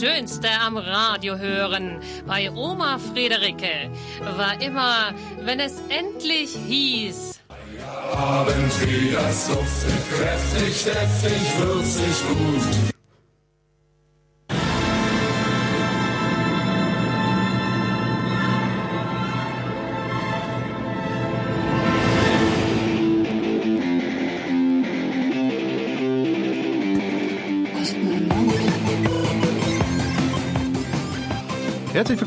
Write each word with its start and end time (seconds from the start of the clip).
Schönste 0.00 0.48
am 0.48 0.78
Radio 0.78 1.36
hören 1.36 2.00
bei 2.26 2.50
Oma 2.50 2.98
Friederike 2.98 3.90
war 4.34 4.58
immer, 4.62 5.12
wenn 5.42 5.60
es 5.60 5.74
endlich 5.90 6.56
hieß. 6.56 7.38
Abend 8.16 8.80
wieder 8.80 9.30
Suff, 9.30 9.84
kräftig, 10.16 10.84
deftig, 10.84 11.58
würzig, 11.58 12.22
gut. 12.28 12.89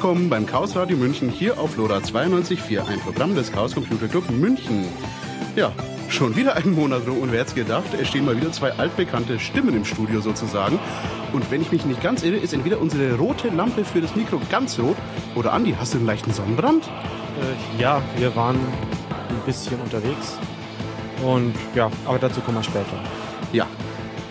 Willkommen 0.04 0.30
beim 0.30 0.46
Chaos 0.46 0.76
Radio 0.76 0.98
München 0.98 1.30
hier 1.30 1.58
auf 1.58 1.78
LoRa 1.78 2.00
92.4, 2.00 2.86
ein 2.88 3.00
Programm 3.00 3.36
des 3.36 3.54
Chaos 3.54 3.74
Computer 3.74 4.10
Club 4.10 4.30
München. 4.30 4.84
Ja, 5.56 5.72
schon 6.10 6.36
wieder 6.36 6.58
einen 6.58 6.76
Monat 6.76 7.08
rum 7.08 7.20
und 7.20 7.32
wer 7.32 7.40
hätte 7.40 7.56
gedacht, 7.56 7.86
es 7.98 8.10
stehen 8.10 8.26
mal 8.26 8.36
wieder 8.36 8.52
zwei 8.52 8.74
altbekannte 8.74 9.40
Stimmen 9.40 9.74
im 9.78 9.86
Studio 9.86 10.20
sozusagen. 10.20 10.78
Und 11.32 11.50
wenn 11.52 11.62
ich 11.62 11.72
mich 11.72 11.86
nicht 11.86 12.04
ganz 12.04 12.22
irre, 12.22 12.36
ist 12.36 12.54
entweder 12.54 12.82
unsere 12.82 13.18
rote 13.18 13.48
Lampe 13.48 13.86
für 13.86 14.02
das 14.02 14.14
Mikro 14.14 14.42
ganz 14.52 14.78
rot 14.78 14.98
oder 15.36 15.54
Andi, 15.54 15.74
hast 15.80 15.94
du 15.94 16.00
einen 16.00 16.08
leichten 16.08 16.34
Sonnenbrand? 16.34 16.84
Äh, 16.84 17.82
ja, 17.82 18.02
wir 18.18 18.36
waren 18.36 18.58
ein 18.58 19.42
bisschen 19.46 19.80
unterwegs. 19.80 20.38
Und 21.24 21.56
ja, 21.76 21.90
aber 22.04 22.20
dazu 22.20 22.42
kommen 22.42 22.58
wir 22.58 22.64
später. 22.64 23.00
Ja, 23.54 23.68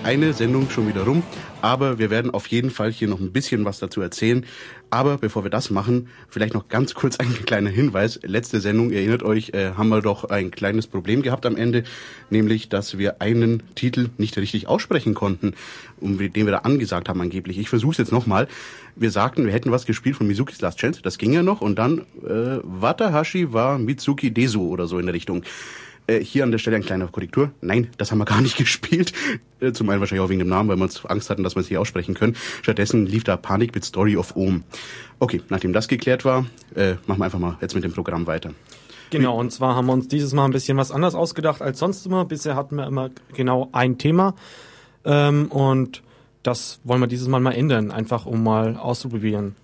eine 0.05 0.33
Sendung 0.33 0.69
schon 0.69 0.89
wieder 0.89 1.03
rum, 1.03 1.23
aber 1.61 1.99
wir 1.99 2.11
werden 2.11 2.33
auf 2.33 2.49
jeden 2.49 2.71
Fall 2.71 2.91
hier 2.91 3.07
noch 3.07 3.21
ein 3.21 3.33
bisschen 3.33 3.65
was 3.65 3.79
dazu 3.79 4.01
erzählen. 4.01 4.45
Aber 4.91 5.17
bevor 5.17 5.45
wir 5.45 5.51
das 5.51 5.71
machen, 5.71 6.09
vielleicht 6.29 6.55
noch 6.55 6.69
ganz 6.69 6.95
kurz 6.95 7.19
ein 7.19 7.33
kleiner 7.47 7.71
Hinweis. 7.71 8.21
Letzte 8.25 8.61
Sendung, 8.61 8.91
ihr 8.91 8.99
erinnert 8.99 9.23
euch, 9.23 9.51
äh, 9.51 9.73
haben 9.77 9.89
wir 9.89 10.03
doch 10.03 10.25
ein 10.25 10.51
kleines 10.51 10.87
Problem 10.87 11.23
gehabt 11.23 11.47
am 11.47 11.57
Ende, 11.57 11.85
nämlich, 12.31 12.69
dass 12.69 12.99
wir 12.99 13.23
einen 13.23 13.63
Titel 13.75 14.11
nicht 14.19 14.37
richtig 14.37 14.67
aussprechen 14.67 15.15
konnten, 15.15 15.55
um 16.01 16.19
den 16.19 16.47
wir 16.47 16.51
da 16.51 16.59
angesagt 16.59 17.09
haben 17.09 17.21
angeblich. 17.21 17.59
Ich 17.59 17.69
versuche 17.69 17.93
es 17.93 17.99
jetzt 17.99 18.13
nochmal. 18.13 18.49
Wir 18.97 19.11
sagten, 19.11 19.47
wir 19.47 19.53
hätten 19.53 19.71
was 19.71 19.87
gespielt 19.87 20.17
von 20.17 20.27
Mizuki's 20.27 20.61
Last 20.61 20.79
Chance, 20.79 21.01
das 21.03 21.17
ging 21.17 21.33
ja 21.33 21.43
noch, 21.43 21.61
und 21.61 21.79
dann 21.79 22.01
äh, 22.25 22.59
Watahashi 22.63 23.53
war 23.53 23.79
Mitsuki 23.79 24.33
Desu 24.33 24.69
oder 24.69 24.87
so 24.87 24.99
in 24.99 25.07
der 25.07 25.15
Richtung. 25.15 25.45
Äh, 26.07 26.21
hier 26.21 26.43
an 26.43 26.51
der 26.51 26.59
Stelle 26.59 26.77
eine 26.77 26.85
kleine 26.85 27.07
Korrektur. 27.07 27.53
Nein, 27.61 27.89
das 27.97 28.11
haben 28.11 28.19
wir 28.19 28.25
gar 28.25 28.41
nicht 28.41 28.57
gespielt. 28.59 29.13
Äh, 29.61 29.73
zum 29.73 29.89
einen 29.89 30.01
wahrscheinlich 30.01 30.25
auch 30.25 30.31
wegen 30.31 30.41
dem 30.41 30.49
Namen, 30.49 30.69
weil 30.69 30.77
wir 30.77 30.85
uns 30.85 31.05
Angst 31.07 31.31
hatten, 31.31 31.43
dass 31.45 31.55
wir 31.55 31.61
es 31.61 31.69
hier 31.69 31.81
aussprechen 31.81 32.15
können. 32.15 32.37
Stattdessen 32.63 33.07
lief 33.07 33.25
da 33.25 33.37
Panik 33.37 33.75
mit 33.75 33.85
Story 33.85 34.17
of 34.17 34.35
Ohm. 34.37 34.65
Okay, 35.21 35.41
nachdem 35.49 35.73
das 35.73 35.89
geklärt 35.89 36.25
war, 36.25 36.47
äh, 36.75 36.95
machen 37.07 37.21
wir 37.21 37.25
einfach 37.25 37.39
mal 37.39 37.57
jetzt 37.61 37.75
mit 37.75 37.85
dem 37.85 37.93
Programm 37.93 38.27
weiter. 38.27 38.53
Genau, 39.11 39.39
und 39.39 39.53
zwar 39.53 39.77
haben 39.77 39.87
wir 39.87 39.93
uns 39.93 40.09
dieses 40.09 40.33
Mal 40.33 40.47
ein 40.47 40.53
bisschen 40.53 40.79
was 40.79 40.91
anders 40.91 41.15
ausgedacht 41.15 41.61
als 41.61 41.79
sonst 41.79 42.07
immer. 42.07 42.25
Bisher 42.25 42.57
hatten 42.57 42.77
wir 42.77 42.87
immer 42.87 43.11
genau 43.35 43.69
ein 43.73 43.99
Thema. 43.99 44.35
Ähm, 45.05 45.47
und 45.53 46.03
das 46.43 46.81
wollen 46.83 47.01
wir 47.01 47.07
dieses 47.07 47.29
Mal 47.29 47.41
mal 47.41 47.53
ändern, 47.53 47.91
einfach 47.93 48.27
um 48.27 48.43
mal 48.43 48.77
auszuprobieren, 48.77 49.55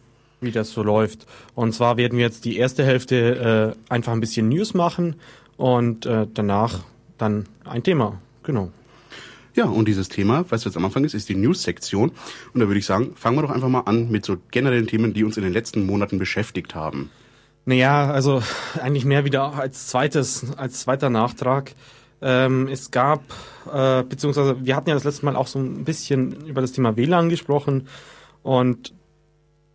wie 0.40 0.52
das 0.52 0.70
so 0.70 0.82
läuft. 0.82 1.26
Und 1.54 1.72
zwar 1.72 1.96
werden 1.96 2.18
wir 2.18 2.26
jetzt 2.26 2.44
die 2.44 2.58
erste 2.58 2.84
Hälfte 2.84 3.74
äh, 3.74 3.92
einfach 3.92 4.12
ein 4.12 4.20
bisschen 4.20 4.48
News 4.48 4.74
machen 4.74 5.16
und 5.58 6.06
äh, 6.06 6.26
danach 6.32 6.84
dann 7.18 7.44
ein 7.64 7.82
Thema. 7.82 8.18
Genau. 8.42 8.70
Ja, 9.54 9.66
und 9.66 9.88
dieses 9.88 10.08
Thema, 10.08 10.44
was 10.48 10.64
jetzt 10.64 10.76
am 10.76 10.84
Anfang 10.84 11.04
ist, 11.04 11.14
ist 11.14 11.28
die 11.28 11.34
News-Sektion. 11.34 12.12
Und 12.54 12.60
da 12.60 12.68
würde 12.68 12.78
ich 12.78 12.86
sagen, 12.86 13.12
fangen 13.16 13.36
wir 13.36 13.42
doch 13.42 13.50
einfach 13.50 13.68
mal 13.68 13.80
an 13.80 14.08
mit 14.08 14.24
so 14.24 14.36
generellen 14.52 14.86
Themen, 14.86 15.12
die 15.12 15.24
uns 15.24 15.36
in 15.36 15.42
den 15.42 15.52
letzten 15.52 15.84
Monaten 15.84 16.18
beschäftigt 16.18 16.74
haben. 16.76 17.10
Naja, 17.64 18.10
also 18.10 18.42
eigentlich 18.80 19.04
mehr 19.04 19.24
wieder 19.24 19.54
als 19.54 19.88
zweites, 19.88 20.56
als 20.56 20.80
zweiter 20.80 21.10
Nachtrag. 21.10 21.74
Ähm, 22.22 22.68
es 22.68 22.90
gab, 22.90 23.22
äh, 23.72 24.04
beziehungsweise 24.04 24.64
wir 24.64 24.76
hatten 24.76 24.88
ja 24.88 24.94
das 24.94 25.04
letzte 25.04 25.24
Mal 25.24 25.36
auch 25.36 25.48
so 25.48 25.58
ein 25.58 25.84
bisschen 25.84 26.46
über 26.46 26.60
das 26.60 26.72
Thema 26.72 26.96
WLAN 26.96 27.28
gesprochen 27.28 27.88
und 28.42 28.94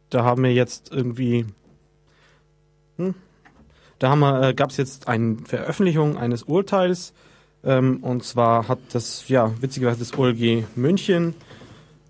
da 0.09 0.23
haben 0.23 0.43
wir 0.43 0.53
jetzt 0.53 0.91
irgendwie, 0.91 1.45
hm, 2.97 3.15
da 4.03 4.49
äh, 4.49 4.53
gab 4.53 4.69
es 4.69 4.77
jetzt 4.77 5.07
eine 5.07 5.37
Veröffentlichung 5.45 6.17
eines 6.17 6.43
Urteils. 6.43 7.13
Ähm, 7.63 8.03
und 8.03 8.23
zwar 8.25 8.67
hat 8.67 8.79
das, 8.91 9.29
ja, 9.29 9.53
witzigerweise 9.61 9.99
das 9.99 10.17
OLG 10.17 10.65
München, 10.75 11.33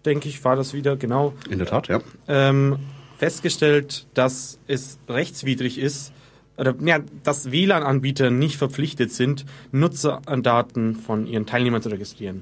denke 0.03 0.28
ich, 0.28 0.44
war 0.44 0.56
das 0.56 0.74
wieder, 0.74 0.98
genau. 0.98 1.34
In 1.52 1.59
der 1.59 1.68
Tat, 1.68 1.90
ja. 1.90 2.02
Ähm, 2.28 2.78
festgestellt, 3.20 4.08
dass 4.16 4.58
es 4.66 4.98
rechtswidrig 5.08 5.78
ist, 5.78 6.12
oder 6.58 6.74
ja, 6.84 6.98
dass 7.24 7.52
WLAN-Anbieter 7.52 8.32
nicht 8.32 8.58
verpflichtet 8.58 9.12
sind, 9.12 9.46
Nutzerdaten 9.72 10.96
von 10.96 11.28
ihren 11.28 11.46
Teilnehmern 11.46 11.84
zu 11.84 11.90
registrieren. 11.90 12.42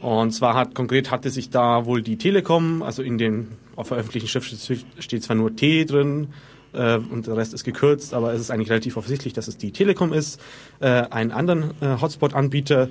Und 0.00 0.32
zwar 0.32 0.54
hat 0.54 0.74
konkret 0.74 1.12
hatte 1.12 1.30
sich 1.30 1.50
da 1.50 1.86
wohl 1.86 2.02
die 2.02 2.16
Telekom, 2.16 2.82
also 2.82 3.02
in 3.02 3.18
den 3.18 3.52
auf 3.76 3.88
veröffentlichten 3.88 4.28
Schrift 4.28 4.82
steht 4.98 5.22
zwar 5.22 5.36
nur 5.36 5.54
T 5.54 5.84
drin, 5.84 6.28
äh, 6.72 6.96
und 6.96 7.26
der 7.26 7.36
Rest 7.36 7.54
ist 7.54 7.64
gekürzt, 7.64 8.14
aber 8.14 8.32
es 8.32 8.40
ist 8.40 8.50
eigentlich 8.50 8.70
relativ 8.70 8.96
offensichtlich, 8.96 9.32
dass 9.32 9.48
es 9.48 9.56
die 9.56 9.72
Telekom 9.72 10.12
ist, 10.12 10.40
äh, 10.80 10.86
einen 10.86 11.30
anderen 11.30 11.70
äh, 11.80 12.00
Hotspot-Anbieter, 12.00 12.88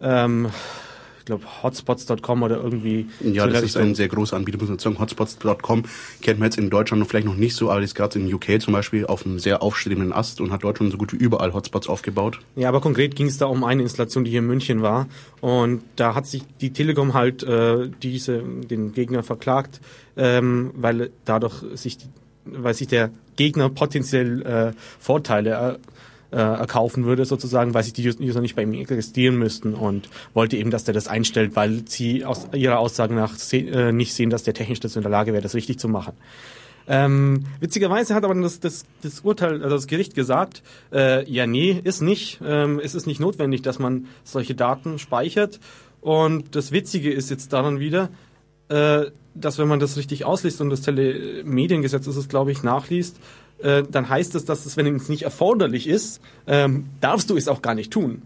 ähm, 0.00 0.48
ich 1.18 1.24
glaube 1.26 1.44
hotspots.com 1.64 2.44
oder 2.44 2.56
irgendwie. 2.62 3.08
Ja, 3.20 3.46
so 3.46 3.50
das 3.50 3.62
ist 3.64 3.76
ein 3.76 3.96
sehr 3.96 4.06
großer 4.06 4.36
Anbieter, 4.36 4.58
muss 4.58 4.68
man 4.68 4.78
sagen. 4.78 5.00
Hotspots.com 5.00 5.82
kennt 6.22 6.38
man 6.38 6.46
jetzt 6.46 6.56
in 6.56 6.70
Deutschland 6.70 7.04
vielleicht 7.08 7.26
noch 7.26 7.34
nicht 7.34 7.56
so, 7.56 7.68
aber 7.68 7.82
ist 7.82 7.96
gerade 7.96 8.20
in 8.20 8.32
UK 8.32 8.62
zum 8.62 8.72
Beispiel 8.72 9.06
auf 9.06 9.26
einem 9.26 9.40
sehr 9.40 9.60
aufstrebenden 9.60 10.12
Ast 10.12 10.40
und 10.40 10.52
hat 10.52 10.62
Deutschland 10.62 10.92
so 10.92 10.98
gut 10.98 11.12
wie 11.12 11.16
überall 11.16 11.52
Hotspots 11.52 11.88
aufgebaut. 11.88 12.38
Ja, 12.54 12.68
aber 12.68 12.80
konkret 12.80 13.16
ging 13.16 13.26
es 13.26 13.38
da 13.38 13.46
um 13.46 13.64
eine 13.64 13.82
Installation, 13.82 14.22
die 14.22 14.30
hier 14.30 14.38
in 14.38 14.46
München 14.46 14.82
war 14.82 15.08
und 15.40 15.82
da 15.96 16.14
hat 16.14 16.28
sich 16.28 16.44
die 16.60 16.72
Telekom 16.72 17.12
halt 17.12 17.42
äh, 17.42 17.88
diese 18.02 18.38
den 18.38 18.92
Gegner 18.92 19.24
verklagt, 19.24 19.80
ähm, 20.16 20.70
weil 20.76 21.10
dadurch 21.24 21.64
sich 21.74 21.98
die 21.98 22.06
weil 22.46 22.74
sich 22.74 22.88
der 22.88 23.10
Gegner 23.36 23.68
potenziell 23.68 24.42
äh, 24.42 24.72
Vorteile 24.98 25.78
äh, 26.30 26.36
erkaufen 26.36 27.04
würde, 27.04 27.24
sozusagen, 27.24 27.74
weil 27.74 27.84
sich 27.84 27.92
die 27.92 28.08
User 28.08 28.40
nicht 28.40 28.56
bei 28.56 28.62
ihm 28.62 28.72
registrieren 28.72 29.36
müssten 29.38 29.74
und 29.74 30.08
wollte 30.34 30.56
eben, 30.56 30.70
dass 30.70 30.84
der 30.84 30.94
das 30.94 31.08
einstellt, 31.08 31.56
weil 31.56 31.82
sie 31.86 32.24
aus 32.24 32.48
ihrer 32.52 32.78
Aussage 32.78 33.14
nach 33.14 33.34
se 33.34 33.58
äh, 33.58 33.92
nicht 33.92 34.12
sehen, 34.12 34.30
dass 34.30 34.42
der 34.42 34.54
technisch 34.54 34.80
dazu 34.80 34.98
in 34.98 35.02
der 35.02 35.12
Lage 35.12 35.32
wäre, 35.32 35.42
das 35.42 35.54
richtig 35.54 35.78
zu 35.78 35.88
machen. 35.88 36.14
Ähm, 36.88 37.44
witzigerweise 37.58 38.14
hat 38.14 38.24
aber 38.24 38.34
das, 38.34 38.60
das, 38.60 38.84
das 39.02 39.20
Urteil, 39.20 39.62
also 39.62 39.76
das 39.76 39.86
Gericht 39.86 40.14
gesagt, 40.14 40.62
äh, 40.92 41.28
ja 41.30 41.46
nee, 41.46 41.80
ist 41.82 42.00
nicht. 42.00 42.40
Ähm, 42.44 42.80
es 42.82 42.94
ist 42.94 43.06
nicht 43.06 43.20
notwendig, 43.20 43.62
dass 43.62 43.78
man 43.78 44.06
solche 44.22 44.54
Daten 44.54 44.98
speichert. 44.98 45.58
Und 46.00 46.54
das 46.54 46.70
Witzige 46.70 47.12
ist 47.12 47.30
jetzt 47.30 47.52
daran 47.52 47.80
wieder, 47.80 48.10
äh, 48.68 49.06
dass 49.34 49.58
wenn 49.58 49.68
man 49.68 49.80
das 49.80 49.96
richtig 49.96 50.24
ausliest 50.24 50.60
und 50.60 50.70
das 50.70 50.80
Telemediengesetz 50.80 52.06
ist 52.06 52.16
es, 52.16 52.28
glaube 52.28 52.52
ich, 52.52 52.62
nachliest, 52.62 53.18
äh, 53.58 53.82
dann 53.90 54.08
heißt 54.08 54.34
es, 54.34 54.44
dass 54.44 54.66
es, 54.66 54.76
wenn 54.76 54.94
es 54.96 55.08
nicht 55.08 55.22
erforderlich 55.22 55.86
ist, 55.86 56.20
ähm, 56.46 56.86
darfst 57.00 57.30
du 57.30 57.36
es 57.36 57.48
auch 57.48 57.62
gar 57.62 57.74
nicht 57.74 57.92
tun. 57.92 58.22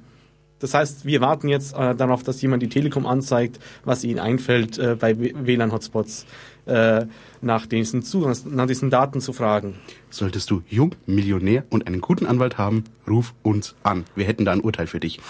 Das 0.60 0.74
heißt, 0.74 1.06
wir 1.06 1.20
warten 1.20 1.48
jetzt 1.48 1.74
äh, 1.74 1.94
darauf, 1.94 2.22
dass 2.22 2.42
jemand 2.42 2.62
die 2.62 2.68
Telekom 2.68 3.06
anzeigt, 3.06 3.58
was 3.84 4.04
ihnen 4.04 4.18
einfällt, 4.18 4.78
bei 4.98 5.18
WLAN-Hotspots 5.18 6.26
äh, 6.66 7.06
nach, 7.41 7.66
diesen 7.66 8.03
Zugangs 8.03 8.44
nach 8.44 8.66
diesen 8.66 8.91
Daten 8.91 9.21
zu 9.21 9.32
fragen. 9.32 9.75
Solltest 10.10 10.50
du 10.50 10.62
jung, 10.69 10.94
Millionär 11.06 11.65
und 11.71 11.87
einen 11.87 12.00
guten 12.00 12.26
Anwalt 12.26 12.59
haben, 12.59 12.84
ruf 13.09 13.34
uns 13.43 13.75
an. 13.82 14.04
Wir 14.15 14.26
hätten 14.26 14.44
da 14.44 14.53
ein 14.53 14.60
Urteil 14.60 14.87
für 14.87 15.00
dich. 15.00 15.21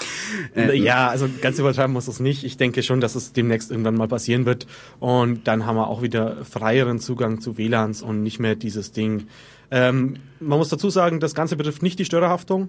Äh, 0.57 0.77
ja, 0.77 1.09
also 1.09 1.29
ganz 1.41 1.59
übertreiben 1.59 1.93
muss 1.93 2.09
es 2.09 2.21
nicht. 2.21 2.45
Ich 2.45 2.57
denke 2.57 2.83
schon, 2.83 3.01
dass 3.01 3.15
es 3.15 3.33
demnächst 3.33 3.71
irgendwann 3.71 3.97
mal 3.97 4.09
passieren 4.09 4.47
wird. 4.47 4.67
Und 4.99 5.47
dann 5.47 5.67
haben 5.67 5.77
wir 5.77 5.89
auch 5.89 6.03
wieder 6.03 6.45
freieren 6.45 6.99
Zugang 6.99 7.41
zu 7.41 7.59
WLANs 7.59 8.03
und 8.03 8.23
nicht 8.23 8.41
mehr 8.41 8.57
dieses 8.57 8.93
Ding. 8.93 9.27
Ähm, 9.71 10.17
man 10.41 10.59
muss 10.59 10.69
dazu 10.69 10.91
sagen, 10.91 11.21
das 11.21 11.35
Ganze 11.35 11.57
betrifft 11.57 11.83
nicht 11.83 11.99
die 11.99 12.05
Störerhaftung. 12.05 12.69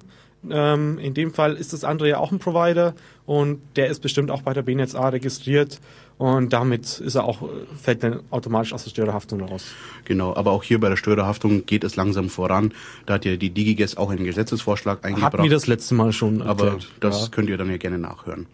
Ähm, 0.50 1.00
in 1.00 1.14
dem 1.14 1.34
Fall 1.34 1.56
ist 1.56 1.74
das 1.74 1.84
andere 1.84 2.10
ja 2.10 2.18
auch 2.18 2.32
ein 2.32 2.40
Provider 2.40 2.94
und 3.26 3.62
der 3.76 3.88
ist 3.88 4.02
bestimmt 4.02 4.32
auch 4.32 4.42
bei 4.42 4.54
der 4.54 4.64
BNetzA 4.64 5.10
registriert 5.10 5.80
und 6.22 6.54
damit 6.54 7.00
ist 7.00 7.16
er 7.16 7.24
auch, 7.24 7.50
fällt 7.82 8.04
dann 8.04 8.20
automatisch 8.30 8.74
aus 8.74 8.84
der 8.84 8.92
Störerhaftung 8.92 9.42
raus. 9.42 9.66
Genau, 10.06 10.36
aber 10.36 10.52
auch 10.52 10.62
hier 10.62 10.80
bei 10.80 10.88
der 10.88 10.96
Störerhaftung 10.96 11.66
geht 11.66 11.84
es 11.84 11.96
langsam 11.96 12.30
voran. 12.30 12.76
Da 13.08 13.16
hat 13.16 13.26
ja 13.26 13.38
die 13.38 13.50
DigiGes 13.50 13.98
auch 13.98 14.12
einen 14.12 14.24
Gesetzesvorschlag 14.24 15.04
eingebracht. 15.04 15.34
Hatten 15.34 15.44
wir 15.44 15.50
das 15.50 15.66
letzte 15.66 15.96
Mal 15.96 16.14
schon 16.14 16.44
Aber 16.44 16.66
erklärt, 16.66 16.92
das 17.00 17.22
ja. 17.24 17.28
könnt 17.30 17.50
ihr 17.50 17.58
dann 17.58 17.72
ja 17.72 17.78
gerne 17.78 17.98
nachhören. 17.98 18.46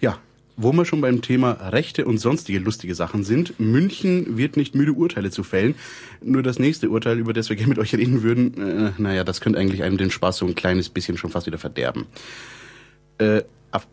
Ja, 0.00 0.18
wo 0.56 0.72
wir 0.72 0.84
schon 0.84 1.00
beim 1.00 1.22
Thema 1.22 1.52
Rechte 1.52 2.06
und 2.06 2.18
sonstige 2.18 2.58
lustige 2.58 2.96
Sachen 2.96 3.22
sind, 3.22 3.60
München 3.60 4.36
wird 4.36 4.56
nicht 4.56 4.74
müde, 4.74 4.92
Urteile 4.92 5.30
zu 5.30 5.44
fällen. 5.44 5.76
Nur 6.20 6.42
das 6.42 6.58
nächste 6.58 6.90
Urteil, 6.90 7.20
über 7.20 7.32
das 7.32 7.50
wir 7.50 7.54
gerne 7.54 7.68
mit 7.68 7.78
euch 7.78 7.94
reden 7.94 8.24
würden, 8.24 8.54
äh, 8.60 8.90
naja, 8.98 9.22
das 9.22 9.40
könnte 9.40 9.60
eigentlich 9.60 9.84
einem 9.84 9.96
den 9.96 10.10
Spaß 10.10 10.38
so 10.38 10.46
ein 10.46 10.56
kleines 10.56 10.88
bisschen 10.88 11.16
schon 11.16 11.30
fast 11.30 11.46
wieder 11.46 11.58
verderben. 11.58 12.06
Äh, 13.18 13.42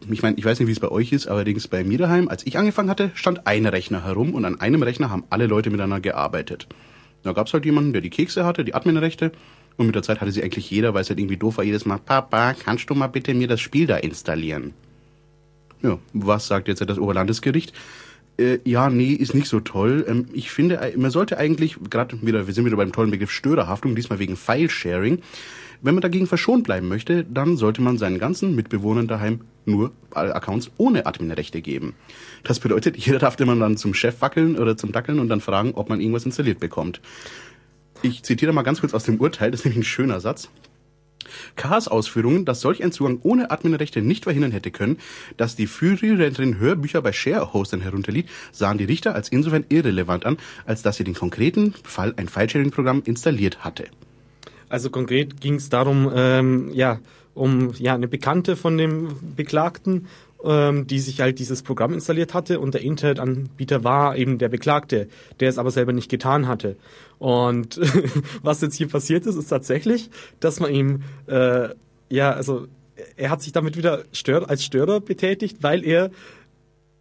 ich 0.09 0.23
meine, 0.23 0.37
ich 0.37 0.45
weiß 0.45 0.59
nicht, 0.59 0.67
wie 0.67 0.73
es 0.73 0.79
bei 0.79 0.89
euch 0.89 1.11
ist, 1.11 1.27
allerdings 1.27 1.67
bei 1.67 1.83
mir 1.83 1.97
daheim, 1.97 2.29
als 2.29 2.45
ich 2.45 2.57
angefangen 2.57 2.89
hatte, 2.89 3.11
stand 3.13 3.45
ein 3.45 3.65
Rechner 3.65 4.03
herum 4.03 4.33
und 4.33 4.45
an 4.45 4.59
einem 4.59 4.81
Rechner 4.81 5.09
haben 5.09 5.23
alle 5.29 5.47
Leute 5.47 5.69
miteinander 5.69 5.99
gearbeitet. 5.99 6.67
Da 7.23 7.33
gab's 7.33 7.53
halt 7.53 7.65
jemanden, 7.65 7.93
der 7.93 8.01
die 8.01 8.09
Kekse 8.09 8.45
hatte, 8.45 8.63
die 8.63 8.73
Adminrechte 8.73 9.31
und 9.77 9.85
mit 9.85 9.95
der 9.95 10.03
Zeit 10.03 10.21
hatte 10.21 10.31
sie 10.31 10.43
eigentlich 10.43 10.69
jeder, 10.71 10.93
weil 10.93 11.01
es 11.01 11.09
halt 11.09 11.19
irgendwie 11.19 11.37
doof 11.37 11.57
war, 11.57 11.63
jedes 11.63 11.85
Mal, 11.85 11.99
Papa, 11.99 12.53
kannst 12.53 12.89
du 12.89 12.95
mal 12.95 13.07
bitte 13.07 13.33
mir 13.33 13.47
das 13.47 13.61
Spiel 13.61 13.85
da 13.85 13.97
installieren? 13.97 14.73
Ja, 15.83 15.99
was 16.13 16.47
sagt 16.47 16.67
jetzt 16.67 16.81
das 16.81 16.97
Oberlandesgericht? 16.97 17.73
Äh, 18.39 18.59
ja, 18.65 18.89
nee, 18.89 19.11
ist 19.11 19.35
nicht 19.35 19.47
so 19.47 19.59
toll. 19.59 20.05
Ähm, 20.07 20.27
ich 20.33 20.51
finde, 20.51 20.77
äh, 20.77 20.97
man 20.97 21.11
sollte 21.11 21.37
eigentlich, 21.37 21.77
gerade 21.89 22.19
wieder, 22.21 22.47
wir 22.47 22.53
sind 22.53 22.65
wieder 22.65 22.77
beim 22.77 22.91
tollen 22.91 23.11
Begriff 23.11 23.31
Störerhaftung, 23.31 23.95
diesmal 23.95 24.19
wegen 24.19 24.35
File-Sharing, 24.35 25.21
wenn 25.81 25.93
man 25.93 26.01
dagegen 26.01 26.25
verschont 26.25 26.63
bleiben 26.63 26.87
möchte, 26.87 27.23
dann 27.23 27.57
sollte 27.57 27.81
man 27.81 27.97
seinen 27.97 28.17
ganzen 28.17 28.55
Mitbewohnern 28.55 29.07
daheim 29.07 29.41
nur 29.67 29.91
Accounts 30.11 30.71
ohne 30.77 31.05
Adminrechte 31.05 31.61
geben. 31.61 31.95
Das 32.43 32.59
bedeutet, 32.59 32.97
jeder 32.97 33.19
darf 33.19 33.39
immer 33.39 33.55
dann 33.55 33.77
zum 33.77 33.93
Chef 33.93 34.21
wackeln 34.21 34.57
oder 34.57 34.77
zum 34.77 34.91
Dackeln 34.91 35.19
und 35.19 35.29
dann 35.29 35.41
fragen, 35.41 35.73
ob 35.75 35.89
man 35.89 35.99
irgendwas 35.99 36.25
installiert 36.25 36.59
bekommt. 36.59 37.01
Ich 38.01 38.23
zitiere 38.23 38.53
mal 38.53 38.61
ganz 38.61 38.79
kurz 38.79 38.93
aus 38.93 39.03
dem 39.03 39.19
Urteil, 39.19 39.51
das 39.51 39.61
ist 39.61 39.65
nämlich 39.65 39.79
ein 39.79 39.89
schöner 39.89 40.19
Satz. 40.19 40.49
Kars 41.55 41.87
Ausführungen, 41.87 42.45
dass 42.45 42.61
solch 42.61 42.83
ein 42.83 42.91
Zugang 42.91 43.19
ohne 43.23 43.51
Adminrechte 43.51 44.01
nicht 44.01 44.23
verhindern 44.23 44.51
hätte 44.51 44.71
können, 44.71 44.97
dass 45.35 45.55
die 45.55 45.67
Führerin 45.67 46.59
Hörbücher 46.59 47.01
bei 47.01 47.11
Share-Hostern 47.11 47.81
herunterlied, 47.81 48.29
sahen 48.51 48.77
die 48.77 48.85
Richter 48.85 49.15
als 49.15 49.29
insofern 49.29 49.65
irrelevant 49.69 50.25
an, 50.25 50.37
als 50.65 50.83
dass 50.83 50.97
sie 50.97 51.03
den 51.03 51.15
konkreten 51.15 51.73
Fall 51.83 52.13
ein 52.17 52.29
File-Sharing-Programm 52.29 53.03
installiert 53.05 53.63
hatte. 53.63 53.85
Also 54.69 54.89
konkret 54.89 55.39
ging 55.39 55.55
es 55.55 55.69
darum, 55.69 56.11
ähm, 56.13 56.71
ja, 56.73 56.99
um 57.37 57.71
ja 57.77 57.93
eine 57.93 58.07
Bekannte 58.07 58.55
von 58.55 58.77
dem 58.77 59.35
Beklagten, 59.35 60.07
ähm, 60.43 60.87
die 60.87 60.99
sich 60.99 61.21
halt 61.21 61.39
dieses 61.39 61.61
Programm 61.61 61.93
installiert 61.93 62.33
hatte 62.33 62.59
und 62.59 62.73
der 62.73 62.81
Internetanbieter 62.81 63.83
war 63.83 64.17
eben 64.17 64.37
der 64.37 64.49
Beklagte, 64.49 65.07
der 65.39 65.49
es 65.49 65.57
aber 65.57 65.71
selber 65.71 65.93
nicht 65.93 66.09
getan 66.09 66.47
hatte. 66.47 66.75
Und 67.19 67.79
was 68.43 68.61
jetzt 68.61 68.75
hier 68.75 68.87
passiert 68.87 69.25
ist, 69.25 69.35
ist 69.35 69.47
tatsächlich, 69.47 70.09
dass 70.39 70.59
man 70.59 70.73
ihm 70.73 71.03
äh, 71.27 71.69
ja 72.09 72.31
also 72.31 72.67
er 73.15 73.29
hat 73.29 73.41
sich 73.41 73.51
damit 73.51 73.77
wieder 73.77 74.03
stör 74.11 74.49
als 74.49 74.63
Störer 74.63 74.99
betätigt, 74.99 75.57
weil 75.61 75.85
er 75.85 76.09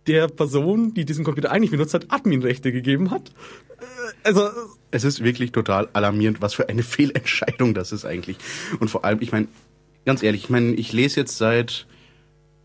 der 0.07 0.29
Person, 0.29 0.95
die 0.95 1.05
diesen 1.05 1.25
Computer 1.25 1.51
eigentlich 1.51 1.71
benutzt 1.71 1.95
hat, 1.95 2.07
Adminrechte 2.11 2.73
gegeben 2.73 3.11
hat. 3.11 3.31
Äh, 3.79 3.85
also 4.23 4.49
es 4.91 5.05
ist 5.05 5.23
wirklich 5.23 5.53
total 5.53 5.89
alarmierend, 5.93 6.41
was 6.41 6.55
für 6.55 6.69
eine 6.69 6.83
Fehlentscheidung 6.85 7.75
das 7.75 7.93
ist 7.93 8.05
eigentlich. 8.05 8.39
Und 8.81 8.89
vor 8.89 9.05
allem, 9.05 9.21
ich 9.21 9.33
meine, 9.33 9.49
ganz 10.07 10.23
ehrlich, 10.23 10.45
ich 10.45 10.51
meine, 10.51 10.73
ich 10.75 10.95
lese 10.95 11.21
jetzt 11.21 11.37
seit, 11.37 11.87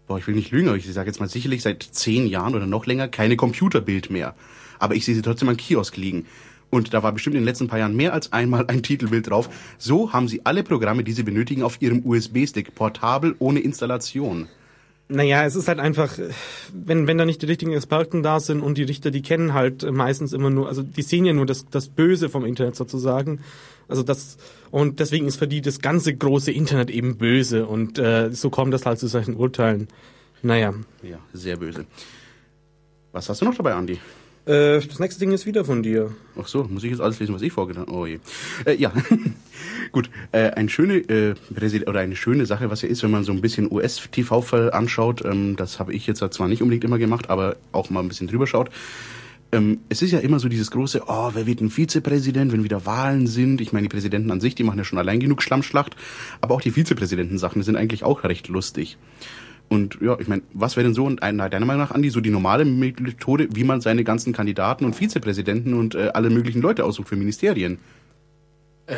boah, 0.08 0.18
ich 0.18 0.28
will 0.28 0.36
nicht 0.36 0.52
lügen, 0.52 0.70
aber 0.70 0.78
ich 0.78 0.90
sage 0.94 1.08
jetzt 1.08 1.20
mal 1.20 1.28
sicherlich 1.28 1.64
seit 1.64 1.84
zehn 1.84 2.28
Jahren 2.28 2.56
oder 2.56 2.68
noch 2.68 2.86
länger 2.86 3.10
keine 3.10 3.36
Computerbild 3.36 4.10
mehr. 4.10 4.36
Aber 4.80 4.96
ich 4.96 5.04
sehe 5.04 5.16
sie 5.16 5.22
trotzdem 5.22 5.50
am 5.50 5.58
Kiosk 5.58 5.98
liegen. 5.98 6.26
Und 6.70 6.94
da 6.94 7.04
war 7.04 7.12
bestimmt 7.12 7.36
in 7.36 7.42
den 7.42 7.46
letzten 7.46 7.68
paar 7.68 7.80
Jahren 7.80 7.96
mehr 7.96 8.14
als 8.14 8.32
einmal 8.32 8.66
ein 8.68 8.82
Titelbild 8.82 9.30
drauf. 9.30 9.50
So 9.78 10.14
haben 10.14 10.30
sie 10.30 10.46
alle 10.46 10.64
Programme, 10.64 11.04
die 11.04 11.12
sie 11.12 11.24
benötigen, 11.24 11.64
auf 11.64 11.82
ihrem 11.82 12.06
USB-Stick, 12.06 12.74
portabel, 12.76 13.36
ohne 13.40 13.60
Installation. 13.60 14.48
Naja, 15.10 15.44
es 15.44 15.58
ist 15.58 15.68
halt 15.68 15.80
einfach, 15.80 16.18
wenn, 16.74 17.06
wenn 17.06 17.18
da 17.18 17.26
nicht 17.26 17.42
die 17.42 17.48
richtigen 17.48 17.74
Experten 17.74 18.24
da 18.24 18.40
sind 18.40 18.62
und 18.62 18.78
die 18.78 18.84
Richter, 18.84 19.12
die 19.12 19.22
kennen 19.22 19.54
halt 19.54 19.84
meistens 19.92 20.32
immer 20.32 20.50
nur, 20.50 20.70
also 20.70 20.84
die 20.84 21.02
sehen 21.02 21.26
ja 21.26 21.34
nur 21.34 21.46
das, 21.46 21.66
das 21.70 21.90
Böse 21.90 22.30
vom 22.30 22.46
Internet 22.46 22.78
sozusagen. 22.78 23.42
Also 23.92 24.04
das, 24.04 24.38
und 24.72 25.02
deswegen 25.02 25.28
ist 25.28 25.36
für 25.36 25.50
die 25.50 25.62
das 25.62 25.82
ganze 25.82 26.16
große 26.16 26.52
Internet 26.52 26.90
eben 26.90 27.18
böse 27.18 27.66
und 27.66 28.00
äh, 28.00 28.32
so 28.32 28.50
kommt 28.50 28.74
das 28.74 28.86
halt 28.86 29.00
zu 29.00 29.08
solchen 29.08 29.36
Urteilen. 29.36 29.90
Naja. 30.42 30.74
Ja, 31.04 31.20
sehr 31.34 31.58
böse. 31.58 31.86
Was 33.12 33.28
hast 33.28 33.42
du 33.42 33.46
noch 33.46 33.54
dabei, 33.54 33.74
Andi? 33.74 34.00
Äh, 34.46 34.80
das 34.80 35.00
nächste 35.00 35.20
Ding 35.20 35.34
ist 35.34 35.46
wieder 35.46 35.66
von 35.66 35.84
dir. 35.84 36.16
Ach 36.40 36.48
so, 36.48 36.64
muss 36.64 36.86
ich 36.86 36.92
jetzt 36.92 37.02
alles 37.02 37.20
lesen, 37.20 37.36
was 37.36 37.42
ich 37.42 37.52
vorgetan 37.52 37.86
habe? 37.86 37.94
Oh 37.94 38.06
je. 38.06 38.20
Äh, 38.66 38.76
ja, 38.76 38.92
gut. 39.92 40.10
Äh, 40.32 40.52
eine 40.52 40.70
schöne 40.70 40.98
äh, 40.98 41.36
oder 41.86 42.00
eine 42.00 42.16
schöne 42.16 42.46
Sache, 42.46 42.70
was 42.70 42.82
ja 42.82 42.88
ist, 42.88 43.04
wenn 43.04 43.12
man 43.12 43.26
so 43.26 43.34
ein 43.34 43.42
bisschen 43.42 43.72
US-TV 43.72 44.40
anschaut. 44.72 45.24
Ähm, 45.26 45.58
das 45.58 45.80
habe 45.80 45.94
ich 45.94 46.08
jetzt 46.08 46.20
zwar 46.34 46.48
nicht 46.48 46.62
unbedingt 46.62 46.86
immer 46.86 46.98
gemacht, 46.98 47.30
aber 47.30 47.58
auch 47.74 47.90
mal 47.90 48.00
ein 48.00 48.08
bisschen 48.08 48.28
drüber 48.28 48.48
schaut. 48.48 48.70
Ähm, 49.52 49.80
es 49.90 50.02
ist 50.02 50.12
ja 50.12 50.20
immer 50.20 50.40
so 50.40 50.48
dieses 50.48 50.72
große, 50.72 51.04
oh, 51.08 51.32
wer 51.34 51.46
wird 51.46 51.62
ein 51.62 51.70
Vizepräsident, 51.70 52.54
wenn 52.54 52.64
wieder 52.64 52.86
Wahlen 52.86 53.28
sind? 53.28 53.60
Ich 53.60 53.74
meine, 53.74 53.88
die 53.88 53.94
Präsidenten 53.94 54.32
an 54.32 54.40
sich, 54.40 54.56
die 54.56 54.64
machen 54.64 54.78
ja 54.78 54.86
schon 54.86 55.00
allein 55.00 55.20
genug 55.20 55.44
Schlammschlacht, 55.44 55.96
aber 56.40 56.56
auch 56.56 56.62
die 56.62 56.72
Vizepräsidentensachen 56.72 57.62
sind 57.64 57.76
eigentlich 57.76 58.04
auch 58.04 58.24
recht 58.24 58.48
lustig. 58.48 58.98
Und 59.68 60.00
ja, 60.02 60.18
ich 60.20 60.28
meine, 60.28 60.42
was 60.54 60.76
wäre 60.76 60.86
denn 60.86 60.94
so, 60.94 61.06
und 61.06 61.22
deiner 61.22 61.66
Meinung 61.66 61.78
nach, 61.78 61.92
Andi, 61.92 62.10
so 62.10 62.20
die 62.20 62.30
normale 62.30 62.66
Methode, 62.66 63.48
wie 63.54 63.64
man 63.64 63.80
seine 63.80 64.04
ganzen 64.04 64.34
Kandidaten 64.34 64.84
und 64.84 64.96
Vizepräsidenten 64.96 65.74
und 65.74 65.96
äh, 65.96 66.12
alle 66.14 66.30
möglichen 66.30 66.62
Leute 66.62 66.84
aussucht 66.84 67.08
für 67.08 67.16
Ministerien? 67.16 67.80
Äh, 68.88 68.96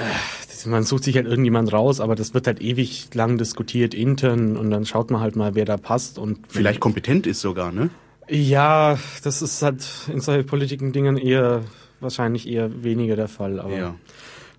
man 0.65 0.83
sucht 0.83 1.03
sich 1.03 1.15
halt 1.15 1.27
irgendjemand 1.27 1.71
raus, 1.73 1.99
aber 1.99 2.15
das 2.15 2.33
wird 2.33 2.47
halt 2.47 2.61
ewig 2.61 3.09
lang 3.13 3.37
diskutiert 3.37 3.93
intern 3.93 4.57
und 4.57 4.71
dann 4.71 4.85
schaut 4.85 5.11
man 5.11 5.21
halt 5.21 5.35
mal, 5.35 5.55
wer 5.55 5.65
da 5.65 5.77
passt 5.77 6.17
und 6.17 6.39
vielleicht 6.47 6.79
kompetent 6.79 7.27
ist 7.27 7.41
sogar, 7.41 7.71
ne? 7.71 7.89
Ja, 8.29 8.97
das 9.23 9.41
ist 9.41 9.61
halt 9.61 9.85
in 10.11 10.21
solchen 10.21 10.45
politischen 10.45 10.93
Dingen 10.93 11.17
eher 11.17 11.63
wahrscheinlich 11.99 12.47
eher 12.47 12.83
weniger 12.83 13.15
der 13.15 13.27
Fall. 13.27 13.59
Aber 13.59 13.75
ja. 13.75 13.95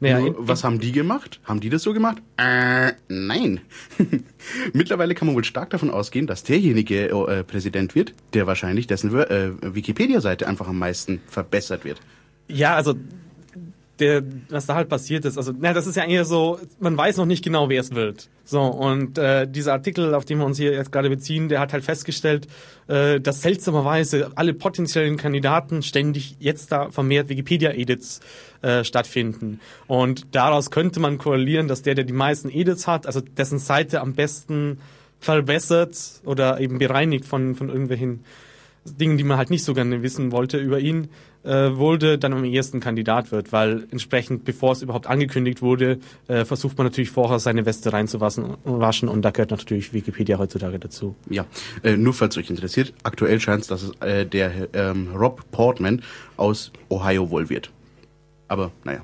Naja, 0.01 0.21
Nur, 0.21 0.49
was 0.49 0.65
haben 0.65 0.81
die 0.81 0.93
gemacht? 0.93 1.41
Haben 1.45 1.61
die 1.61 1.71
das 1.71 1.83
so 1.83 1.93
gemacht? 1.93 2.19
Äh, 2.37 2.93
nein. 3.09 3.61
Mittlerweile 4.73 5.15
kann 5.15 5.27
man 5.27 5.35
wohl 5.35 5.45
stark 5.45 5.71
davon 5.71 5.91
ausgehen, 5.91 6.27
dass 6.27 6.43
derjenige 6.43 7.09
äh, 7.09 7.45
Präsident 7.45 7.95
wird, 7.95 8.13
der 8.35 8.47
wahrscheinlich 8.47 8.87
dessen 8.87 9.17
äh, 9.17 9.53
Wikipedia-Seite 9.63 10.47
einfach 10.47 10.69
am 10.69 10.79
meisten 10.79 11.23
verbessert 11.27 11.85
wird. 11.85 12.01
Ja, 12.49 12.75
also 12.75 12.95
der, 14.01 14.23
was 14.49 14.67
da 14.67 14.75
halt 14.75 14.89
passiert 14.89 15.25
ist. 15.25 15.39
Also, 15.39 15.53
na, 15.59 15.73
das 15.73 15.87
ist 15.87 15.97
ja 15.97 16.05
eher 16.05 16.25
so, 16.25 16.59
man 16.81 16.97
weiß 16.97 17.17
noch 17.17 17.27
nicht 17.27 17.45
genau, 17.45 17.69
wer 17.69 17.81
es 17.81 17.95
wird. 17.95 18.29
So, 18.45 18.61
und 18.61 19.19
äh, 19.19 19.47
dieser 19.47 19.73
Artikel, 19.73 20.15
auf 20.15 20.25
den 20.25 20.39
wir 20.39 20.47
uns 20.47 20.59
hier 20.59 20.73
jetzt 20.73 20.91
gerade 20.91 21.09
beziehen, 21.09 21.49
der 21.49 21.61
hat 21.61 21.73
halt 21.73 21.85
festgestellt, 21.85 22.49
äh, 22.89 23.21
dass 23.21 23.43
seltsamerweise 23.43 24.33
alle 24.35 24.53
potenziellen 24.53 25.17
Kandidaten 25.17 25.83
ständig 25.83 26.37
jetzt 26.41 26.73
da 26.73 26.91
vermehrt 26.91 27.29
Wikipedia-Edits 27.29 28.21
äh, 28.63 28.83
stattfinden. 28.85 29.61
Und 29.87 30.35
daraus 30.35 30.71
könnte 30.71 30.99
man 30.99 31.19
korrelieren, 31.19 31.69
dass 31.69 31.83
der, 31.83 31.95
der 31.95 32.05
die 32.05 32.13
meisten 32.13 32.51
Edits 32.51 32.87
hat, 32.87 33.07
also 33.07 33.21
dessen 33.21 33.59
Seite 33.59 34.01
am 34.01 34.15
besten 34.15 34.79
verbessert 35.21 35.97
oder 36.25 36.61
eben 36.61 36.79
bereinigt 36.79 37.25
von, 37.25 37.55
von 37.55 37.69
irgendwelchen 37.69 38.25
Dingen, 38.85 39.17
die 39.17 39.25
man 39.25 39.39
halt 39.39 39.51
nicht 39.51 39.65
so 39.65 39.73
gerne 39.73 40.03
wissen 40.03 40.33
wollte 40.33 40.59
über 40.59 40.79
ihn, 40.79 41.09
äh, 41.45 41.77
wurde, 41.77 42.19
dann 42.19 42.33
am 42.33 42.45
ehesten 42.45 42.81
Kandidat 42.81 43.33
wird, 43.33 43.53
weil 43.53 43.87
entsprechend, 43.91 44.45
bevor 44.45 44.73
es 44.73 44.83
überhaupt 44.83 45.07
angekündigt 45.07 45.63
wurde, 45.63 45.99
äh, 46.29 46.45
versucht 46.45 46.79
man 46.79 46.87
natürlich 46.87 47.11
vorher 47.11 47.39
seine 47.39 47.67
Weste 47.67 47.93
reinzuwaschen 47.93 48.57
waschen, 48.65 49.09
und 49.09 49.23
da 49.23 49.31
gehört 49.31 49.51
natürlich 49.51 49.93
Wikipedia 49.93 50.39
heutzutage 50.39 50.79
dazu. 50.79 51.15
Ja, 51.31 51.47
äh, 51.83 51.97
nur 51.97 52.15
falls 52.15 52.37
euch 52.37 52.51
interessiert, 52.51 52.93
aktuell 53.03 53.41
scheint 53.41 53.63
es, 53.63 53.69
dass 53.69 53.83
es 53.83 53.93
äh, 54.01 54.27
der 54.27 54.69
ähm, 54.73 55.09
Rob 55.15 55.51
Portman 55.51 56.03
aus 56.37 56.73
Ohio 56.89 57.31
wohl 57.31 57.49
wird. 57.49 57.71
Aber 58.49 58.73
naja. 58.85 59.01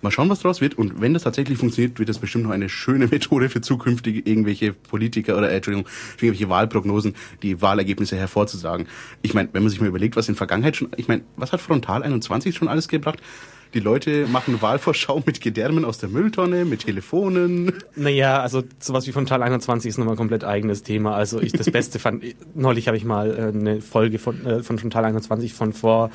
Mal 0.00 0.10
schauen, 0.10 0.28
was 0.28 0.40
daraus 0.40 0.60
wird. 0.60 0.78
Und 0.78 1.00
wenn 1.00 1.14
das 1.14 1.24
tatsächlich 1.24 1.58
funktioniert, 1.58 1.98
wird 1.98 2.08
das 2.08 2.18
bestimmt 2.18 2.44
noch 2.44 2.52
eine 2.52 2.68
schöne 2.68 3.06
Methode 3.10 3.48
für 3.48 3.60
zukünftige 3.60 4.20
irgendwelche 4.20 4.72
Politiker 4.72 5.36
oder, 5.36 5.50
äh, 5.50 5.56
Entschuldigung, 5.56 5.88
irgendwelche 6.20 6.48
Wahlprognosen, 6.48 7.14
die 7.42 7.60
Wahlergebnisse 7.60 8.16
hervorzusagen. 8.16 8.86
Ich 9.22 9.34
meine, 9.34 9.48
wenn 9.52 9.62
man 9.62 9.70
sich 9.70 9.80
mal 9.80 9.88
überlegt, 9.88 10.16
was 10.16 10.28
in 10.28 10.34
Vergangenheit 10.34 10.76
schon, 10.76 10.88
ich 10.96 11.08
meine, 11.08 11.22
was 11.36 11.52
hat 11.52 11.60
Frontal 11.60 12.02
21 12.02 12.54
schon 12.54 12.68
alles 12.68 12.88
gebracht? 12.88 13.20
Die 13.74 13.80
Leute 13.80 14.26
machen 14.26 14.62
Wahlvorschau 14.62 15.22
mit 15.26 15.40
Gedärmen 15.40 15.84
aus 15.84 15.98
der 15.98 16.08
Mülltonne, 16.08 16.64
mit 16.64 16.80
Telefonen. 16.80 17.72
Naja, 17.96 18.40
also 18.40 18.62
sowas 18.78 19.06
wie 19.06 19.12
Frontal 19.12 19.42
21 19.42 19.90
ist 19.90 19.98
nochmal 19.98 20.14
ein 20.14 20.18
komplett 20.18 20.44
eigenes 20.44 20.82
Thema. 20.82 21.14
Also 21.14 21.40
ich 21.40 21.52
das 21.52 21.70
Beste 21.70 21.98
fand, 21.98 22.24
neulich 22.54 22.86
habe 22.88 22.96
ich 22.96 23.04
mal 23.04 23.30
äh, 23.30 23.58
eine 23.58 23.80
Folge 23.80 24.18
von, 24.18 24.44
äh, 24.46 24.62
von 24.62 24.78
Frontal 24.78 25.04
21 25.04 25.52
von 25.52 25.72
vor 25.72 26.10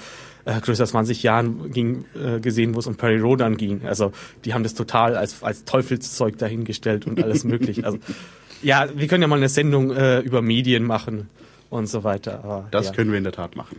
äh, 0.45 0.59
größer 0.59 0.85
20 0.85 1.23
Jahren 1.23 1.71
ging, 1.71 2.05
äh, 2.15 2.39
gesehen, 2.39 2.75
wo 2.75 2.79
es 2.79 2.87
um 2.87 2.95
Perry 2.95 3.19
Rodan 3.19 3.55
ging. 3.57 3.85
Also 3.85 4.11
die 4.45 4.53
haben 4.53 4.63
das 4.63 4.73
total 4.73 5.15
als, 5.15 5.43
als 5.43 5.63
Teufelszeug 5.65 6.37
dahingestellt 6.37 7.05
und 7.07 7.23
alles 7.23 7.43
möglich. 7.43 7.85
Also 7.85 7.99
ja, 8.61 8.87
wir 8.95 9.07
können 9.07 9.21
ja 9.21 9.27
mal 9.27 9.37
eine 9.37 9.49
Sendung 9.49 9.91
äh, 9.91 10.19
über 10.19 10.41
Medien 10.41 10.83
machen 10.83 11.29
und 11.69 11.87
so 11.87 12.03
weiter. 12.03 12.43
Aber, 12.43 12.67
das 12.71 12.87
ja. 12.87 12.91
können 12.93 13.11
wir 13.11 13.17
in 13.17 13.23
der 13.23 13.33
Tat 13.33 13.55
machen. 13.55 13.77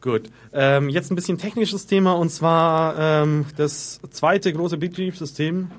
Gut. 0.00 0.30
Ähm, 0.52 0.88
jetzt 0.88 1.10
ein 1.10 1.16
bisschen 1.16 1.38
technisches 1.38 1.86
Thema 1.86 2.12
und 2.12 2.30
zwar 2.30 2.98
ähm, 2.98 3.46
das 3.56 4.00
zweite 4.10 4.52
große 4.52 4.76
Betriebssystem. 4.76 5.70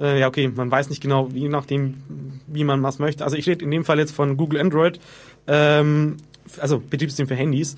Äh, 0.00 0.20
ja, 0.20 0.28
okay, 0.28 0.48
man 0.54 0.70
weiß 0.70 0.90
nicht 0.90 1.02
genau, 1.02 1.28
je 1.32 1.48
nachdem, 1.48 1.94
wie 2.46 2.64
man 2.64 2.82
was 2.82 2.98
möchte. 2.98 3.24
Also 3.24 3.36
ich 3.36 3.46
rede 3.46 3.64
in 3.64 3.70
dem 3.70 3.84
Fall 3.84 3.98
jetzt 3.98 4.12
von 4.12 4.36
Google 4.36 4.60
Android, 4.60 5.00
ähm, 5.46 6.16
also 6.58 6.78
Betriebssystem 6.78 7.26
für 7.26 7.34
Handys 7.34 7.76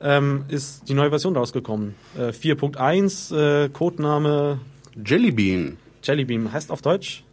ähm, 0.00 0.44
ist 0.48 0.88
die 0.88 0.94
neue 0.94 1.10
Version 1.10 1.36
rausgekommen. 1.36 1.94
Äh, 2.16 2.30
4.1, 2.30 3.64
äh, 3.64 3.68
Codename 3.68 4.58
Jellybean. 5.04 5.76
Jellybean 6.02 6.52
heißt 6.52 6.70
auf 6.70 6.82
Deutsch? 6.82 7.24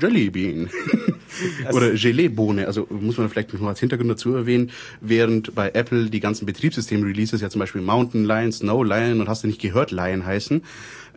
Jellybean. 0.00 0.70
Oder 1.72 1.94
Gelee-Bohne. 1.94 2.66
Also 2.66 2.86
muss 2.90 3.18
man 3.18 3.28
vielleicht 3.28 3.52
noch 3.54 3.66
als 3.66 3.80
Hintergrund 3.80 4.10
dazu 4.10 4.34
erwähnen, 4.34 4.70
während 5.00 5.54
bei 5.54 5.70
Apple 5.70 6.10
die 6.10 6.20
ganzen 6.20 6.46
Betriebssystem-Releases 6.46 7.40
ja 7.40 7.50
zum 7.50 7.58
Beispiel 7.58 7.80
Mountain 7.80 8.24
Lion, 8.24 8.52
Snow 8.52 8.84
Lion 8.84 9.20
und 9.20 9.28
hast 9.28 9.42
du 9.42 9.48
nicht 9.48 9.60
gehört 9.60 9.90
Lion 9.90 10.24
heißen, 10.24 10.62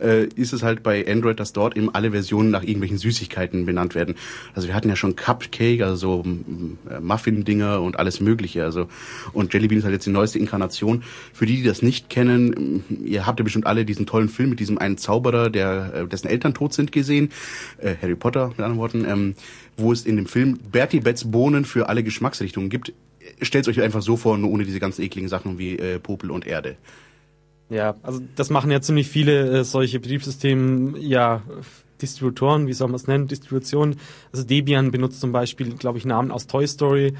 äh, 0.00 0.26
ist 0.34 0.52
es 0.52 0.62
halt 0.62 0.82
bei 0.82 1.06
Android, 1.06 1.38
dass 1.40 1.52
dort 1.52 1.76
eben 1.76 1.94
alle 1.94 2.10
Versionen 2.10 2.50
nach 2.50 2.62
irgendwelchen 2.62 2.98
Süßigkeiten 2.98 3.66
benannt 3.66 3.94
werden. 3.94 4.14
Also 4.54 4.68
wir 4.68 4.74
hatten 4.74 4.88
ja 4.88 4.96
schon 4.96 5.16
Cupcake, 5.16 5.82
also 5.84 5.96
so 5.96 6.24
äh, 6.90 7.00
Muffin-Dinger 7.00 7.80
und 7.80 7.98
alles 7.98 8.20
mögliche. 8.20 8.64
Also 8.64 8.88
und 9.32 9.52
Jellybean 9.52 9.78
ist 9.78 9.84
halt 9.84 9.94
jetzt 9.94 10.06
die 10.06 10.10
neueste 10.10 10.38
Inkarnation. 10.38 11.02
Für 11.32 11.46
die, 11.46 11.56
die 11.56 11.64
das 11.64 11.82
nicht 11.82 12.08
kennen, 12.08 12.84
ihr 13.04 13.26
habt 13.26 13.38
ja 13.38 13.44
bestimmt 13.44 13.66
alle 13.66 13.84
diesen 13.84 14.06
tollen 14.06 14.28
Film 14.28 14.50
mit 14.50 14.60
diesem 14.60 14.78
einen 14.78 14.98
Zauberer, 14.98 15.50
der 15.50 15.92
äh, 15.94 16.06
dessen 16.06 16.28
Eltern 16.28 16.54
tot 16.54 16.72
sind, 16.72 16.92
gesehen. 16.92 17.30
Äh, 17.78 17.94
Harry 18.00 18.16
Potter 18.16 18.48
mit 18.48 18.60
anderen 18.60 18.78
Worten. 18.78 19.04
Ähm, 19.04 19.34
wo 19.78 19.92
es 19.92 20.04
in 20.04 20.16
dem 20.16 20.26
Film 20.26 20.58
Bertie 20.70 21.00
Betts 21.00 21.30
Bohnen 21.30 21.64
für 21.64 21.88
alle 21.88 22.02
Geschmacksrichtungen 22.02 22.68
gibt. 22.68 22.92
Stellt 23.40 23.68
euch 23.68 23.80
einfach 23.80 24.02
so 24.02 24.16
vor, 24.16 24.36
nur 24.36 24.50
ohne 24.50 24.64
diese 24.64 24.80
ganzen 24.80 25.02
ekligen 25.02 25.28
Sachen 25.28 25.58
wie 25.58 25.78
äh, 25.78 25.98
Popel 25.98 26.30
und 26.30 26.46
Erde. 26.46 26.76
Ja, 27.70 27.96
also 28.02 28.20
das 28.36 28.50
machen 28.50 28.70
ja 28.70 28.80
ziemlich 28.80 29.08
viele 29.08 29.60
äh, 29.60 29.64
solche 29.64 30.00
Betriebssysteme, 30.00 30.98
ja, 30.98 31.42
Distributoren, 32.00 32.66
wie 32.66 32.72
soll 32.72 32.88
man 32.88 32.94
es 32.94 33.06
nennen, 33.06 33.26
Distributionen. 33.26 33.96
Also 34.32 34.44
Debian 34.44 34.90
benutzt 34.90 35.20
zum 35.20 35.32
Beispiel, 35.32 35.74
glaube 35.74 35.98
ich, 35.98 36.04
Namen 36.04 36.30
aus 36.30 36.46
Toy 36.46 36.66
Story. 36.66 37.14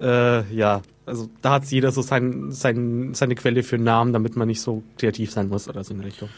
Äh, 0.00 0.52
ja, 0.54 0.82
also 1.06 1.28
da 1.40 1.52
hat 1.52 1.64
jeder 1.66 1.92
so 1.92 2.02
sein, 2.02 2.50
sein, 2.50 3.14
seine 3.14 3.34
Quelle 3.34 3.62
für 3.62 3.78
Namen, 3.78 4.12
damit 4.12 4.36
man 4.36 4.48
nicht 4.48 4.60
so 4.60 4.82
kreativ 4.98 5.30
sein 5.30 5.48
muss 5.48 5.68
oder 5.68 5.84
so 5.84 5.94
in 5.94 6.00
Richtung. 6.00 6.28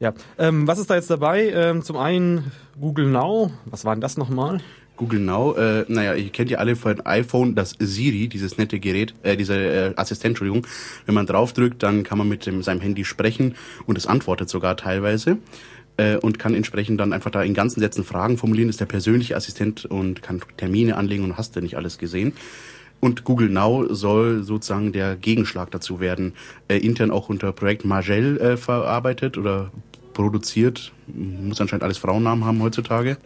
Ja, 0.00 0.12
ähm, 0.38 0.66
was 0.66 0.78
ist 0.78 0.90
da 0.90 0.96
jetzt 0.96 1.08
dabei? 1.08 1.50
Ähm, 1.50 1.82
zum 1.82 1.96
einen 1.96 2.50
Google 2.78 3.06
Now. 3.06 3.52
Was 3.64 3.84
war 3.84 3.94
denn 3.94 4.00
das 4.00 4.16
nochmal? 4.16 4.60
Google 4.96 5.20
Now, 5.20 5.54
äh, 5.56 5.84
naja, 5.88 6.14
ihr 6.14 6.30
kennt 6.30 6.50
ja 6.50 6.58
alle 6.58 6.76
von 6.76 7.00
iPhone 7.04 7.54
das 7.54 7.74
Siri, 7.78 8.28
dieses 8.28 8.58
nette 8.58 8.78
Gerät, 8.78 9.14
äh, 9.22 9.36
dieser 9.36 9.90
äh, 9.90 9.92
Assistent, 9.96 10.32
Entschuldigung. 10.32 10.66
Wenn 11.06 11.14
man 11.14 11.26
draufdrückt, 11.26 11.82
dann 11.82 12.04
kann 12.04 12.18
man 12.18 12.28
mit 12.28 12.46
dem, 12.46 12.62
seinem 12.62 12.80
Handy 12.80 13.04
sprechen 13.04 13.54
und 13.86 13.98
es 13.98 14.06
antwortet 14.06 14.48
sogar 14.48 14.76
teilweise 14.76 15.38
äh, 15.96 16.16
und 16.16 16.38
kann 16.38 16.54
entsprechend 16.54 17.00
dann 17.00 17.12
einfach 17.12 17.30
da 17.30 17.42
in 17.42 17.54
ganzen 17.54 17.80
Sätzen 17.80 18.04
Fragen 18.04 18.38
formulieren, 18.38 18.68
ist 18.68 18.80
der 18.80 18.86
persönliche 18.86 19.36
Assistent 19.36 19.84
und 19.84 20.22
kann 20.22 20.40
Termine 20.56 20.96
anlegen 20.96 21.24
und 21.24 21.36
hast 21.36 21.56
du 21.56 21.60
nicht 21.60 21.76
alles 21.76 21.98
gesehen. 21.98 22.32
Und 23.00 23.24
Google 23.24 23.50
Now 23.50 23.92
soll 23.92 24.44
sozusagen 24.44 24.92
der 24.92 25.16
Gegenschlag 25.16 25.70
dazu 25.70 26.00
werden, 26.00 26.32
äh, 26.68 26.78
intern 26.78 27.10
auch 27.10 27.28
unter 27.28 27.52
Projekt 27.52 27.84
Magel 27.84 28.38
äh, 28.38 28.56
verarbeitet 28.56 29.36
oder 29.36 29.70
produziert. 30.14 30.92
Muss 31.06 31.60
anscheinend 31.60 31.82
alles 31.82 31.98
Frauennamen 31.98 32.44
haben 32.44 32.62
heutzutage. 32.62 33.18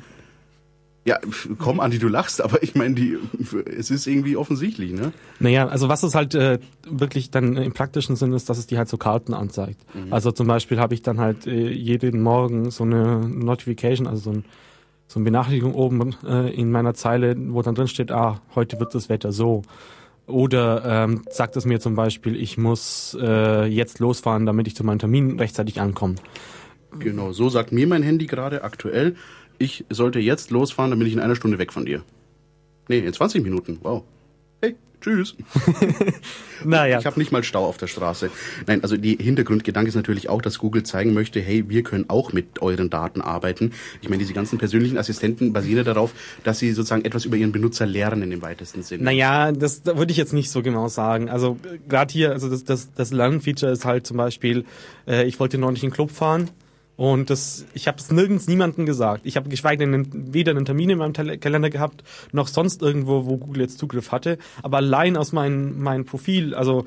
Ja, 1.08 1.18
komm, 1.56 1.80
Andi, 1.80 1.98
du 1.98 2.06
lachst, 2.06 2.42
aber 2.42 2.62
ich 2.62 2.74
meine, 2.74 2.94
die, 2.94 3.16
es 3.64 3.90
ist 3.90 4.06
irgendwie 4.06 4.36
offensichtlich, 4.36 4.92
ne? 4.92 5.12
Naja, 5.40 5.66
also 5.66 5.88
was 5.88 6.02
es 6.02 6.14
halt 6.14 6.34
äh, 6.34 6.58
wirklich 6.86 7.30
dann 7.30 7.56
im 7.56 7.72
praktischen 7.72 8.14
Sinn 8.14 8.34
ist, 8.34 8.50
dass 8.50 8.58
es 8.58 8.66
die 8.66 8.76
halt 8.76 8.90
so 8.90 8.98
Karten 8.98 9.32
anzeigt. 9.32 9.80
Mhm. 9.94 10.12
Also 10.12 10.32
zum 10.32 10.46
Beispiel 10.46 10.78
habe 10.78 10.92
ich 10.92 11.00
dann 11.00 11.18
halt 11.18 11.46
äh, 11.46 11.70
jeden 11.70 12.20
Morgen 12.20 12.70
so 12.70 12.84
eine 12.84 13.26
Notification, 13.26 14.06
also 14.06 14.20
so 14.20 14.30
ein 14.32 14.44
so 15.06 15.18
eine 15.18 15.24
Benachrichtigung 15.24 15.74
oben 15.74 16.14
äh, 16.26 16.54
in 16.54 16.70
meiner 16.70 16.92
Zeile, 16.92 17.34
wo 17.38 17.62
dann 17.62 17.74
drin 17.74 17.88
steht, 17.88 18.12
ah, 18.12 18.42
heute 18.54 18.78
wird 18.78 18.94
das 18.94 19.08
Wetter 19.08 19.32
so. 19.32 19.62
Oder 20.26 20.82
ähm, 20.84 21.22
sagt 21.30 21.56
es 21.56 21.64
mir 21.64 21.80
zum 21.80 21.94
Beispiel, 21.94 22.36
ich 22.36 22.58
muss 22.58 23.16
äh, 23.18 23.64
jetzt 23.64 23.98
losfahren, 23.98 24.44
damit 24.44 24.66
ich 24.66 24.76
zu 24.76 24.84
meinem 24.84 24.98
Termin 24.98 25.38
rechtzeitig 25.38 25.80
ankomme. 25.80 26.16
Genau, 26.98 27.32
so 27.32 27.48
sagt 27.48 27.72
mir 27.72 27.86
mein 27.86 28.02
Handy 28.02 28.26
gerade 28.26 28.62
aktuell, 28.62 29.16
ich 29.58 29.84
sollte 29.90 30.18
jetzt 30.20 30.50
losfahren, 30.50 30.90
dann 30.90 30.98
bin 30.98 31.08
ich 31.08 31.14
in 31.14 31.20
einer 31.20 31.36
Stunde 31.36 31.58
weg 31.58 31.72
von 31.72 31.84
dir. 31.84 32.02
Nee, 32.88 33.00
in 33.00 33.12
20 33.12 33.42
Minuten. 33.42 33.78
Wow. 33.82 34.04
Hey, 34.62 34.76
tschüss. 35.00 35.36
naja. 36.64 36.98
Ich 36.98 37.06
habe 37.06 37.18
nicht 37.18 37.32
mal 37.32 37.44
Stau 37.44 37.66
auf 37.66 37.76
der 37.76 37.86
Straße. 37.86 38.30
Nein, 38.66 38.82
also 38.82 38.96
die 38.96 39.16
Hintergrundgedanke 39.16 39.88
ist 39.88 39.94
natürlich 39.94 40.30
auch, 40.30 40.40
dass 40.40 40.58
Google 40.58 40.84
zeigen 40.84 41.12
möchte, 41.12 41.40
hey, 41.40 41.68
wir 41.68 41.82
können 41.82 42.06
auch 42.08 42.32
mit 42.32 42.62
euren 42.62 42.88
Daten 42.88 43.20
arbeiten. 43.20 43.72
Ich 44.00 44.08
meine, 44.08 44.20
diese 44.20 44.32
ganzen 44.32 44.58
persönlichen 44.58 44.96
Assistenten 44.96 45.52
basieren 45.52 45.84
darauf, 45.84 46.14
dass 46.44 46.60
sie 46.60 46.72
sozusagen 46.72 47.04
etwas 47.04 47.26
über 47.26 47.36
ihren 47.36 47.52
Benutzer 47.52 47.84
lernen 47.84 48.32
im 48.32 48.40
weitesten 48.40 48.82
Sinne. 48.82 49.04
Naja, 49.04 49.52
das 49.52 49.82
da 49.82 49.98
würde 49.98 50.12
ich 50.12 50.18
jetzt 50.18 50.32
nicht 50.32 50.50
so 50.50 50.62
genau 50.62 50.88
sagen. 50.88 51.28
Also 51.28 51.58
gerade 51.88 52.10
hier, 52.10 52.32
also 52.32 52.48
das, 52.48 52.64
das, 52.64 52.94
das 52.94 53.12
Lernfeature 53.12 53.72
ist 53.72 53.84
halt 53.84 54.06
zum 54.06 54.16
Beispiel, 54.16 54.64
äh, 55.06 55.26
ich 55.26 55.38
wollte 55.38 55.58
neulich 55.58 55.82
in 55.82 55.90
den 55.90 55.94
Club 55.94 56.10
fahren 56.10 56.48
und 56.98 57.30
das, 57.30 57.64
ich 57.74 57.86
habe 57.86 57.98
es 57.98 58.10
nirgends 58.10 58.48
niemandem 58.48 58.84
gesagt. 58.84 59.24
Ich 59.24 59.36
habe 59.36 59.48
geschweige 59.48 59.88
denn 59.88 60.34
weder 60.34 60.50
einen 60.50 60.64
Termin 60.64 60.90
in 60.90 60.98
meinem 60.98 61.12
Kalender 61.12 61.70
gehabt, 61.70 62.02
noch 62.32 62.48
sonst 62.48 62.82
irgendwo, 62.82 63.24
wo 63.24 63.36
Google 63.36 63.62
jetzt 63.62 63.78
Zugriff 63.78 64.10
hatte. 64.10 64.36
Aber 64.64 64.78
allein 64.78 65.16
aus 65.16 65.30
meinem 65.30 65.80
mein 65.80 66.04
Profil, 66.04 66.56
also 66.56 66.86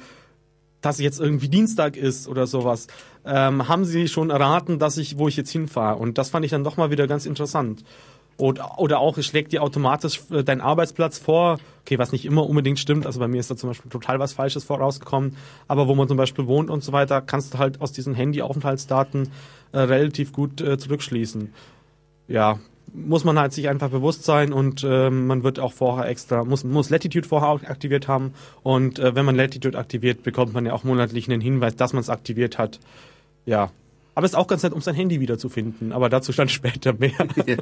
dass 0.82 1.00
jetzt 1.00 1.22
irgendwie 1.22 1.48
Dienstag 1.48 1.96
ist 1.96 2.28
oder 2.28 2.46
sowas, 2.46 2.88
ähm, 3.24 3.70
haben 3.70 3.86
sie 3.86 4.10
schon 4.10 4.32
erraten, 4.32 4.80
dass 4.80 4.98
ich, 4.98 5.18
wo 5.18 5.30
ich 5.30 5.38
jetzt 5.38 5.52
hinfahre. 5.52 5.98
Und 5.98 6.18
das 6.18 6.30
fand 6.30 6.44
ich 6.44 6.52
dann 6.52 6.66
doch 6.66 6.76
mal 6.76 6.92
wieder 6.92 7.08
ganz 7.08 7.26
interessant. 7.26 7.86
Oder, 8.42 8.80
oder 8.80 9.00
auch, 9.00 9.22
schlägt 9.22 9.52
dir 9.52 9.62
automatisch 9.62 10.20
äh, 10.32 10.44
deinen 10.44 10.62
Arbeitsplatz 10.62 11.20
vor. 11.20 11.60
Okay, 11.82 12.00
was 12.00 12.12
nicht 12.12 12.26
immer 12.26 12.50
unbedingt 12.50 12.80
stimmt. 12.80 13.06
Also 13.06 13.20
bei 13.20 13.28
mir 13.28 13.40
ist 13.40 13.52
da 13.52 13.56
zum 13.56 13.70
Beispiel 13.70 13.92
total 13.92 14.18
was 14.18 14.34
Falsches 14.34 14.64
vorausgekommen. 14.64 15.38
Aber 15.68 15.88
wo 15.88 15.94
man 15.94 16.08
zum 16.08 16.18
Beispiel 16.18 16.48
wohnt 16.48 16.72
und 16.72 16.84
so 16.84 16.92
weiter, 16.92 17.22
kannst 17.22 17.54
du 17.54 17.60
halt 17.60 17.82
aus 17.82 17.92
diesen 17.92 18.16
Handy-Aufenthaltsdaten 18.16 19.30
äh, 19.74 19.80
relativ 19.82 20.34
gut 20.34 20.60
äh, 20.60 20.80
zurückschließen. 20.80 21.54
Ja, 22.28 22.58
muss 22.96 23.24
man 23.24 23.38
halt 23.38 23.54
sich 23.54 23.70
einfach 23.70 23.92
bewusst 23.92 24.24
sein 24.24 24.54
und 24.54 24.84
äh, 24.84 25.12
man 25.12 25.44
wird 25.44 25.60
auch 25.60 25.74
vorher 25.74 26.10
extra, 26.10 26.44
muss, 26.44 26.64
muss 26.64 26.90
Latitude 26.90 27.28
vorher 27.28 27.70
aktiviert 27.70 28.08
haben 28.08 28.34
und 28.64 28.98
äh, 28.98 29.14
wenn 29.14 29.24
man 29.24 29.36
Latitude 29.36 29.78
aktiviert, 29.78 30.24
bekommt 30.24 30.54
man 30.54 30.66
ja 30.66 30.74
auch 30.74 30.84
monatlich 30.84 31.30
einen 31.30 31.42
Hinweis, 31.42 31.76
dass 31.76 31.94
man 31.94 32.02
es 32.02 32.10
aktiviert 32.10 32.58
hat. 32.58 32.80
Ja, 33.46 33.72
aber 34.14 34.26
es 34.26 34.34
ist 34.34 34.38
auch 34.38 34.48
ganz 34.48 34.64
nett, 34.64 34.74
um 34.74 34.82
sein 34.82 34.96
Handy 34.96 35.22
wiederzufinden. 35.22 35.94
Aber 35.94 36.10
dazu 36.10 36.34
stand 36.34 36.52
später 36.52 36.94
mehr. 36.94 37.12
ja, 37.46 37.56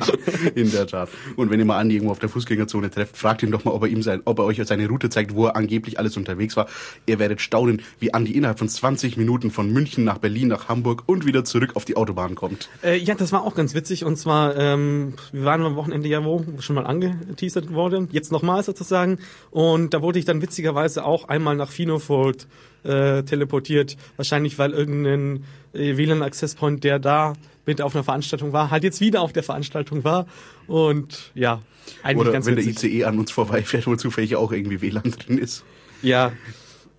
in 0.55 0.71
der 0.71 0.87
Tat. 0.87 1.09
Und 1.35 1.51
wenn 1.51 1.59
ihr 1.59 1.65
mal 1.65 1.77
Andi 1.77 1.95
irgendwo 1.95 2.11
auf 2.11 2.19
der 2.19 2.29
Fußgängerzone 2.29 2.89
trefft, 2.89 3.17
fragt 3.17 3.43
ihn 3.43 3.51
doch 3.51 3.65
mal, 3.65 3.71
ob 3.71 3.83
er 3.83 3.89
ihm 3.89 4.01
sein, 4.01 4.21
ob 4.25 4.39
er 4.39 4.45
euch 4.45 4.59
seine 4.65 4.87
Route 4.87 5.09
zeigt, 5.09 5.35
wo 5.35 5.45
er 5.45 5.55
angeblich 5.55 5.99
alles 5.99 6.17
unterwegs 6.17 6.57
war. 6.57 6.67
Ihr 7.05 7.19
werdet 7.19 7.41
staunen, 7.41 7.81
wie 7.99 8.13
Andi 8.13 8.31
innerhalb 8.31 8.57
von 8.57 8.67
20 8.67 9.15
Minuten 9.15 9.51
von 9.51 9.71
München 9.71 10.03
nach 10.03 10.17
Berlin, 10.17 10.47
nach 10.47 10.69
Hamburg 10.69 11.03
und 11.05 11.25
wieder 11.25 11.45
zurück 11.45 11.75
auf 11.75 11.85
die 11.85 11.95
Autobahn 11.95 12.33
kommt. 12.33 12.69
Äh, 12.83 12.97
ja, 12.97 13.13
das 13.13 13.31
war 13.31 13.43
auch 13.43 13.53
ganz 13.53 13.75
witzig. 13.75 14.03
Und 14.03 14.17
zwar, 14.17 14.55
ähm, 14.57 15.13
wir 15.31 15.45
waren 15.45 15.61
am 15.61 15.75
Wochenende 15.75 16.09
ja 16.09 16.23
wo, 16.25 16.43
schon 16.59 16.75
mal 16.75 16.87
angeteasert 16.87 17.71
worden. 17.71 18.09
Jetzt 18.11 18.31
nochmal 18.31 18.63
sozusagen. 18.63 19.19
Und 19.51 19.93
da 19.93 20.01
wurde 20.01 20.17
ich 20.17 20.25
dann 20.25 20.41
witzigerweise 20.41 21.05
auch 21.05 21.29
einmal 21.29 21.55
nach 21.55 21.69
Finofold 21.69 22.47
äh, 22.83 23.23
teleportiert. 23.23 23.97
Wahrscheinlich, 24.15 24.57
weil 24.57 24.71
irgendein 24.71 25.43
äh, 25.73 25.97
WLAN-Access 25.97 26.55
Point, 26.55 26.83
der 26.83 26.99
da 26.99 27.33
mit 27.65 27.81
auf 27.81 27.95
einer 27.95 28.03
Veranstaltung 28.03 28.53
war, 28.53 28.71
halt 28.71 28.83
jetzt 28.83 29.01
wieder 29.01 29.21
auf 29.21 29.33
der 29.33 29.43
Veranstaltung 29.43 30.03
war. 30.03 30.25
Und 30.67 31.31
ja, 31.35 31.61
eigentlich 32.03 32.21
Oder 32.21 32.31
ganz 32.31 32.45
wenn 32.45 32.57
witzig. 32.57 32.79
der 32.79 32.89
ICE 32.89 33.05
an 33.05 33.19
uns 33.19 33.31
vorbeifährt, 33.31 33.87
wo 33.87 33.95
zufällig 33.95 34.35
auch 34.35 34.51
irgendwie 34.51 34.81
WLAN 34.81 35.11
drin 35.11 35.37
ist. 35.37 35.63
Ja. 36.01 36.31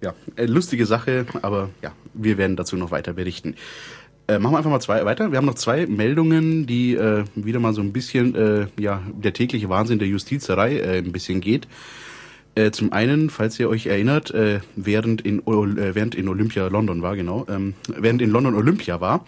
Ja, 0.02 0.14
äh, 0.36 0.46
lustige 0.46 0.86
Sache, 0.86 1.26
aber 1.42 1.70
ja, 1.82 1.92
wir 2.14 2.38
werden 2.38 2.56
dazu 2.56 2.76
noch 2.76 2.90
weiter 2.90 3.12
berichten. 3.12 3.54
Äh, 4.28 4.38
machen 4.38 4.54
wir 4.54 4.58
einfach 4.58 4.70
mal 4.70 4.80
zwei 4.80 5.04
weiter. 5.04 5.30
Wir 5.30 5.38
haben 5.38 5.44
noch 5.44 5.56
zwei 5.56 5.86
Meldungen, 5.86 6.66
die 6.66 6.94
äh, 6.94 7.24
wieder 7.34 7.58
mal 7.58 7.74
so 7.74 7.82
ein 7.82 7.92
bisschen 7.92 8.68
ja 8.78 9.02
der 9.12 9.32
tägliche 9.32 9.68
Wahnsinn 9.68 9.98
der 9.98 10.08
Justizerei 10.08 10.98
ein 10.98 11.12
bisschen 11.12 11.40
geht. 11.40 11.66
Äh, 12.54 12.72
zum 12.72 12.92
einen, 12.92 13.30
falls 13.30 13.58
ihr 13.60 13.68
euch 13.68 13.86
erinnert, 13.86 14.32
äh, 14.32 14.60
während, 14.76 15.22
in, 15.22 15.38
äh, 15.40 15.94
während 15.94 16.14
in 16.14 16.28
Olympia 16.28 16.66
London 16.66 17.02
war, 17.02 17.16
genau, 17.16 17.46
ähm, 17.48 17.74
während 17.96 18.20
in 18.22 18.30
London 18.30 18.54
Olympia 18.54 19.00
war, 19.00 19.24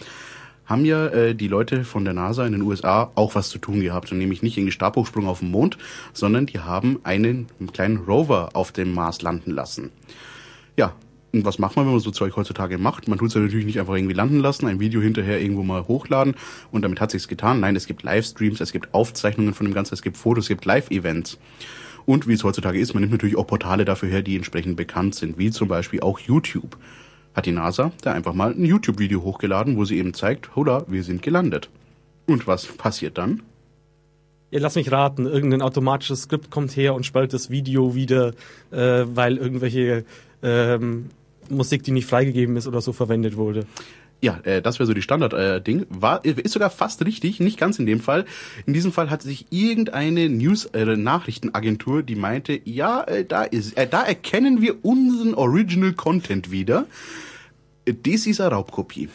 haben 0.67 0.85
ja 0.85 1.07
äh, 1.09 1.35
die 1.35 1.49
Leute 1.49 1.85
von 1.85 2.05
der 2.05 2.15
NASA 2.15 2.47
in 2.47 2.53
den 2.53 2.63
USA 2.63 3.11
auch 3.15 3.35
was 3.35 3.49
zu 3.51 3.59
tun 3.59 3.81
gehabt. 3.81 4.11
Und 4.11 4.19
nämlich 4.19 4.43
nicht 4.43 4.57
irgendwie 4.57 4.73
Stabhochsprung 4.73 5.27
auf 5.27 5.41
dem 5.41 5.51
Mond, 5.51 5.79
sondern 6.13 6.47
die 6.47 6.61
haben 6.61 7.01
einen 7.05 7.47
kleinen 7.73 7.99
Rover 7.99 8.51
auf 8.55 8.73
dem 8.73 8.95
Mars 8.95 9.23
landen 9.23 9.51
lassen. 9.51 9.91
Ja, 10.77 10.95
und 11.33 11.45
was 11.45 11.59
macht 11.59 11.77
man, 11.77 11.87
wenn 11.87 11.93
man 11.93 12.01
so 12.01 12.11
Zeug 12.11 12.37
heutzutage 12.37 12.77
macht? 12.79 13.09
Man 13.09 13.19
tut 13.19 13.29
es 13.29 13.35
ja 13.35 13.41
natürlich 13.41 13.65
nicht 13.65 13.81
einfach 13.81 13.95
irgendwie 13.95 14.15
landen 14.15 14.41
lassen, 14.41 14.67
ein 14.67 14.81
Video 14.81 15.01
hinterher 15.01 15.41
irgendwo 15.41 15.63
mal 15.63 15.87
hochladen 15.89 16.35
und 16.71 16.83
damit 16.83 17.01
hat 17.01 17.11
sich's 17.11 17.29
getan. 17.29 17.61
Nein, 17.61 17.75
es 17.75 17.87
gibt 17.87 18.03
Livestreams, 18.03 18.61
es 18.61 18.73
gibt 18.73 18.93
Aufzeichnungen 18.93 19.55
von 19.55 19.67
dem 19.67 19.75
Ganzen, 19.75 19.95
es 19.95 20.03
gibt 20.03 20.19
Fotos, 20.19 20.45
es 20.45 20.49
gibt 20.49 20.65
Live-Events. 20.65 21.39
Und 22.05 22.27
wie 22.27 22.33
es 22.33 22.45
heutzutage 22.45 22.79
ist, 22.79 22.95
man 22.95 23.03
nimmt 23.03 23.13
natürlich 23.13 23.37
auch 23.37 23.47
Portale 23.47 23.85
dafür 23.85 24.09
her, 24.09 24.23
die 24.23 24.37
entsprechend 24.37 24.77
bekannt 24.77 25.15
sind, 25.15 25.39
wie 25.39 25.51
zum 25.51 25.69
Beispiel 25.69 26.01
auch 26.01 26.19
YouTube. 26.19 26.77
Hat 27.35 27.47
die 27.47 27.53
NASA 27.53 27.93
da 28.03 28.13
einfach 28.13 28.35
mal 28.35 28.53
ein 28.53 28.65
YouTube-Video 28.65 29.23
hochgeladen, 29.23 29.77
wo 29.77 29.85
sie 29.85 29.99
eben 29.99 30.13
zeigt, 30.13 30.55
hola, 30.55 30.85
wir 30.89 31.03
sind 31.03 31.23
gelandet. 31.23 31.71
Und 32.27 32.47
was 32.47 32.67
passiert 32.67 33.19
dann? 33.19 33.43
Ja, 34.51 34.61
lass 34.61 34.75
mich 34.75 34.93
raten, 34.93 35.25
irgendein 35.25 35.63
automatisches 35.63 36.23
Skript 36.23 36.51
kommt 36.51 36.77
her 36.77 36.95
und 36.95 37.07
spaltet 37.07 37.33
das 37.33 37.49
Video 37.49 37.95
wieder, 37.95 38.35
äh, 38.71 39.05
weil 39.07 39.39
irgendwelche 39.39 40.05
ähm, 40.43 41.07
Musik, 41.49 41.83
die 41.85 41.91
nicht 41.91 42.07
freigegeben 42.07 42.57
ist 42.57 42.67
oder 42.67 42.83
so 42.83 42.93
verwendet 42.93 43.37
wurde. 43.37 43.67
Ja, 44.23 44.39
äh, 44.45 44.63
das 44.63 44.79
wäre 44.79 44.87
so 44.87 44.95
die 44.95 45.03
Standard-Ding. 45.03 45.87
War 45.91 46.25
ist 46.25 46.53
sogar 46.53 46.71
fast 46.71 47.05
richtig, 47.05 47.41
nicht 47.41 47.59
ganz 47.59 47.81
in 47.81 47.87
dem 47.87 47.99
Fall. 47.99 48.25
In 48.67 48.73
diesem 48.73 48.93
Fall 48.93 49.11
hat 49.11 49.21
sich 49.23 49.47
irgendeine 49.51 50.29
News-Nachrichtenagentur, 50.29 52.05
die 52.05 52.15
meinte, 52.15 52.61
ja, 52.65 53.03
äh, 53.03 53.25
da 53.25 53.43
ist, 53.43 53.77
äh, 53.77 53.89
da 53.89 54.03
erkennen 54.03 54.63
wir 54.63 54.85
unseren 54.85 55.35
Original 55.35 55.93
Content 55.95 56.53
wieder. 56.53 56.87
Äh, 57.85 57.95
Das 57.95 58.27
ist 58.27 58.41
eine 58.41 58.51
Raubkopie. 58.51 59.09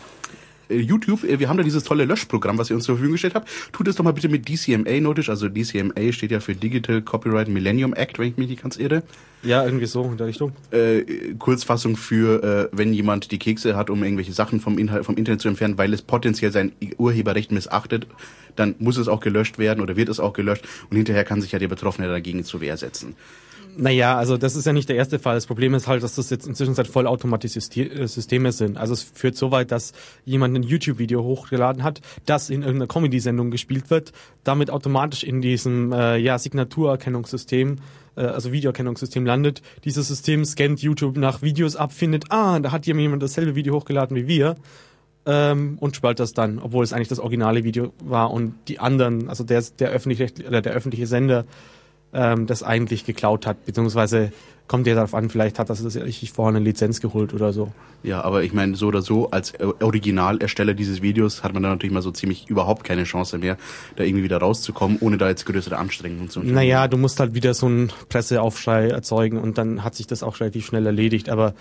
Äh, 0.70 0.80
YouTube, 0.80 1.24
äh, 1.24 1.40
wir 1.40 1.50
haben 1.50 1.58
da 1.58 1.64
dieses 1.64 1.84
tolle 1.84 2.06
Löschprogramm, 2.06 2.58
was 2.58 2.70
ihr 2.70 2.76
uns 2.76 2.86
zur 2.86 2.96
Verfügung 2.96 3.14
gestellt 3.14 3.36
habt. 3.36 3.50
Tut 3.72 3.88
es 3.88 3.96
doch 3.96 4.04
mal 4.04 4.12
bitte 4.14 4.30
mit 4.30 4.48
DCMA 4.48 5.00
notisch. 5.02 5.30
Also 5.30 5.50
DCMA 5.50 6.12
steht 6.12 6.32
ja 6.32 6.40
für 6.40 6.56
Digital 6.56 7.02
Copyright 7.02 7.48
Millennium 7.48 7.94
Act, 7.94 8.20
wenn 8.20 8.30
ich 8.30 8.38
mich 8.38 8.50
nicht 8.50 8.62
ganz 8.62 8.78
irre. 8.78 9.04
Ja, 9.44 9.64
irgendwie 9.64 9.86
so 9.86 10.04
in 10.04 10.18
der 10.18 10.28
Richtung. 10.28 10.52
Äh, 10.72 11.04
Kurzfassung 11.38 11.96
für, 11.96 12.44
äh, 12.44 12.70
wenn 12.72 12.94
jemand 12.94 13.32
die 13.32 13.40
Kekse 13.40 13.76
hat, 13.76 13.90
um 13.90 14.04
irgendwelche 14.04 14.34
Sachen 14.34 14.60
vom, 14.60 14.78
Inhalt, 14.78 15.06
vom 15.06 15.16
Internet 15.16 15.42
zu 15.42 15.48
entfernen, 15.48 15.78
weil 15.78 15.94
es 15.94 16.02
potenziell 16.02 16.52
sein 16.52 16.72
Urheberrecht 16.98 17.52
missachtet, 17.52 18.08
dann 18.56 18.76
muss 18.80 18.98
es 18.98 19.08
auch 19.08 19.20
gelöscht 19.20 19.60
werden 19.60 19.82
oder 19.82 19.96
wird 19.96 20.10
es 20.10 20.20
auch 20.20 20.34
gelöscht 20.34 20.68
und 20.90 20.98
hinterher 20.98 21.24
kann 21.24 21.42
sich 21.42 21.52
ja 21.52 21.60
der 21.60 21.68
Betroffene 21.68 22.08
dagegen 22.08 22.44
zur 22.44 22.62
Wehr 22.62 22.78
setzen. 22.78 23.16
Naja, 23.80 24.18
also 24.18 24.38
das 24.38 24.56
ist 24.56 24.66
ja 24.66 24.74
nicht 24.74 24.90
der 24.90 24.96
erste 24.96 25.20
Fall. 25.20 25.36
Das 25.36 25.46
Problem 25.46 25.76
ist 25.76 25.88
halt, 25.88 26.02
dass 26.02 26.16
das 26.16 26.32
jetzt 26.32 26.48
inzwischen 26.48 26.74
seit 26.74 26.88
vollautomatisierte 26.88 28.08
Systeme 28.08 28.52
sind. 28.52 28.76
Also 28.76 28.94
es 28.94 29.04
führt 29.04 29.36
so 29.36 29.52
weit, 29.52 29.72
dass 29.72 29.94
jemand 30.26 30.56
ein 30.56 30.64
YouTube-Video 30.64 31.24
hochgeladen 31.24 31.84
hat, 31.84 32.02
das 32.26 32.50
in 32.50 32.64
irgendeiner 32.64 32.88
Comedy-Sendung 32.88 33.52
gespielt 33.52 33.92
wird, 33.92 34.14
damit 34.44 34.72
automatisch 34.72 35.24
in 35.24 35.42
diesem 35.42 35.92
äh, 35.92 36.18
ja, 36.18 36.40
Signaturerkennungssystem, 36.40 37.76
äh, 38.16 38.22
also 38.22 38.52
Videoerkennungssystem 38.52 39.24
landet. 39.28 39.62
Dieses 39.86 40.08
System 40.08 40.44
scannt 40.44 40.82
YouTube 40.82 41.16
nach 41.16 41.44
Videos 41.44 41.76
ab, 41.76 41.94
findet, 41.94 42.32
ah, 42.32 42.60
da 42.60 42.72
hat 42.72 42.88
jemand 42.88 43.22
dasselbe 43.22 43.54
Video 43.54 43.76
hochgeladen 43.76 44.18
wie 44.18 44.28
wir 44.28 44.56
ähm, 45.28 45.78
und 45.80 45.96
spaltet 45.96 46.22
das 46.22 46.34
dann, 46.34 46.58
obwohl 46.58 46.84
es 46.84 46.94
eigentlich 46.94 47.10
das 47.10 47.20
originale 47.20 47.64
Video 47.64 47.94
war 48.04 48.32
und 48.32 48.56
die 48.70 48.80
anderen, 48.80 49.30
also 49.30 49.44
der, 49.44 49.62
der 49.78 49.90
öffentliche, 49.90 50.48
oder 50.48 50.62
der 50.62 50.74
öffentliche 50.74 51.06
Sender 51.06 51.46
ähm, 52.14 52.48
das 52.48 52.64
eigentlich 52.64 53.06
geklaut 53.06 53.46
hat, 53.46 53.66
beziehungsweise 53.66 54.32
kommt 54.68 54.86
ja 54.86 54.96
darauf 54.96 55.14
an, 55.14 55.30
vielleicht 55.30 55.60
hat 55.60 55.70
das 55.70 55.82
das 55.82 55.96
richtig 55.96 56.32
vorher 56.32 56.56
eine 56.56 56.64
Lizenz 56.64 57.00
geholt 57.00 57.34
oder 57.34 57.54
so. 57.54 57.72
Ja, 58.04 58.22
aber 58.22 58.44
ich 58.44 58.54
meine, 58.54 58.76
so 58.76 58.88
oder 58.88 59.02
so, 59.02 59.32
als 59.32 59.54
Originalersteller 59.60 60.74
dieses 60.74 61.02
Videos 61.02 61.44
hat 61.44 61.54
man 61.54 61.64
dann 61.64 61.72
natürlich 61.72 61.94
mal 61.94 62.02
so 62.02 62.12
ziemlich 62.12 62.50
überhaupt 62.50 62.84
keine 62.84 63.06
Chance 63.06 63.38
mehr, 63.38 63.58
da 63.96 64.04
irgendwie 64.04 64.24
wieder 64.24 64.38
rauszukommen, 64.38 64.98
ohne 65.00 65.18
da 65.18 65.30
jetzt 65.30 65.46
größere 65.46 65.78
Anstrengungen 65.78 66.30
zu 66.30 66.40
unternehmen. 66.40 66.56
Naja, 66.56 66.88
du 66.88 66.98
musst 66.98 67.20
halt 67.20 67.34
wieder 67.34 67.54
so 67.54 67.66
einen 67.68 67.92
Presseaufschrei 68.10 68.90
erzeugen 68.90 69.40
und 69.40 69.58
dann 69.58 69.84
hat 69.84 69.96
sich 69.96 70.08
das 70.08 70.22
auch 70.22 70.40
relativ 70.40 70.66
schnell 70.66 70.86
erledigt, 70.86 71.30
aber 71.30 71.54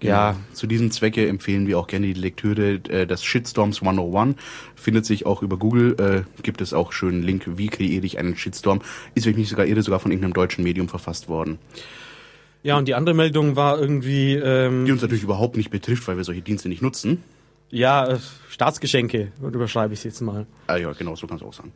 ja, 0.00 0.32
Genau. 0.32 0.44
Zu 0.52 0.66
diesem 0.66 0.90
Zwecke 0.90 1.26
empfehlen 1.26 1.66
wir 1.66 1.78
auch 1.78 1.86
gerne 1.86 2.06
die 2.06 2.20
Lektüre 2.20 2.74
äh, 2.88 3.06
des 3.06 3.24
Shitstorms 3.24 3.82
101. 3.82 4.36
Findet 4.74 5.06
sich 5.06 5.26
auch 5.26 5.42
über 5.42 5.56
Google, 5.56 5.96
äh, 5.98 6.42
gibt 6.42 6.60
es 6.60 6.72
auch 6.72 6.92
schönen 6.92 7.22
Link, 7.22 7.44
wie 7.46 7.68
kreiere 7.68 8.04
ich 8.04 8.18
einen 8.18 8.36
Shitstorm. 8.36 8.80
Ist, 9.14 9.26
wenn 9.26 9.32
ich 9.32 9.38
mich 9.38 9.48
sogar 9.48 9.66
irre, 9.66 9.82
sogar 9.82 10.00
von 10.00 10.10
irgendeinem 10.10 10.34
deutschen 10.34 10.64
Medium 10.64 10.88
verfasst 10.88 11.28
worden. 11.28 11.58
ja, 12.62 12.76
und 12.76 12.86
die 12.86 12.94
andere 12.94 13.14
Meldung 13.14 13.56
war 13.56 13.78
irgendwie, 13.78 14.34
Die 14.34 14.42
ähm, 14.42 14.90
uns 14.90 15.02
natürlich 15.02 15.24
überhaupt 15.24 15.56
nicht 15.56 15.70
betrifft, 15.70 16.06
weil 16.06 16.16
wir 16.16 16.24
solche 16.24 16.42
Dienste 16.42 16.68
nicht 16.68 16.82
nutzen. 16.82 17.22
Ja, 17.70 18.06
äh, 18.06 18.18
Staatsgeschenke, 18.50 19.32
überschreibe 19.40 19.94
ich 19.94 20.00
es 20.00 20.04
jetzt 20.04 20.20
mal. 20.20 20.46
Ah 20.66 20.76
ja, 20.76 20.92
genau, 20.92 21.14
so 21.16 21.26
kannst 21.26 21.42
du 21.42 21.48
auch 21.48 21.52
sagen. 21.52 21.72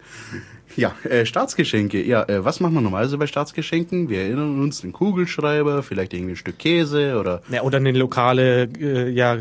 Ja, 0.77 0.95
äh, 1.05 1.27
Staatsgeschenke. 1.27 2.03
Ja, 2.03 2.25
äh, 2.29 2.45
was 2.45 2.61
macht 2.61 2.73
man 2.73 2.83
normalerweise 2.83 3.19
bei 3.19 3.27
Staatsgeschenken? 3.27 4.09
Wir 4.09 4.23
erinnern 4.23 4.61
uns 4.61 4.81
den 4.81 4.93
Kugelschreiber, 4.93 5.83
vielleicht 5.83 6.15
irgendwie 6.15 6.33
ein 6.33 6.37
Stück 6.37 6.59
Käse 6.59 7.19
oder 7.19 7.43
Ja, 7.51 7.63
oder 7.63 7.77
eine 7.77 7.93
lokale, 7.93 8.65
äh, 8.81 9.11
ja, 9.11 9.37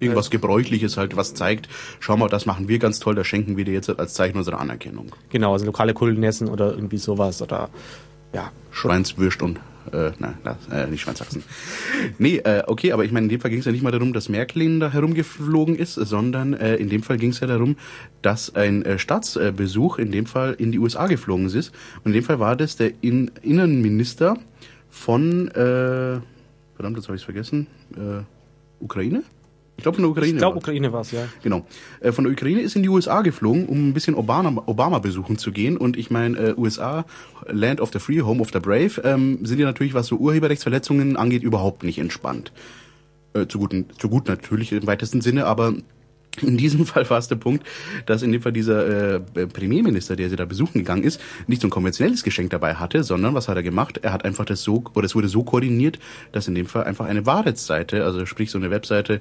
irgendwas 0.00 0.30
Gebräuchliches 0.30 0.96
halt, 0.96 1.16
was 1.16 1.34
zeigt, 1.34 1.68
schau 2.00 2.16
mal, 2.16 2.28
das 2.28 2.44
machen 2.44 2.68
wir 2.68 2.78
ganz 2.78 2.98
toll, 2.98 3.14
das 3.14 3.26
schenken 3.26 3.56
wir 3.56 3.64
dir 3.64 3.72
jetzt 3.72 3.88
als 3.88 4.14
Zeichen 4.14 4.36
unserer 4.36 4.60
Anerkennung. 4.60 5.14
genau, 5.30 5.52
also 5.52 5.64
lokale 5.64 5.94
Kulnessen 5.94 6.48
oder 6.48 6.72
irgendwie 6.72 6.98
sowas 6.98 7.40
oder 7.40 7.70
ja, 8.34 8.50
Schweinswürst 8.72 9.42
und 9.42 9.60
äh, 9.92 10.12
nein, 10.18 10.34
äh, 10.70 10.86
nicht 10.86 11.00
Schweinshaxen. 11.00 11.42
Nee, 12.18 12.36
äh, 12.38 12.62
okay, 12.66 12.92
aber 12.92 13.04
ich 13.04 13.12
meine, 13.12 13.24
in 13.24 13.30
dem 13.30 13.40
Fall 13.40 13.50
ging 13.50 13.60
es 13.60 13.64
ja 13.64 13.72
nicht 13.72 13.82
mal 13.82 13.90
darum, 13.90 14.12
dass 14.12 14.28
Märklin 14.28 14.80
da 14.80 14.92
herumgeflogen 14.92 15.76
ist, 15.76 15.94
sondern 15.94 16.54
äh, 16.54 16.76
in 16.76 16.88
dem 16.88 17.02
Fall 17.02 17.16
ging 17.16 17.30
es 17.30 17.40
ja 17.40 17.46
darum, 17.46 17.76
dass 18.22 18.54
ein 18.54 18.84
äh, 18.84 18.98
Staatsbesuch 18.98 19.98
in 19.98 20.12
dem 20.12 20.26
Fall 20.26 20.54
in 20.54 20.72
die 20.72 20.78
USA 20.78 21.06
geflogen 21.06 21.46
ist. 21.46 21.72
Und 22.04 22.12
in 22.12 22.12
dem 22.12 22.24
Fall 22.24 22.38
war 22.38 22.56
das 22.56 22.76
der 22.76 22.92
in 23.00 23.30
Innenminister 23.42 24.36
von, 24.90 25.48
äh, 25.48 26.20
verdammt, 26.74 26.96
jetzt 26.96 27.08
habe 27.08 27.16
ich 27.16 27.22
es 27.22 27.24
vergessen, 27.24 27.66
äh, 27.96 28.22
Ukraine? 28.80 29.22
Ich 29.76 29.82
glaube 29.82 29.96
von 29.96 30.02
der 30.02 30.10
Ukraine. 30.10 30.32
ich 30.32 30.38
glaube. 30.38 30.58
Ukraine 30.58 30.92
war 30.92 31.00
es, 31.00 31.12
ja. 31.12 31.26
Genau. 31.42 31.66
Äh, 32.00 32.12
von 32.12 32.24
der 32.24 32.32
Ukraine 32.32 32.60
ist 32.60 32.76
in 32.76 32.82
die 32.82 32.88
USA 32.88 33.22
geflogen, 33.22 33.66
um 33.66 33.88
ein 33.88 33.94
bisschen 33.94 34.14
Obama, 34.14 34.62
Obama 34.66 34.98
besuchen 34.98 35.38
zu 35.38 35.50
gehen. 35.50 35.76
Und 35.76 35.96
ich 35.96 36.10
meine, 36.10 36.38
äh, 36.38 36.54
USA, 36.56 37.04
Land 37.48 37.80
of 37.80 37.90
the 37.92 37.98
Free, 37.98 38.20
Home 38.20 38.40
of 38.40 38.50
the 38.52 38.60
Brave, 38.60 39.00
ähm, 39.02 39.44
sind 39.44 39.58
ja 39.58 39.66
natürlich, 39.66 39.94
was 39.94 40.06
so 40.06 40.16
Urheberrechtsverletzungen 40.16 41.16
angeht, 41.16 41.42
überhaupt 41.42 41.82
nicht 41.84 41.98
entspannt. 41.98 42.52
Äh, 43.34 43.46
zu, 43.46 43.58
guten, 43.58 43.86
zu 43.98 44.08
gut 44.08 44.28
natürlich 44.28 44.72
im 44.72 44.86
weitesten 44.86 45.22
Sinne, 45.22 45.46
aber 45.46 45.74
in 46.40 46.56
diesem 46.56 46.86
Fall 46.86 47.08
war 47.10 47.18
es 47.18 47.28
der 47.28 47.36
Punkt, 47.36 47.66
dass 48.06 48.22
in 48.22 48.32
dem 48.32 48.42
Fall 48.42 48.52
dieser 48.52 49.16
äh, 49.16 49.20
Premierminister, 49.20 50.16
der 50.16 50.30
sie 50.30 50.36
da 50.36 50.44
besuchen 50.44 50.78
gegangen 50.78 51.02
ist, 51.02 51.20
nicht 51.46 51.62
so 51.62 51.68
ein 51.68 51.70
konventionelles 51.70 52.24
Geschenk 52.24 52.50
dabei 52.50 52.74
hatte, 52.74 53.04
sondern 53.04 53.34
was 53.34 53.48
hat 53.48 53.56
er 53.56 53.62
gemacht? 53.62 53.98
Er 54.02 54.12
hat 54.12 54.24
einfach 54.24 54.44
das 54.44 54.62
so, 54.62 54.84
oder 54.94 55.06
es 55.06 55.14
wurde 55.14 55.28
so 55.28 55.42
koordiniert, 55.42 55.98
dass 56.32 56.48
in 56.48 56.54
dem 56.54 56.66
Fall 56.66 56.84
einfach 56.84 57.06
eine 57.06 57.26
Wahrheitsseite, 57.26 58.04
also 58.04 58.26
sprich 58.26 58.50
so 58.50 58.58
eine 58.58 58.70
Webseite, 58.70 59.20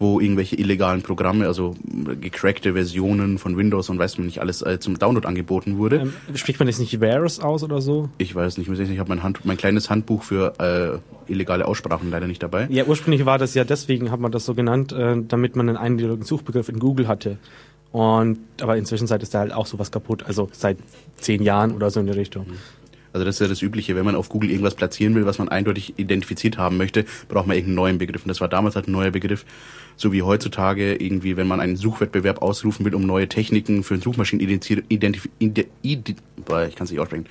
wo 0.00 0.18
irgendwelche 0.18 0.56
illegalen 0.56 1.02
Programme, 1.02 1.46
also 1.46 1.76
gecrackte 2.20 2.72
Versionen 2.72 3.36
von 3.36 3.58
Windows 3.58 3.90
und 3.90 3.98
weiß 3.98 4.16
man 4.16 4.26
nicht 4.26 4.40
alles 4.40 4.62
äh, 4.62 4.80
zum 4.80 4.98
Download 4.98 5.28
angeboten 5.28 5.76
wurde. 5.76 5.96
Ähm, 5.96 6.14
spricht 6.34 6.58
man 6.58 6.66
jetzt 6.68 6.80
nicht 6.80 7.02
Varus 7.02 7.38
aus 7.38 7.62
oder 7.62 7.82
so? 7.82 8.08
Ich 8.16 8.34
weiß 8.34 8.56
nicht, 8.56 8.70
ich 8.70 8.98
habe 8.98 9.10
mein, 9.10 9.22
Hand, 9.22 9.44
mein 9.44 9.58
kleines 9.58 9.90
Handbuch 9.90 10.22
für 10.22 10.54
äh, 10.58 11.30
illegale 11.30 11.66
Aussprachen 11.66 12.10
leider 12.10 12.26
nicht 12.26 12.42
dabei. 12.42 12.66
Ja, 12.70 12.86
ursprünglich 12.86 13.26
war 13.26 13.36
das 13.36 13.54
ja 13.54 13.64
deswegen, 13.64 14.10
hat 14.10 14.20
man 14.20 14.32
das 14.32 14.46
so 14.46 14.54
genannt, 14.54 14.92
äh, 14.92 15.16
damit 15.28 15.54
man 15.54 15.68
einen 15.68 15.76
eindeutigen 15.76 16.24
Suchbegriff 16.24 16.70
in 16.70 16.78
Google 16.78 17.06
hatte. 17.06 17.36
Und 17.92 18.38
aber 18.62 18.78
inzwischen 18.78 19.04
ist 19.04 19.34
da 19.34 19.40
halt 19.40 19.52
auch 19.52 19.66
sowas 19.66 19.90
kaputt, 19.90 20.22
also 20.24 20.48
seit 20.52 20.78
zehn 21.16 21.42
Jahren 21.42 21.72
oder 21.72 21.90
so 21.90 22.00
in 22.00 22.06
die 22.06 22.12
Richtung. 22.12 22.46
Also 23.12 23.24
das 23.24 23.36
ist 23.36 23.40
ja 23.40 23.48
das 23.48 23.62
Übliche, 23.62 23.96
wenn 23.96 24.04
man 24.04 24.14
auf 24.14 24.28
Google 24.28 24.50
irgendwas 24.50 24.74
platzieren 24.74 25.14
will, 25.14 25.26
was 25.26 25.38
man 25.38 25.48
eindeutig 25.48 25.98
identifiziert 25.98 26.58
haben 26.58 26.76
möchte, 26.76 27.04
braucht 27.28 27.46
man 27.46 27.56
irgendeinen 27.56 27.76
neuen 27.76 27.98
Begriff. 27.98 28.22
Und 28.22 28.28
das 28.28 28.40
war 28.40 28.48
damals 28.48 28.76
halt 28.76 28.88
ein 28.88 28.92
neuer 28.92 29.10
Begriff, 29.10 29.44
so 29.96 30.12
wie 30.12 30.22
heutzutage 30.22 30.94
irgendwie, 30.94 31.36
wenn 31.36 31.48
man 31.48 31.60
einen 31.60 31.76
Suchwettbewerb 31.76 32.42
ausrufen 32.42 32.84
will, 32.84 32.94
um 32.94 33.02
neue 33.02 33.28
Techniken 33.28 33.82
für 33.82 33.98
Suchmaschinenindizierung, 33.98 34.84
identif 34.88 35.28
ide, 35.38 35.66
ide, 35.82 36.14
ich 36.68 36.76
kann 36.76 36.86
nicht 36.88 37.00
aussprechen, 37.00 37.26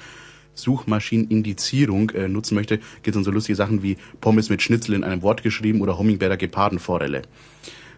Suchmaschinenindizierung 0.55 2.09
äh, 2.11 2.27
nutzen 2.27 2.55
möchte, 2.55 2.77
gibt 2.77 3.07
es 3.07 3.13
dann 3.13 3.23
so 3.23 3.31
lustige 3.31 3.55
Sachen 3.55 3.81
wie 3.81 3.97
Pommes 4.21 4.49
mit 4.49 4.61
Schnitzel 4.61 4.95
in 4.95 5.03
einem 5.03 5.21
Wort 5.21 5.43
geschrieben 5.43 5.81
oder 5.81 5.97
Hummingbärder 5.97 6.37
Gepardenforelle. 6.37 7.21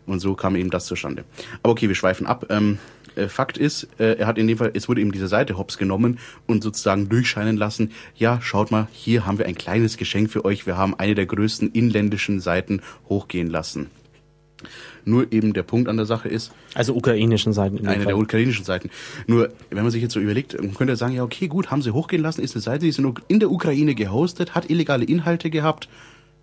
Und 0.06 0.20
so 0.20 0.36
kam 0.36 0.56
eben 0.56 0.70
das 0.70 0.86
zustande. 0.86 1.24
Aber 1.64 1.72
okay, 1.72 1.88
wir 1.88 1.96
schweifen 1.96 2.26
ab. 2.26 2.48
Ähm, 2.50 2.80
äh, 3.16 3.28
Fakt 3.28 3.58
ist, 3.58 3.88
äh, 4.00 4.16
er 4.18 4.28
hat 4.28 4.38
in 4.38 4.48
dem 4.48 4.58
Fall, 4.58 4.72
es 4.74 4.88
wurde 4.88 5.02
eben 5.02 5.12
diese 5.12 5.28
Seite 5.28 5.58
hops 5.58 5.78
genommen 5.78 6.20
und 6.48 6.64
sozusagen 6.64 7.10
durchscheinen 7.10 7.58
lassen, 7.58 7.92
ja, 8.16 8.40
schaut 8.42 8.72
mal, 8.72 8.88
hier 8.92 9.26
haben 9.26 9.38
wir 9.38 9.46
ein 9.46 9.56
kleines 9.56 9.98
Geschenk 9.98 10.30
für 10.32 10.46
euch. 10.46 10.66
Wir 10.66 10.78
haben 10.78 10.96
eine 10.98 11.16
der 11.16 11.26
größten 11.26 11.72
inländischen 11.72 12.40
Seiten 12.40 12.82
hochgehen 13.10 13.50
lassen. 13.50 13.88
Nur 15.06 15.32
eben 15.34 15.54
der 15.54 15.64
Punkt 15.64 15.90
an 15.90 15.98
der 15.98 16.06
Sache 16.06 16.30
ist, 16.30 16.52
Also 16.76 16.94
ukrainischen 16.94 17.54
Seiten. 17.54 17.86
eine 17.88 18.06
der 18.06 18.14
Fall. 18.14 18.24
ukrainischen 18.24 18.64
Seiten. 18.64 18.92
Nur, 19.26 19.50
wenn 19.72 19.82
man 19.82 19.92
sich 19.92 20.02
jetzt 20.02 20.14
so 20.14 20.20
überlegt, 20.20 20.60
man 20.62 20.76
könnte 20.76 20.96
sagen, 20.96 21.14
ja, 21.16 21.24
okay, 21.24 21.48
gut, 21.48 21.72
haben 21.72 21.82
sie 21.82 21.92
hochgehen 21.92 22.22
lassen, 22.22 22.42
ist 22.42 22.56
eine 22.56 22.62
Seite, 22.62 22.82
die 22.86 22.90
ist 22.90 23.02
in 23.28 23.40
der 23.40 23.52
Ukraine 23.52 23.96
gehostet, 23.96 24.54
hat 24.54 24.70
illegale 24.70 25.04
Inhalte 25.04 25.50
gehabt. 25.50 25.90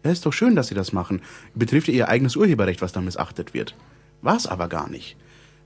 Ja, 0.04 0.10
ist 0.10 0.26
doch 0.26 0.32
schön, 0.32 0.54
dass 0.56 0.68
sie 0.68 0.74
das 0.74 0.92
machen. 0.92 1.22
Betrifft 1.54 1.88
ihr 1.88 2.08
eigenes 2.08 2.36
Urheberrecht, 2.36 2.82
was 2.82 2.92
da 2.92 3.00
missachtet 3.00 3.54
wird. 3.54 3.74
War 4.22 4.36
es 4.36 4.46
aber 4.46 4.68
gar 4.68 4.88
nicht. 4.88 5.16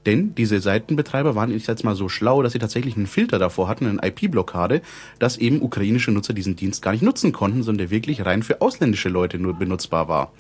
Denn 0.07 0.35
diese 0.35 0.61
Seitenbetreiber 0.61 1.35
waren 1.35 1.55
ich 1.55 1.67
jetzt 1.67 1.85
mal 1.85 1.95
so 1.95 2.09
schlau, 2.09 2.43
dass 2.43 2.53
sie 2.53 2.59
tatsächlich 2.59 2.97
einen 2.97 3.07
Filter 3.07 3.39
davor 3.39 3.69
hatten, 3.69 3.87
eine 3.87 4.01
IP-Blockade, 4.03 4.83
dass 5.19 5.37
eben 5.37 5.63
ukrainische 5.63 6.11
Nutzer 6.11 6.35
diesen 6.35 6.57
Dienst 6.57 6.83
gar 6.83 6.93
nicht 6.93 7.03
nutzen 7.03 7.33
konnten, 7.33 7.63
sondern 7.63 7.87
der 7.87 7.91
wirklich 7.91 8.25
rein 8.25 8.43
für 8.43 8.61
ausländische 8.61 9.09
Leute 9.09 9.39
nur 9.39 9.55
benutzbar 9.55 10.09
war. 10.09 10.33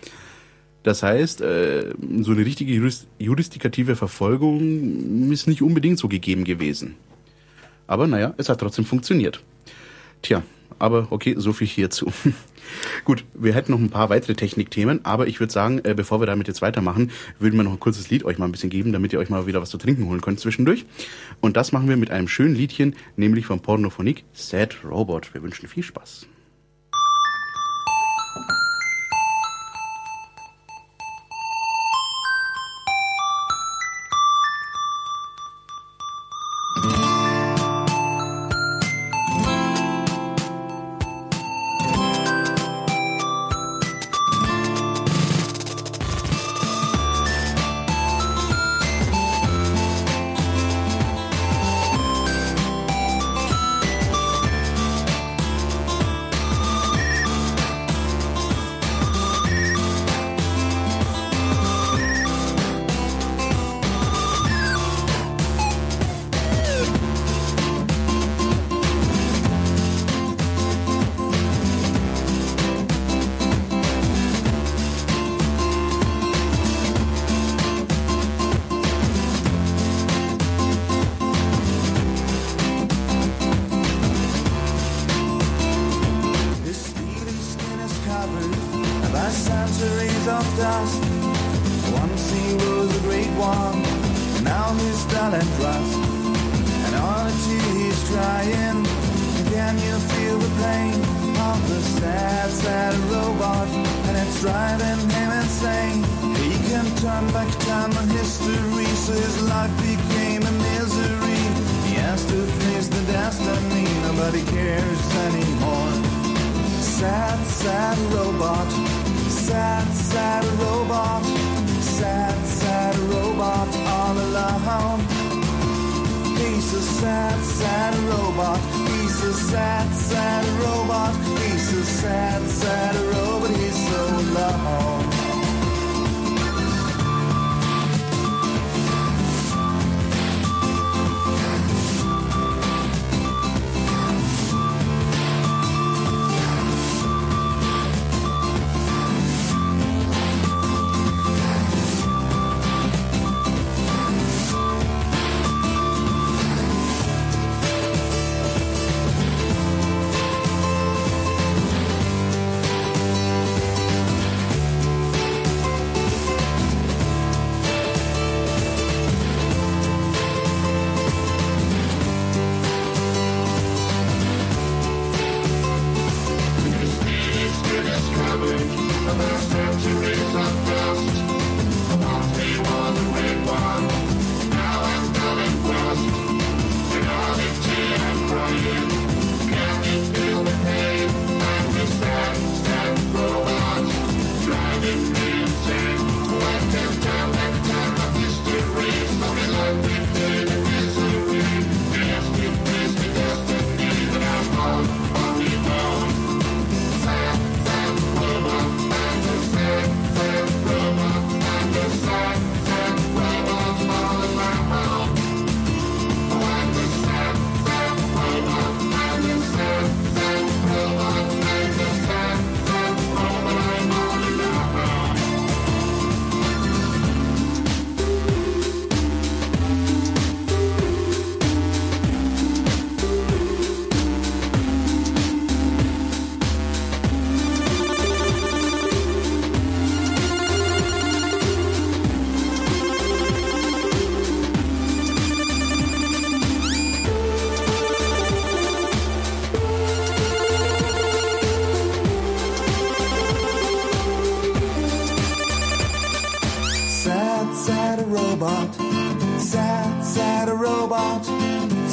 Das 0.82 1.04
heißt, 1.04 1.42
äh, 1.42 1.94
so 2.22 2.32
eine 2.32 2.44
richtige 2.44 2.72
juris 2.72 3.06
jurisdikative 3.18 3.94
Verfolgung 3.94 5.30
ist 5.30 5.46
nicht 5.46 5.62
unbedingt 5.62 5.98
so 5.98 6.08
gegeben 6.08 6.42
gewesen. 6.42 6.96
Aber 7.86 8.08
naja, 8.08 8.34
es 8.36 8.48
hat 8.48 8.58
trotzdem 8.58 8.84
funktioniert. 8.84 9.44
Tja, 10.22 10.42
aber 10.80 11.06
okay, 11.10 11.34
so 11.38 11.52
viel 11.52 11.68
hierzu. 11.68 12.12
Gut, 13.04 13.24
wir 13.34 13.54
hätten 13.54 13.72
noch 13.72 13.78
ein 13.78 13.90
paar 13.90 14.10
weitere 14.10 14.34
Technikthemen, 14.34 15.04
aber 15.04 15.26
ich 15.26 15.40
würde 15.40 15.52
sagen, 15.52 15.80
äh, 15.84 15.94
bevor 15.94 16.20
wir 16.20 16.26
damit 16.26 16.48
jetzt 16.48 16.62
weitermachen, 16.62 17.10
würden 17.38 17.56
wir 17.56 17.64
noch 17.64 17.72
ein 17.72 17.80
kurzes 17.80 18.10
Lied 18.10 18.24
euch 18.24 18.38
mal 18.38 18.46
ein 18.46 18.52
bisschen 18.52 18.70
geben, 18.70 18.92
damit 18.92 19.12
ihr 19.12 19.18
euch 19.18 19.30
mal 19.30 19.46
wieder 19.46 19.62
was 19.62 19.70
zu 19.70 19.78
trinken 19.78 20.06
holen 20.06 20.20
könnt 20.20 20.40
zwischendurch. 20.40 20.84
Und 21.40 21.56
das 21.56 21.72
machen 21.72 21.88
wir 21.88 21.96
mit 21.96 22.10
einem 22.10 22.28
schönen 22.28 22.54
Liedchen, 22.54 22.94
nämlich 23.16 23.46
von 23.46 23.60
Pornophonik, 23.60 24.24
Sad 24.32 24.76
Robot. 24.84 25.34
Wir 25.34 25.42
wünschen 25.42 25.68
viel 25.68 25.82
Spaß. 25.82 26.26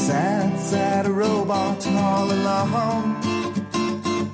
Sad, 0.09 0.59
sad 0.59 1.07
robot 1.07 1.85
all 1.85 2.31
alone. 2.31 3.15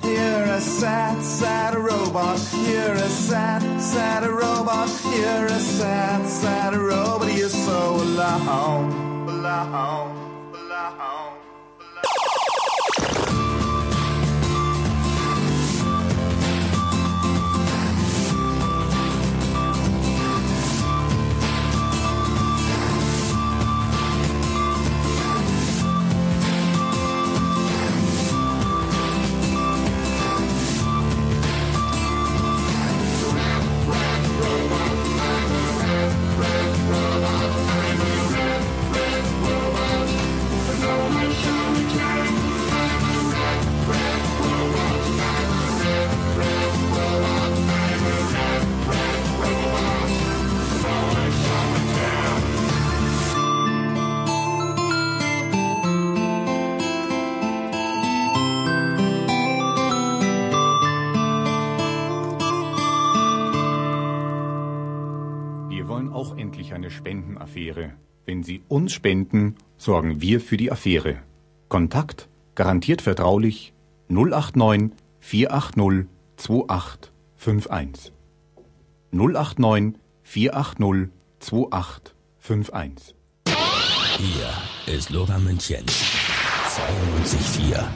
You're 0.02 0.44
a 0.44 0.58
sad, 0.58 1.22
sad 1.22 1.74
robot. 1.74 2.40
You're 2.66 2.94
a 2.94 3.08
sad, 3.10 3.60
sad 3.78 4.26
robot. 4.26 4.88
You're 5.04 5.44
a 5.44 5.60
sad, 5.60 6.26
sad 6.26 6.74
robot. 6.74 7.30
You're 7.30 7.50
so 7.50 7.96
alone. 7.96 9.28
Alone. 9.28 10.25
Spendenaffäre. 67.06 67.92
Wenn 68.24 68.42
Sie 68.42 68.62
uns 68.66 68.92
spenden, 68.92 69.54
sorgen 69.76 70.20
wir 70.20 70.40
für 70.40 70.56
die 70.56 70.72
Affäre. 70.72 71.18
Kontakt 71.68 72.28
garantiert 72.56 73.00
vertraulich 73.00 73.72
089 74.08 74.90
480 75.20 76.08
2851. 76.36 78.12
089 79.12 80.00
480 80.24 81.12
2851. 81.38 83.14
Hier 84.18 84.92
ist 84.92 85.10
Lora 85.10 85.38
München. 85.38 85.86
92,4. 85.86 87.86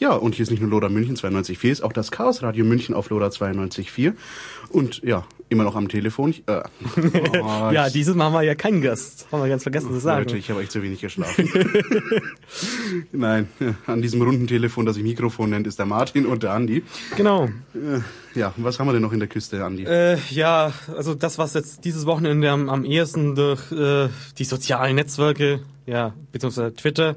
Ja, 0.00 0.12
und 0.12 0.36
hier 0.36 0.44
ist 0.44 0.50
nicht 0.50 0.60
nur 0.60 0.70
Loda 0.70 0.88
München 0.88 1.16
92.4, 1.16 1.70
ist 1.70 1.82
auch 1.82 1.92
das 1.92 2.12
Chaos 2.12 2.42
Radio 2.42 2.64
München 2.64 2.94
auf 2.94 3.10
Loda 3.10 3.28
92.4. 3.28 4.14
Und 4.70 5.00
ja, 5.02 5.24
immer 5.48 5.64
noch 5.64 5.76
am 5.76 5.88
Telefon. 5.88 6.30
Ich, 6.30 6.42
äh, 6.46 6.62
oh, 7.40 7.70
Ja, 7.72 7.86
ich- 7.86 7.92
dieses 7.94 8.14
Mal 8.14 8.26
haben 8.26 8.32
wir 8.34 8.42
ja 8.42 8.54
keinen 8.54 8.82
Gast. 8.82 9.26
Haben 9.32 9.42
wir 9.42 9.48
ganz 9.48 9.62
vergessen 9.62 9.88
zu 9.90 9.98
sagen. 9.98 10.24
Leute, 10.24 10.36
ich 10.36 10.50
habe 10.50 10.60
echt 10.60 10.72
zu 10.72 10.82
wenig 10.82 11.00
geschlafen. 11.00 11.48
Nein, 13.12 13.48
an 13.86 14.02
diesem 14.02 14.22
runden 14.22 14.46
Telefon, 14.46 14.86
das 14.86 14.94
sich 14.96 15.04
Mikrofon 15.04 15.50
nennt, 15.50 15.66
ist 15.66 15.78
der 15.78 15.86
Martin 15.86 16.26
und 16.26 16.42
der 16.42 16.52
Andi. 16.52 16.82
Genau. 17.16 17.46
Äh, 17.74 18.00
ja, 18.38 18.52
was 18.56 18.78
haben 18.78 18.86
wir 18.88 18.92
denn 18.92 19.02
noch 19.02 19.12
in 19.12 19.18
der 19.20 19.28
Küste, 19.28 19.64
Andi? 19.64 19.84
Äh, 19.84 20.18
ja, 20.30 20.72
also 20.96 21.14
das, 21.14 21.38
was 21.38 21.54
jetzt 21.54 21.84
dieses 21.84 22.06
Wochenende 22.06 22.50
am, 22.50 22.68
am 22.68 22.84
ehesten 22.84 23.34
durch 23.34 23.70
äh, 23.72 24.08
die 24.38 24.44
sozialen 24.44 24.96
Netzwerke, 24.96 25.60
ja, 25.86 26.14
beziehungsweise 26.32 26.74
Twitter, 26.74 27.16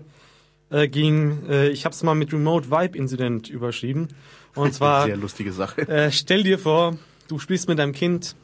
äh, 0.70 0.88
ging, 0.88 1.40
äh, 1.50 1.70
ich 1.70 1.86
habe 1.86 1.94
es 1.94 2.02
mal 2.04 2.16
mit 2.16 2.32
Remote 2.34 2.72
Vibe 2.72 2.98
Incident 2.98 3.50
überschrieben. 3.50 4.08
Und 4.56 4.74
zwar, 4.74 5.06
Sehr 5.06 5.18
lustige 5.18 5.52
Sache. 5.52 5.82
äh, 5.88 6.12
stell 6.12 6.44
dir 6.44 6.58
vor, 6.60 6.98
du 7.32 7.40
spielst 7.40 7.68
mit 7.70 7.80
deinem 7.80 7.94
Kind, 7.94 8.36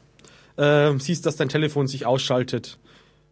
äh, 0.55 0.97
siehst, 0.97 1.25
dass 1.25 1.35
dein 1.35 1.49
Telefon 1.49 1.87
sich 1.87 2.05
ausschaltet, 2.05 2.79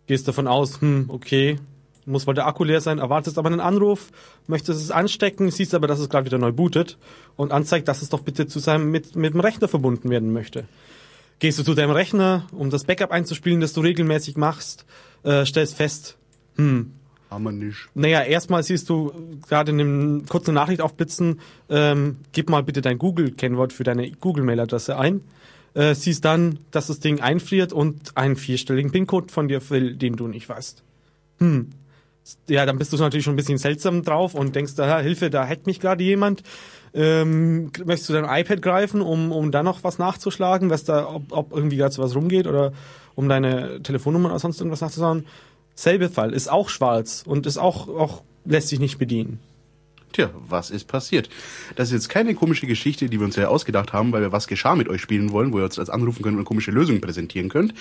gehst 0.08 0.28
davon 0.28 0.48
aus, 0.48 0.82
hm, 0.82 1.06
okay, 1.08 1.58
muss 2.06 2.28
wohl 2.28 2.36
der 2.36 2.46
Akku 2.46 2.64
leer 2.64 2.82
sein, 2.82 3.00
erwartest 3.00 3.38
aber 3.40 3.48
einen 3.48 3.60
Anruf, 3.62 4.12
möchtest 4.48 4.80
es 4.82 4.92
anstecken, 4.92 5.50
siehst 5.50 5.74
aber, 5.74 5.88
dass 5.88 6.00
es 6.00 6.10
gerade 6.10 6.26
wieder 6.26 6.38
neu 6.38 6.52
bootet 6.52 6.98
und 7.36 7.52
anzeigt, 7.52 7.88
dass 7.88 8.02
es 8.02 8.10
doch 8.10 8.20
bitte 8.22 8.46
zu 8.46 8.60
seinem, 8.60 8.92
mit, 8.92 9.16
mit 9.16 9.34
dem 9.34 9.40
Rechner 9.40 9.68
verbunden 9.68 10.10
werden 10.10 10.32
möchte. 10.32 10.66
Gehst 11.40 11.58
du 11.58 11.64
zu 11.64 11.74
deinem 11.74 11.92
Rechner, 11.92 12.46
um 12.52 12.70
das 12.70 12.84
Backup 12.84 13.12
einzuspielen, 13.12 13.60
das 13.60 13.74
du 13.74 13.82
regelmäßig 13.82 14.38
machst, 14.38 14.86
äh, 15.24 15.46
stellst 15.46 15.76
fest, 15.76 16.18
hm, 16.58 16.94
Haben 17.32 17.44
wir 17.44 17.52
nicht. 17.52 17.90
naja, 17.96 18.22
erstmal 18.22 18.62
siehst 18.62 18.88
du 18.90 19.12
gerade 19.48 19.72
in 19.72 19.80
einem 19.80 20.26
kurzen 20.28 20.54
Nachricht 20.54 20.82
aufblitzen, 20.82 21.40
ähm, 21.70 22.18
gib 22.34 22.50
mal 22.50 22.62
bitte 22.62 22.82
dein 22.82 23.00
Google-Kennwort 23.00 23.74
für 23.74 23.84
deine 23.84 24.12
Google-Mail-Adresse 24.12 24.98
ein. 24.98 25.22
Äh, 25.76 25.94
siehst 25.94 26.24
dann, 26.24 26.60
dass 26.72 26.88
das 26.88 27.02
Ding 27.02 27.20
einfriert 27.20 27.74
und 27.74 28.18
einen 28.18 28.38
vierstelligen 28.38 28.92
PIN-Code 28.92 29.32
von 29.32 29.48
dir 29.50 29.62
will, 29.70 29.96
den 29.96 30.16
du 30.16 30.28
nicht 30.28 30.48
weißt. 30.48 30.84
Hm. 31.40 31.70
Ja, 32.50 32.66
dann 32.66 32.80
bist 32.80 32.92
du 32.92 32.98
natürlich 32.98 33.26
schon 33.26 33.34
ein 33.34 33.38
bisschen 33.38 33.58
seltsam 33.60 34.02
drauf 34.02 34.34
und 34.34 34.56
denkst, 34.56 34.74
da 34.76 35.00
Hilfe, 35.02 35.30
da 35.30 35.48
hackt 35.48 35.68
mich 35.68 35.80
gerade 35.80 36.04
jemand. 36.04 36.44
Ähm, 36.94 37.72
möchtest 37.84 38.10
du 38.10 38.14
dein 38.14 38.24
iPad 38.24 38.62
greifen, 38.62 39.02
um, 39.02 39.34
um 39.34 39.52
da 39.52 39.64
noch 39.64 39.84
was 39.84 40.00
nachzuschlagen, 40.00 40.70
was 40.70 40.86
da, 40.86 41.08
ob, 41.14 41.32
ob 41.32 41.52
irgendwie 41.52 41.76
gerade 41.76 41.94
so 41.94 42.02
was 42.02 42.16
rumgeht 42.16 42.48
oder 42.48 42.72
um 43.14 43.28
deine 43.28 43.84
Telefonnummer 43.84 44.30
oder 44.30 44.40
sonst 44.40 44.60
irgendwas 44.60 44.82
nachzuschauen? 44.82 45.26
Selbe 45.76 46.10
Fall, 46.10 46.34
ist 46.34 46.50
auch 46.50 46.70
schwarz 46.70 47.24
und 47.28 47.46
ist 47.46 47.58
auch, 47.58 47.90
auch 47.90 48.24
lässt 48.46 48.70
sich 48.70 48.80
nicht 48.80 48.98
bedienen. 48.98 49.40
Tja, 50.16 50.30
was 50.48 50.70
ist 50.70 50.86
passiert? 50.86 51.28
Das 51.76 51.90
ist 51.90 51.94
jetzt 51.94 52.08
keine 52.08 52.36
komische 52.36 52.68
Geschichte, 52.68 53.10
die 53.10 53.20
wir 53.20 53.26
uns 53.26 53.36
ja 53.36 53.50
ausgedacht 53.50 53.92
haben, 53.92 54.14
weil 54.14 54.22
wir 54.22 54.32
was 54.32 54.48
geschah 54.48 54.74
mit 54.74 54.88
euch 54.88 55.02
spielen 55.02 55.34
wollen, 55.34 55.52
wo 55.52 55.58
ihr 55.58 55.66
uns 55.66 55.78
als 55.78 55.90
anrufen 55.90 56.24
könnt 56.24 56.38
und 56.38 56.46
komische 56.46 56.72
Lösung 56.72 57.02
präsentieren 57.02 57.50
könnt, 57.50 57.74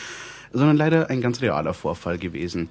sondern 0.52 0.76
leider 0.76 1.10
ein 1.10 1.20
ganz 1.20 1.42
realer 1.42 1.74
Vorfall 1.74 2.18
gewesen. 2.18 2.70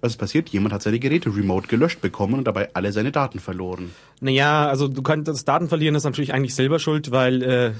Was 0.00 0.12
ist 0.12 0.18
passiert? 0.18 0.48
Jemand 0.50 0.72
hat 0.72 0.82
seine 0.82 1.00
Geräte 1.00 1.34
remote 1.34 1.66
gelöscht 1.66 2.00
bekommen 2.00 2.34
und 2.34 2.44
dabei 2.44 2.68
alle 2.72 2.92
seine 2.92 3.10
Daten 3.10 3.40
verloren. 3.40 3.90
Naja, 4.20 4.68
also 4.68 4.86
du 4.86 5.02
kannst 5.02 5.26
das 5.26 5.44
Daten 5.44 5.68
verlieren, 5.68 5.96
ist 5.96 6.04
natürlich 6.04 6.32
eigentlich 6.32 6.54
selber 6.54 6.78
schuld, 6.78 7.10
weil 7.10 7.42
äh, 7.42 7.72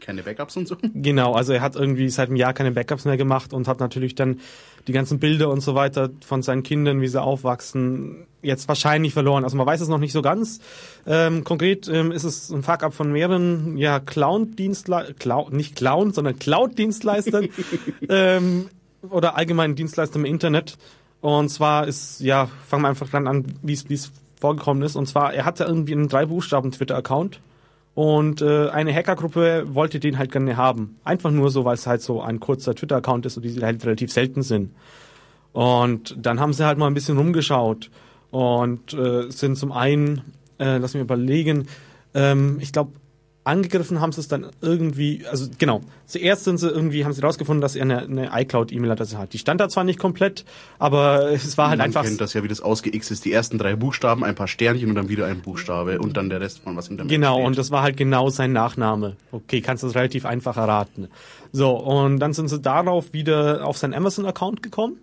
Keine 0.00 0.22
Backups 0.22 0.56
und 0.56 0.68
so? 0.68 0.76
genau, 0.94 1.32
also 1.32 1.52
er 1.52 1.62
hat 1.62 1.74
irgendwie 1.74 2.08
seit 2.08 2.28
einem 2.28 2.36
Jahr 2.36 2.54
keine 2.54 2.70
Backups 2.70 3.04
mehr 3.04 3.16
gemacht 3.16 3.52
und 3.52 3.66
hat 3.66 3.80
natürlich 3.80 4.14
dann 4.14 4.38
die 4.86 4.92
ganzen 4.92 5.18
Bilder 5.18 5.50
und 5.50 5.60
so 5.60 5.74
weiter 5.74 6.10
von 6.24 6.42
seinen 6.42 6.62
Kindern, 6.62 7.00
wie 7.00 7.08
sie 7.08 7.20
aufwachsen, 7.20 8.26
jetzt 8.42 8.68
wahrscheinlich 8.68 9.12
verloren. 9.12 9.42
Also 9.42 9.56
man 9.56 9.66
weiß 9.66 9.80
es 9.80 9.88
noch 9.88 9.98
nicht 9.98 10.12
so 10.12 10.22
ganz. 10.22 10.60
Ähm, 11.04 11.42
konkret 11.42 11.88
ähm, 11.88 12.12
ist 12.12 12.22
es 12.22 12.50
ein 12.50 12.62
Fuck-up 12.62 12.94
von 12.94 13.10
mehreren 13.10 13.76
ja, 13.76 13.98
Cloud-Dienstleistern, 13.98 15.16
Cloud, 15.18 15.52
nicht 15.52 15.74
Clown, 15.74 16.12
sondern 16.12 16.38
Cloud-Dienstleistern 16.38 17.48
ähm, 18.08 18.68
oder 19.10 19.36
allgemeinen 19.36 19.74
Dienstleistern 19.74 20.24
im 20.24 20.32
Internet. 20.32 20.78
Und 21.20 21.48
zwar 21.48 21.86
ist, 21.86 22.20
ja, 22.20 22.48
fangen 22.66 22.82
wir 22.82 22.88
einfach 22.88 23.08
dann 23.08 23.26
an, 23.26 23.46
wie 23.62 23.72
es 23.72 24.12
vorgekommen 24.40 24.82
ist. 24.82 24.96
Und 24.96 25.06
zwar, 25.06 25.34
er 25.34 25.44
hatte 25.44 25.64
irgendwie 25.64 25.94
einen 25.94 26.08
drei 26.08 26.26
Buchstaben 26.26 26.72
Twitter-Account 26.72 27.40
und 27.94 28.42
äh, 28.42 28.68
eine 28.68 28.94
Hackergruppe 28.94 29.74
wollte 29.74 29.98
den 29.98 30.18
halt 30.18 30.30
gerne 30.30 30.56
haben. 30.56 30.98
Einfach 31.04 31.30
nur 31.30 31.50
so, 31.50 31.64
weil 31.64 31.74
es 31.74 31.86
halt 31.86 32.02
so 32.02 32.20
ein 32.20 32.40
kurzer 32.40 32.74
Twitter-Account 32.74 33.26
ist 33.26 33.38
und 33.38 33.42
die 33.44 33.58
halt 33.62 33.84
relativ 33.84 34.12
selten 34.12 34.42
sind. 34.42 34.72
Und 35.52 36.14
dann 36.18 36.38
haben 36.38 36.52
sie 36.52 36.66
halt 36.66 36.76
mal 36.76 36.88
ein 36.88 36.94
bisschen 36.94 37.16
rumgeschaut 37.16 37.90
und 38.30 38.92
äh, 38.92 39.30
sind 39.30 39.56
zum 39.56 39.72
einen, 39.72 40.20
äh, 40.58 40.76
lass 40.76 40.92
mich 40.92 41.02
überlegen, 41.02 41.68
ähm, 42.12 42.58
ich 42.60 42.72
glaube, 42.72 42.92
angegriffen 43.46 44.00
haben 44.00 44.12
sie 44.12 44.20
es 44.20 44.28
dann 44.28 44.46
irgendwie, 44.60 45.24
also 45.30 45.46
genau, 45.58 45.80
zuerst 46.06 46.44
sind 46.44 46.58
sie 46.58 46.68
irgendwie, 46.68 47.04
haben 47.04 47.12
sie 47.12 47.22
rausgefunden, 47.22 47.60
dass 47.60 47.76
er 47.76 47.82
eine, 47.82 48.00
eine 48.00 48.30
iCloud-E-Mail-Adresse 48.32 49.18
hat. 49.18 49.32
Die 49.32 49.38
stand 49.38 49.60
da 49.60 49.68
zwar 49.68 49.84
nicht 49.84 49.98
komplett, 49.98 50.44
aber 50.78 51.30
es 51.30 51.56
war 51.56 51.68
halt 51.68 51.78
Man 51.78 51.86
einfach... 51.86 52.02
kennt 52.02 52.20
das 52.20 52.34
ja, 52.34 52.42
wie 52.42 52.48
das 52.48 52.60
ausgeixt 52.60 53.10
ist. 53.10 53.24
Die 53.24 53.32
ersten 53.32 53.56
drei 53.58 53.76
Buchstaben, 53.76 54.24
ein 54.24 54.34
paar 54.34 54.48
Sternchen 54.48 54.88
und 54.88 54.96
dann 54.96 55.08
wieder 55.08 55.26
ein 55.26 55.40
Buchstabe 55.40 55.98
und 56.00 56.16
dann 56.16 56.28
der 56.28 56.40
Rest 56.40 56.58
von 56.60 56.76
was 56.76 56.88
hinter 56.88 57.04
Genau, 57.04 57.34
steht. 57.34 57.46
und 57.46 57.58
das 57.58 57.70
war 57.70 57.82
halt 57.82 57.96
genau 57.96 58.30
sein 58.30 58.52
Nachname. 58.52 59.16
Okay, 59.30 59.60
kannst 59.60 59.84
du 59.84 59.86
das 59.86 59.94
relativ 59.96 60.26
einfach 60.26 60.56
erraten. 60.56 61.08
So, 61.52 61.70
und 61.70 62.18
dann 62.18 62.32
sind 62.32 62.48
sie 62.48 62.58
darauf 62.58 63.12
wieder 63.12 63.64
auf 63.64 63.78
seinen 63.78 63.94
Amazon-Account 63.94 64.62
gekommen. 64.62 64.98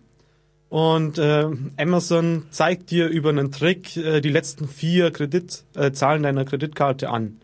Und 0.67 1.17
äh, 1.19 1.45
Amazon 1.77 2.47
zeigt 2.49 2.89
dir 2.91 3.07
über 3.07 3.29
einen 3.29 3.51
Trick 3.51 3.95
äh, 3.95 4.21
die 4.21 4.29
letzten 4.29 4.67
vier 4.67 5.11
Kreditzahlen 5.11 5.91
äh, 5.91 5.93
Zahlen 5.93 6.23
deiner 6.23 6.45
Kreditkarte 6.45 7.09
an. 7.09 7.37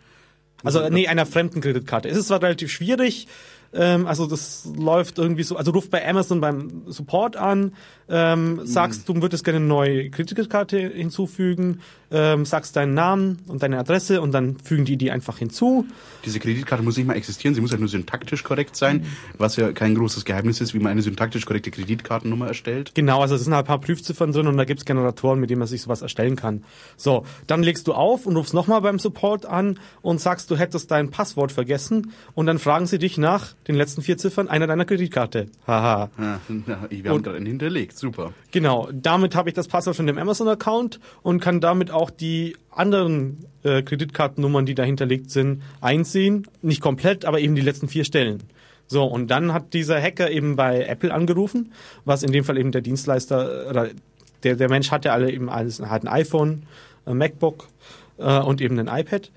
Also, 0.64 0.90
nee, 0.90 1.08
einer 1.08 1.26
fremden 1.26 1.62
Kreditkarte. 1.62 2.10
Es 2.10 2.18
ist 2.18 2.28
zwar 2.28 2.42
relativ 2.42 2.72
schwierig, 2.72 3.28
ähm, 3.74 4.08
also 4.08 4.26
das 4.26 4.68
läuft 4.78 5.18
irgendwie 5.18 5.44
so, 5.44 5.56
also 5.56 5.72
ruft 5.72 5.92
bei 5.92 6.08
Amazon 6.08 6.42
beim 6.42 6.84
Support 6.88 7.38
an, 7.38 7.74
ähm, 8.10 8.62
sagst, 8.64 9.08
du 9.08 9.22
würdest 9.22 9.44
gerne 9.44 9.58
eine 9.58 9.68
neue 9.68 10.10
Kreditkarte 10.10 10.80
hinzufügen, 10.80 11.82
ähm, 12.12 12.46
sagst 12.46 12.76
deinen 12.76 12.96
Namen 12.96 13.40
und 13.48 13.62
deine 13.62 13.78
Adresse 13.78 14.22
und 14.22 14.32
dann 14.32 14.58
fügen 14.58 14.86
die 14.86 14.98
die 14.98 15.12
einfach 15.12 15.38
hinzu. 15.38 15.86
Diese 16.26 16.40
Kreditkarte 16.40 16.84
muss 16.84 16.98
nicht 16.98 17.06
mal 17.06 17.14
existieren, 17.14 17.54
sie 17.54 17.62
muss 17.62 17.72
ja 17.72 17.78
nur 17.78 17.88
syntaktisch 17.88 18.44
korrekt 18.44 18.76
sein, 18.76 19.06
was 19.38 19.58
ja 19.58 19.72
kein 19.72 19.94
großes 19.94 20.26
Geheimnis 20.26 20.60
ist, 20.62 20.74
wie 20.74 20.80
man 20.80 20.92
eine 20.92 21.04
syntaktisch 21.04 21.46
korrekte 21.46 21.70
Kreditkartennummer 21.70 22.48
erstellt. 22.48 22.96
Genau, 22.96 23.22
also 23.22 23.36
es 23.36 23.44
sind 23.44 23.54
halt 23.54 23.66
ein 23.66 23.68
paar 23.68 23.80
Prüfziffern 23.80 24.32
drin 24.32 24.48
und 24.48 24.58
da 24.58 24.66
gibt's 24.66 24.86
Generatoren, 24.86 25.40
mit 25.40 25.52
denen 25.52 25.60
man 25.60 25.68
sich 25.68 25.84
sowas 25.84 26.02
erstellen 26.02 26.36
kann. 26.36 26.64
So, 26.98 27.26
dann 27.46 27.62
legst 27.62 27.88
du 27.88 27.94
auf 27.94 28.26
und 28.26 28.36
rufst 28.36 28.56
nochmal 28.56 28.82
beim 28.82 28.98
Support 28.98 29.46
an 29.46 29.80
und 30.02 30.20
sagst, 30.20 30.50
du 30.50 30.58
hättest 30.58 30.90
dein 30.90 31.12
Passwort 31.12 31.52
vergessen 31.52 32.12
und 32.34 32.48
dann 32.48 32.58
fragen 32.58 32.88
sie 32.88 32.98
dich 32.98 33.20
nach 33.20 33.54
den 33.74 33.78
letzten 33.78 34.02
vier 34.02 34.18
Ziffern 34.18 34.48
einer 34.48 34.68
deiner 34.68 34.86
Kreditkarte. 34.86 35.48
Haha. 35.68 36.10
Ja, 36.18 36.40
wir 36.90 37.12
haben 37.12 37.22
gerade 37.22 37.38
einen 37.38 37.46
hinterlegt, 37.46 37.98
super. 37.98 38.34
Genau, 38.52 38.90
damit 38.92 39.36
habe 39.36 39.50
ich 39.50 39.56
das 39.56 39.68
Passwort 39.68 39.96
von 39.96 40.08
dem 40.08 40.18
Amazon-Account 40.18 41.00
und 41.22 41.40
kann 41.40 41.62
damit 41.62 41.92
auch 41.92 42.10
die 42.10 42.58
anderen 42.72 43.46
äh, 43.64 43.84
Kreditkartennummern, 43.84 44.66
die 44.66 44.74
dahinterlegt 44.74 45.30
sind, 45.30 45.62
einsehen. 45.82 46.48
Nicht 46.62 46.82
komplett, 46.82 47.26
aber 47.26 47.40
eben 47.40 47.56
die 47.56 47.62
letzten 47.62 47.88
vier 47.88 48.06
Stellen. 48.06 48.44
So, 48.88 49.04
und 49.04 49.28
dann 49.28 49.54
hat 49.54 49.74
dieser 49.74 50.02
Hacker 50.02 50.32
eben 50.32 50.56
bei 50.56 50.86
Apple 50.86 51.14
angerufen, 51.14 51.72
was 52.06 52.24
in 52.24 52.32
dem 52.32 52.44
Fall 52.44 52.58
eben 52.58 52.72
der 52.72 52.82
Dienstleister, 52.82 53.68
äh, 53.68 53.70
oder 53.70 53.90
der, 54.44 54.56
der 54.56 54.70
Mensch 54.70 54.90
hatte 54.90 55.12
alle 55.12 55.32
eben 55.32 55.48
alles, 55.50 55.80
hat 55.80 56.04
ein 56.04 56.08
iPhone, 56.08 56.64
ein 57.06 57.18
MacBook 57.18 57.68
äh, 58.18 58.40
und 58.40 58.62
eben 58.62 58.80
ein 58.80 58.88
iPad. 58.88 59.32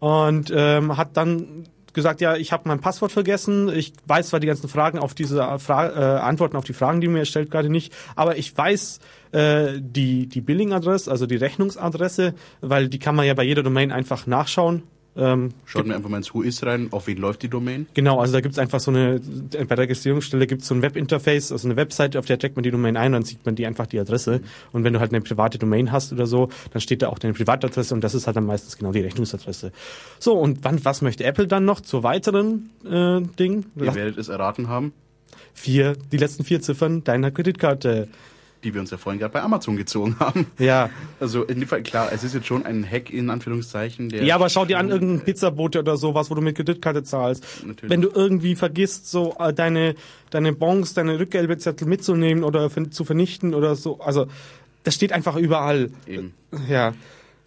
Und 0.00 0.52
ähm, 0.54 0.96
hat 0.96 1.16
dann 1.16 1.68
gesagt, 1.96 2.20
ja, 2.20 2.36
ich 2.36 2.52
habe 2.52 2.68
mein 2.68 2.78
Passwort 2.78 3.10
vergessen, 3.10 3.68
ich 3.68 3.92
weiß 4.06 4.28
zwar 4.28 4.38
die 4.38 4.46
ganzen 4.46 4.68
Fragen 4.68 5.00
auf 5.00 5.14
diese 5.14 5.58
Fra 5.58 5.88
äh, 5.88 6.20
Antworten 6.20 6.56
auf 6.56 6.64
die 6.64 6.74
Fragen, 6.74 7.00
die 7.00 7.08
mir 7.08 7.24
stellt 7.24 7.50
gerade 7.50 7.68
nicht, 7.68 7.92
aber 8.14 8.38
ich 8.38 8.56
weiß 8.56 9.00
äh, 9.32 9.72
die 9.80 10.28
die 10.28 10.40
Billing-Adresse, 10.40 11.10
also 11.10 11.26
die 11.26 11.34
Rechnungsadresse, 11.34 12.34
weil 12.60 12.88
die 12.88 13.00
kann 13.00 13.16
man 13.16 13.26
ja 13.26 13.34
bei 13.34 13.42
jeder 13.42 13.64
Domain 13.64 13.90
einfach 13.90 14.28
nachschauen. 14.28 14.84
Ähm, 15.16 15.50
Schaut 15.64 15.86
mir 15.86 15.94
einfach 15.94 16.10
mal 16.10 16.18
ins 16.18 16.34
Who 16.34 16.42
is 16.42 16.64
rein, 16.64 16.88
auf 16.90 17.06
wen 17.06 17.18
läuft 17.18 17.42
die 17.42 17.48
Domain. 17.48 17.86
Genau, 17.94 18.20
also 18.20 18.34
da 18.34 18.40
gibt's 18.40 18.58
einfach 18.58 18.80
so 18.80 18.90
eine, 18.90 19.20
bei 19.20 19.64
der 19.64 19.78
Registrierungsstelle 19.78 20.46
gibt's 20.46 20.68
so 20.68 20.74
ein 20.74 20.82
Webinterface, 20.82 21.52
also 21.52 21.68
eine 21.68 21.76
Webseite, 21.76 22.18
auf 22.18 22.26
der 22.26 22.38
checkt 22.38 22.56
man 22.56 22.62
die 22.62 22.70
Domain 22.70 22.96
ein 22.96 23.06
und 23.06 23.12
dann 23.12 23.22
sieht 23.24 23.44
man 23.46 23.54
die 23.54 23.66
einfach 23.66 23.86
die 23.86 23.98
Adresse. 23.98 24.40
Und 24.72 24.84
wenn 24.84 24.92
du 24.92 25.00
halt 25.00 25.12
eine 25.12 25.22
private 25.22 25.58
Domain 25.58 25.92
hast 25.92 26.12
oder 26.12 26.26
so, 26.26 26.48
dann 26.72 26.80
steht 26.80 27.02
da 27.02 27.08
auch 27.08 27.18
deine 27.18 27.34
Privatadresse 27.34 27.94
und 27.94 28.02
das 28.02 28.14
ist 28.14 28.26
halt 28.26 28.36
dann 28.36 28.46
meistens 28.46 28.76
genau 28.76 28.92
die 28.92 29.00
Rechnungsadresse. 29.00 29.72
So, 30.18 30.34
und 30.34 30.64
wann, 30.64 30.84
was 30.84 31.02
möchte 31.02 31.24
Apple 31.24 31.46
dann 31.46 31.64
noch 31.64 31.80
zur 31.80 32.02
weiteren 32.02 32.70
äh, 32.84 33.20
Ding? 33.38 33.66
Ihr 33.76 33.94
werdet 33.94 34.18
es 34.18 34.28
erraten 34.28 34.68
haben, 34.68 34.92
Vier, 35.54 35.96
die 36.12 36.18
letzten 36.18 36.44
vier 36.44 36.60
Ziffern 36.60 37.02
deiner 37.02 37.30
Kreditkarte. 37.30 38.08
Die 38.66 38.74
wir 38.74 38.80
uns 38.80 38.90
ja 38.90 38.96
vorhin 38.96 39.20
gerade 39.20 39.32
bei 39.32 39.42
Amazon 39.42 39.76
gezogen 39.76 40.16
haben. 40.18 40.46
Ja. 40.58 40.90
Also 41.20 41.44
in 41.44 41.60
dem 41.60 41.68
Fall, 41.68 41.82
klar, 41.82 42.10
es 42.12 42.24
ist 42.24 42.34
jetzt 42.34 42.46
schon 42.46 42.66
ein 42.66 42.84
Hack 42.84 43.10
in 43.10 43.30
Anführungszeichen. 43.30 44.08
Der 44.08 44.24
Ja, 44.24 44.34
aber 44.34 44.48
schau 44.48 44.64
dir 44.64 44.78
an, 44.78 44.88
irgendein 44.88 45.24
Pizzabote 45.24 45.78
oder 45.78 45.96
sowas, 45.96 46.30
wo 46.30 46.34
du 46.34 46.40
mit 46.42 46.56
Kreditkarte 46.56 47.04
zahlst. 47.04 47.44
Natürlich. 47.64 47.90
Wenn 47.90 48.00
du 48.00 48.10
irgendwie 48.12 48.56
vergisst, 48.56 49.08
so 49.08 49.36
äh, 49.38 49.54
deine, 49.54 49.94
deine 50.30 50.52
Bons, 50.52 50.94
deine 50.94 51.18
Rückgeldezettel 51.20 51.86
mitzunehmen 51.86 52.42
oder 52.42 52.68
zu 52.90 53.04
vernichten 53.04 53.54
oder 53.54 53.76
so, 53.76 54.00
also 54.00 54.26
das 54.82 54.94
steht 54.94 55.12
einfach 55.12 55.36
überall. 55.36 55.90
Eben. 56.06 56.34
Ja. 56.68 56.92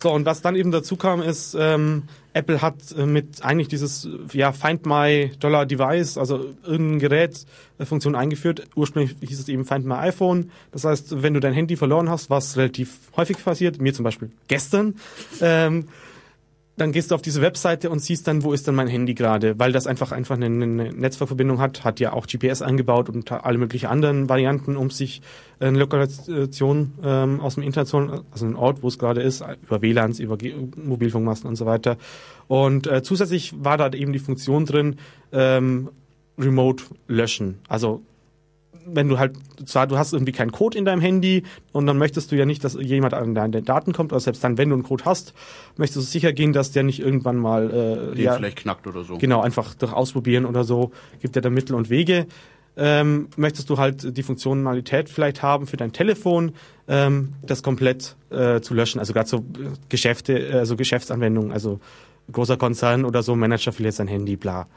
So, 0.02 0.12
und 0.12 0.26
was 0.26 0.42
dann 0.42 0.56
eben 0.56 0.72
dazu 0.72 0.96
kam, 0.96 1.22
ist, 1.22 1.56
ähm, 1.60 2.04
Apple 2.40 2.62
hat 2.62 2.76
äh, 2.98 3.06
mit 3.06 3.44
eigentlich 3.44 3.68
dieses 3.68 4.08
ja, 4.34 4.52
Find 4.52 4.86
My 4.86 5.32
Dollar 5.40 5.66
Device, 5.66 6.18
also 6.18 6.46
irgendein 6.64 7.00
Gerät, 7.00 7.46
äh, 7.78 7.86
Funktion 7.86 8.16
eingeführt. 8.16 8.64
Ursprünglich 8.76 9.16
hieß 9.22 9.40
es 9.40 9.50
eben 9.50 9.66
Find 9.66 9.86
My 9.86 9.96
iPhone. 9.96 10.52
Das 10.72 10.86
heißt, 10.86 11.22
wenn 11.22 11.34
du 11.34 11.40
dein 11.40 11.54
Handy 11.54 11.76
verloren 11.76 12.10
hast, 12.10 12.30
was 12.30 12.58
relativ 12.58 12.98
häufig 13.16 13.44
passiert, 13.44 13.82
mir 13.82 13.94
zum 13.94 14.04
Beispiel 14.04 14.32
gestern, 14.48 14.96
ähm, 15.42 15.88
dann 16.80 16.92
gehst 16.92 17.12
du 17.12 17.16
auf 17.16 17.22
diese 17.22 17.42
Webseite 17.42 17.90
und 17.90 18.00
siehst 18.00 18.28
dann, 18.28 18.44
wo 18.44 18.54
ist 18.54 18.68
dann 18.68 18.76
mein 18.76 18.88
Handy 18.88 19.14
gerade, 19.14 19.60
weil 19.60 19.72
das 19.72 19.88
einfach 19.88 20.12
einfach 20.12 20.36
eine, 20.36 20.46
eine 20.46 20.94
Netzwerkverbindung 20.94 21.60
hat, 21.60 21.84
hat 21.84 22.00
ja 22.00 22.14
auch 22.14 22.26
GPS 22.26 22.62
eingebaut 22.62 23.10
und 23.10 23.32
alle 23.32 23.58
möglichen 23.58 23.88
anderen 23.88 24.30
Varianten, 24.30 24.78
um 24.78 24.90
sich 24.90 25.22
eine 25.60 25.78
Lokalisation 25.78 26.94
ähm, 27.04 27.40
aus 27.42 27.56
dem 27.56 27.64
Internet, 27.64 27.90
zu 27.90 27.98
holen, 27.98 28.22
also 28.32 28.46
einen 28.46 28.56
Ort, 28.56 28.82
wo 28.82 28.88
es 28.88 28.98
gerade 28.98 29.22
ist, 29.22 29.44
über 29.64 29.82
WLANs, 29.82 30.20
über 30.20 30.38
Ge 30.38 30.54
Mobilfunkmasten 30.76 31.50
und 31.50 31.56
so 31.56 31.66
weiter. 31.66 31.98
Und 32.48 32.88
äh, 32.88 33.04
zusätzlich 33.04 33.54
war 33.58 33.78
da 33.78 33.92
eben 33.92 34.14
die 34.14 34.20
Funktion 34.20 34.66
drin, 34.66 34.98
ähm, 35.32 35.90
Remote 36.38 36.86
löschen. 37.08 37.60
Also 37.68 38.02
wenn 38.94 39.08
du 39.08 39.20
halt, 39.20 39.36
zwar 39.66 39.88
du 39.88 39.98
hast 39.98 40.14
irgendwie 40.14 40.32
keinen 40.32 40.52
Code 40.52 40.78
in 40.78 40.86
deinem 40.86 41.02
Handy 41.02 41.44
und 41.72 41.86
dann 41.88 41.98
möchtest 41.98 42.32
du 42.32 42.36
ja 42.36 42.46
nicht, 42.46 42.64
dass 42.64 42.74
jemand 42.74 43.14
an 43.14 43.36
deine 43.36 43.62
Daten 43.62 43.94
kommt, 43.94 44.12
oder 44.12 44.20
selbst 44.20 44.44
dann, 44.44 44.58
wenn 44.58 44.70
du 44.70 44.76
einen 44.76 44.84
Code 44.84 45.06
hast, 45.06 45.34
möchtest 45.78 45.98
du 45.98 46.02
sicher 46.02 46.34
gehen, 46.34 46.54
dass 46.54 46.72
der 46.72 46.84
nicht 46.84 47.00
irgendwann 47.00 47.38
mal 47.38 47.70
äh, 47.70 48.16
Den 48.16 48.24
ja, 48.24 48.34
vielleicht 48.36 48.58
knackt 48.58 48.88
oder 48.88 49.04
so. 49.04 49.18
Genau, 49.18 49.42
einfach 49.42 49.74
durch 49.76 49.94
Ausprobieren 49.94 50.46
oder 50.46 50.64
so 50.64 50.92
gibt 51.22 51.36
er 51.36 51.42
da 51.42 51.50
Mittel 51.50 51.76
und 51.76 51.90
Wege. 51.90 52.28
Ähm, 52.78 53.28
möchtest 53.36 53.70
du 53.70 53.78
halt 53.78 54.16
die 54.16 54.24
Funktionalität 54.24 55.10
vielleicht 55.10 55.44
haben 55.44 55.68
für 55.68 55.76
dein 55.76 55.92
Telefon, 55.92 56.54
ähm, 56.88 57.34
das 57.42 57.62
komplett 57.62 58.16
äh, 58.30 58.62
zu 58.62 58.74
löschen, 58.74 59.00
also 59.00 59.12
gerade 59.12 59.28
so 59.28 59.38
äh, 59.38 59.72
Geschäfte, 59.90 60.52
also 60.54 60.78
Geschäftsanwendungen, 60.78 61.52
also 61.52 61.80
großer 62.32 62.56
Konzern 62.58 63.04
oder 63.04 63.22
so, 63.22 63.36
Manager 63.36 63.74
verliert 63.74 63.96
sein 63.96 64.08
Handy, 64.08 64.38
bla. 64.38 64.68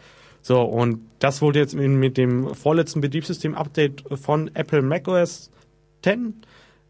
So, 0.42 0.60
und 0.60 1.00
das 1.20 1.40
wurde 1.40 1.60
jetzt 1.60 1.74
mit, 1.74 2.16
dem 2.16 2.54
vorletzten 2.54 3.00
Betriebssystem-Update 3.00 4.04
von 4.20 4.50
Apple 4.54 4.82
macOS 4.82 5.50
10 6.02 6.34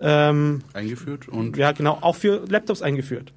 ähm, 0.00 0.62
Eingeführt 0.72 1.28
und 1.28 1.56
ja, 1.56 1.70
genau, 1.72 1.98
auch 2.00 2.16
für 2.16 2.44
Laptops 2.48 2.82
eingeführt. 2.82 3.32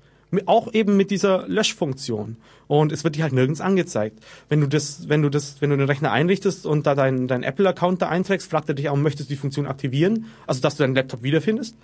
Auch 0.48 0.74
eben 0.74 0.98
mit 0.98 1.12
dieser 1.12 1.48
Löschfunktion. 1.48 2.38
Und 2.68 2.92
es 2.92 3.04
wird 3.04 3.16
dir 3.16 3.24
halt 3.24 3.34
nirgends 3.34 3.62
angezeigt. 3.62 4.20
Wenn 4.50 4.60
du 4.60 4.68
das, 4.68 5.08
wenn 5.08 5.22
du 5.22 5.30
das, 5.30 5.62
wenn 5.62 5.70
du 5.70 5.78
den 5.78 5.86
Rechner 5.86 6.12
einrichtest 6.12 6.66
und 6.66 6.88
da 6.88 6.96
deinen 6.96 7.28
dein 7.28 7.44
Apple-Account 7.44 8.02
da 8.02 8.10
einträgst, 8.10 8.50
fragt 8.50 8.68
er 8.68 8.76
dich 8.76 8.90
auch, 8.90 8.98
möchtest 8.98 9.30
du 9.30 9.34
die 9.34 9.40
Funktion 9.40 9.68
aktivieren? 9.68 10.26
Also, 10.48 10.62
dass 10.62 10.76
du 10.76 10.84
deinen 10.84 10.96
Laptop 10.96 11.24
wiederfindest. 11.24 11.76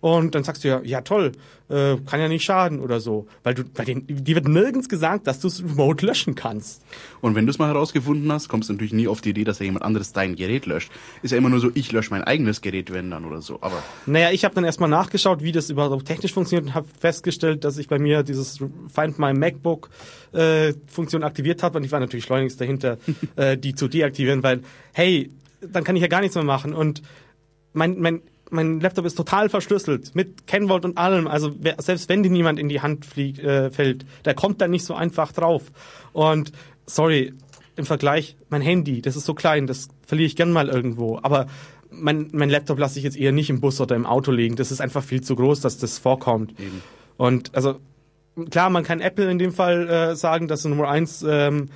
Und 0.00 0.34
dann 0.34 0.44
sagst 0.44 0.64
du 0.64 0.68
ja, 0.68 0.80
ja 0.82 1.02
toll, 1.02 1.32
äh, 1.68 1.96
kann 2.06 2.20
ja 2.20 2.28
nicht 2.28 2.42
schaden 2.42 2.80
oder 2.80 3.00
so. 3.00 3.26
Weil 3.42 3.54
du, 3.54 3.64
bei 3.64 3.84
den, 3.84 4.06
dir 4.06 4.34
wird 4.34 4.48
nirgends 4.48 4.88
gesagt, 4.88 5.26
dass 5.26 5.40
du 5.40 5.48
es 5.48 5.62
remote 5.62 6.04
löschen 6.06 6.34
kannst. 6.34 6.82
Und 7.20 7.34
wenn 7.34 7.46
du 7.46 7.50
es 7.50 7.58
mal 7.58 7.68
herausgefunden 7.68 8.32
hast, 8.32 8.48
kommst 8.48 8.68
du 8.68 8.72
natürlich 8.72 8.94
nie 8.94 9.08
auf 9.08 9.20
die 9.20 9.30
Idee, 9.30 9.44
dass 9.44 9.58
ja 9.58 9.66
jemand 9.66 9.84
anderes 9.84 10.12
dein 10.12 10.36
Gerät 10.36 10.64
löscht. 10.64 10.90
Ist 11.22 11.32
ja 11.32 11.38
immer 11.38 11.50
nur 11.50 11.60
so, 11.60 11.70
ich 11.74 11.92
lösche 11.92 12.10
mein 12.10 12.24
eigenes 12.24 12.62
Gerät, 12.62 12.92
wenn 12.92 13.10
dann 13.10 13.26
oder 13.26 13.42
so. 13.42 13.58
Aber 13.60 13.82
Naja, 14.06 14.30
ich 14.30 14.44
habe 14.44 14.54
dann 14.54 14.64
erstmal 14.64 14.88
nachgeschaut, 14.88 15.42
wie 15.42 15.52
das 15.52 15.68
überhaupt 15.68 16.06
technisch 16.06 16.32
funktioniert 16.32 16.68
und 16.68 16.74
habe 16.74 16.88
festgestellt, 16.98 17.64
dass 17.64 17.76
ich 17.76 17.88
bei 17.88 17.98
mir 17.98 18.22
dieses 18.22 18.58
Find 18.88 19.18
My 19.18 19.34
MacBook 19.34 19.90
äh, 20.32 20.72
Funktion 20.86 21.22
aktiviert 21.22 21.62
habe 21.62 21.78
und 21.78 21.84
ich 21.84 21.92
war 21.92 22.00
natürlich 22.00 22.24
schleunigst 22.24 22.60
dahinter, 22.60 22.96
äh, 23.36 23.58
die 23.58 23.74
zu 23.74 23.86
deaktivieren, 23.86 24.42
weil 24.42 24.62
hey, 24.92 25.30
dann 25.60 25.84
kann 25.84 25.94
ich 25.94 26.02
ja 26.02 26.08
gar 26.08 26.20
nichts 26.20 26.34
mehr 26.34 26.44
machen 26.44 26.72
und 26.72 27.02
mein 27.74 28.00
mein 28.00 28.22
mein 28.50 28.80
Laptop 28.80 29.06
ist 29.06 29.14
total 29.14 29.48
verschlüsselt 29.48 30.14
mit 30.14 30.46
Kennwort 30.46 30.84
und 30.84 30.98
allem. 30.98 31.26
Also 31.26 31.54
wer, 31.58 31.76
selbst 31.78 32.08
wenn 32.08 32.22
dir 32.22 32.30
niemand 32.30 32.58
in 32.58 32.68
die 32.68 32.80
Hand 32.80 33.06
fliegt, 33.06 33.38
äh, 33.38 33.70
fällt, 33.70 34.04
der 34.24 34.34
kommt 34.34 34.60
da 34.60 34.68
nicht 34.68 34.84
so 34.84 34.94
einfach 34.94 35.32
drauf. 35.32 35.72
Und 36.12 36.52
sorry, 36.86 37.32
im 37.76 37.86
Vergleich, 37.86 38.36
mein 38.48 38.62
Handy, 38.62 39.00
das 39.00 39.16
ist 39.16 39.24
so 39.24 39.34
klein, 39.34 39.66
das 39.66 39.88
verliere 40.06 40.26
ich 40.26 40.36
gern 40.36 40.52
mal 40.52 40.68
irgendwo. 40.68 41.18
Aber 41.22 41.46
mein, 41.90 42.28
mein 42.32 42.50
Laptop 42.50 42.78
lasse 42.78 42.98
ich 42.98 43.04
jetzt 43.04 43.16
eher 43.16 43.32
nicht 43.32 43.50
im 43.50 43.60
Bus 43.60 43.80
oder 43.80 43.96
im 43.96 44.06
Auto 44.06 44.30
liegen. 44.30 44.56
Das 44.56 44.70
ist 44.70 44.80
einfach 44.80 45.02
viel 45.02 45.22
zu 45.22 45.34
groß, 45.36 45.60
dass 45.60 45.78
das 45.78 45.98
vorkommt. 45.98 46.54
Und 47.16 47.54
also 47.54 47.80
klar, 48.50 48.70
man 48.70 48.84
kann 48.84 49.00
Apple 49.00 49.30
in 49.30 49.38
dem 49.38 49.52
Fall 49.52 49.88
äh, 49.88 50.16
sagen, 50.16 50.48
dass 50.48 50.64
Nummer 50.64 50.88
eins 50.88 51.24
ähm, 51.26 51.68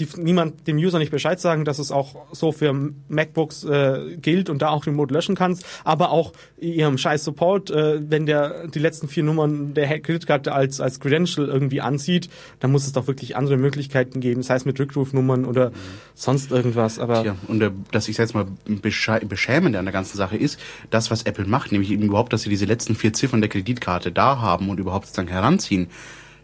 die, 0.00 0.08
niemand 0.16 0.66
dem 0.66 0.76
User 0.78 0.98
nicht 0.98 1.10
Bescheid 1.12 1.38
sagen, 1.38 1.64
dass 1.64 1.78
es 1.78 1.92
auch 1.92 2.16
so 2.32 2.50
für 2.52 2.72
MacBooks 3.08 3.64
äh, 3.64 4.16
gilt 4.20 4.50
und 4.50 4.62
da 4.62 4.70
auch 4.70 4.86
remote 4.86 5.14
löschen 5.14 5.34
kannst, 5.36 5.64
aber 5.84 6.10
auch 6.10 6.32
ihrem 6.58 6.98
scheiß 6.98 7.22
Support, 7.24 7.70
äh, 7.70 8.00
wenn 8.08 8.26
der 8.26 8.66
die 8.68 8.78
letzten 8.78 9.06
vier 9.08 9.22
Nummern 9.22 9.74
der 9.74 10.00
Kreditkarte 10.00 10.52
als 10.52 10.80
als 10.80 10.98
Credential 11.00 11.46
irgendwie 11.48 11.80
ansieht, 11.80 12.28
dann 12.58 12.72
muss 12.72 12.86
es 12.86 12.92
doch 12.92 13.06
wirklich 13.06 13.36
andere 13.36 13.56
Möglichkeiten 13.56 14.20
geben, 14.20 14.42
sei 14.42 14.54
es 14.56 14.64
mit 14.64 14.80
Rückrufnummern 14.80 15.44
oder 15.44 15.70
sonst 16.14 16.50
irgendwas. 16.50 16.98
Aber 16.98 17.24
Ja, 17.24 17.36
und 17.48 17.62
äh, 17.62 17.70
dass 17.92 18.08
ich 18.08 18.16
jetzt 18.18 18.34
mal 18.34 18.46
besche- 18.66 19.24
beschämend 19.26 19.76
an 19.76 19.84
der 19.84 19.92
ganzen 19.92 20.16
Sache 20.16 20.36
ist, 20.36 20.58
das, 20.90 21.10
was 21.10 21.22
Apple 21.24 21.46
macht, 21.46 21.72
nämlich 21.72 21.90
eben 21.90 22.02
überhaupt, 22.02 22.32
dass 22.32 22.42
sie 22.42 22.48
diese 22.50 22.64
letzten 22.64 22.94
vier 22.94 23.12
Ziffern 23.12 23.40
der 23.40 23.50
Kreditkarte 23.50 24.10
da 24.12 24.40
haben 24.40 24.68
und 24.70 24.80
überhaupt 24.80 25.06
sozusagen 25.06 25.28
heranziehen, 25.28 25.88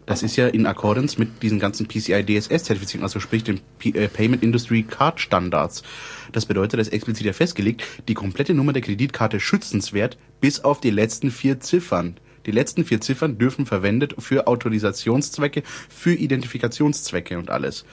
das 0.07 0.23
ist 0.23 0.37
ja 0.37 0.47
in 0.47 0.65
Accordance 0.65 1.19
mit 1.19 1.43
diesen 1.43 1.59
ganzen 1.59 1.87
PCI 1.87 2.23
DSS-Zertifizierungen, 2.23 3.03
also 3.03 3.19
sprich 3.19 3.43
den 3.43 3.59
P 3.77 3.89
äh, 3.89 4.07
Payment 4.07 4.41
Industry 4.41 4.83
Card 4.83 5.19
Standards. 5.19 5.83
Das 6.31 6.45
bedeutet, 6.45 6.79
das 6.79 6.87
ist 6.87 6.93
explizit 6.93 7.25
ja 7.25 7.33
festgelegt, 7.33 7.83
die 8.07 8.13
komplette 8.13 8.53
Nummer 8.53 8.73
der 8.73 8.81
Kreditkarte 8.81 9.39
schützenswert 9.39 10.17
bis 10.39 10.61
auf 10.61 10.79
die 10.79 10.91
letzten 10.91 11.29
vier 11.29 11.59
Ziffern. 11.59 12.15
Die 12.45 12.51
letzten 12.51 12.85
vier 12.85 13.01
Ziffern 13.01 13.37
dürfen 13.37 13.65
verwendet 13.65 14.15
für 14.17 14.47
Autorisationszwecke, 14.47 15.63
für 15.89 16.13
Identifikationszwecke 16.13 17.37
und 17.37 17.49
alles. 17.49 17.83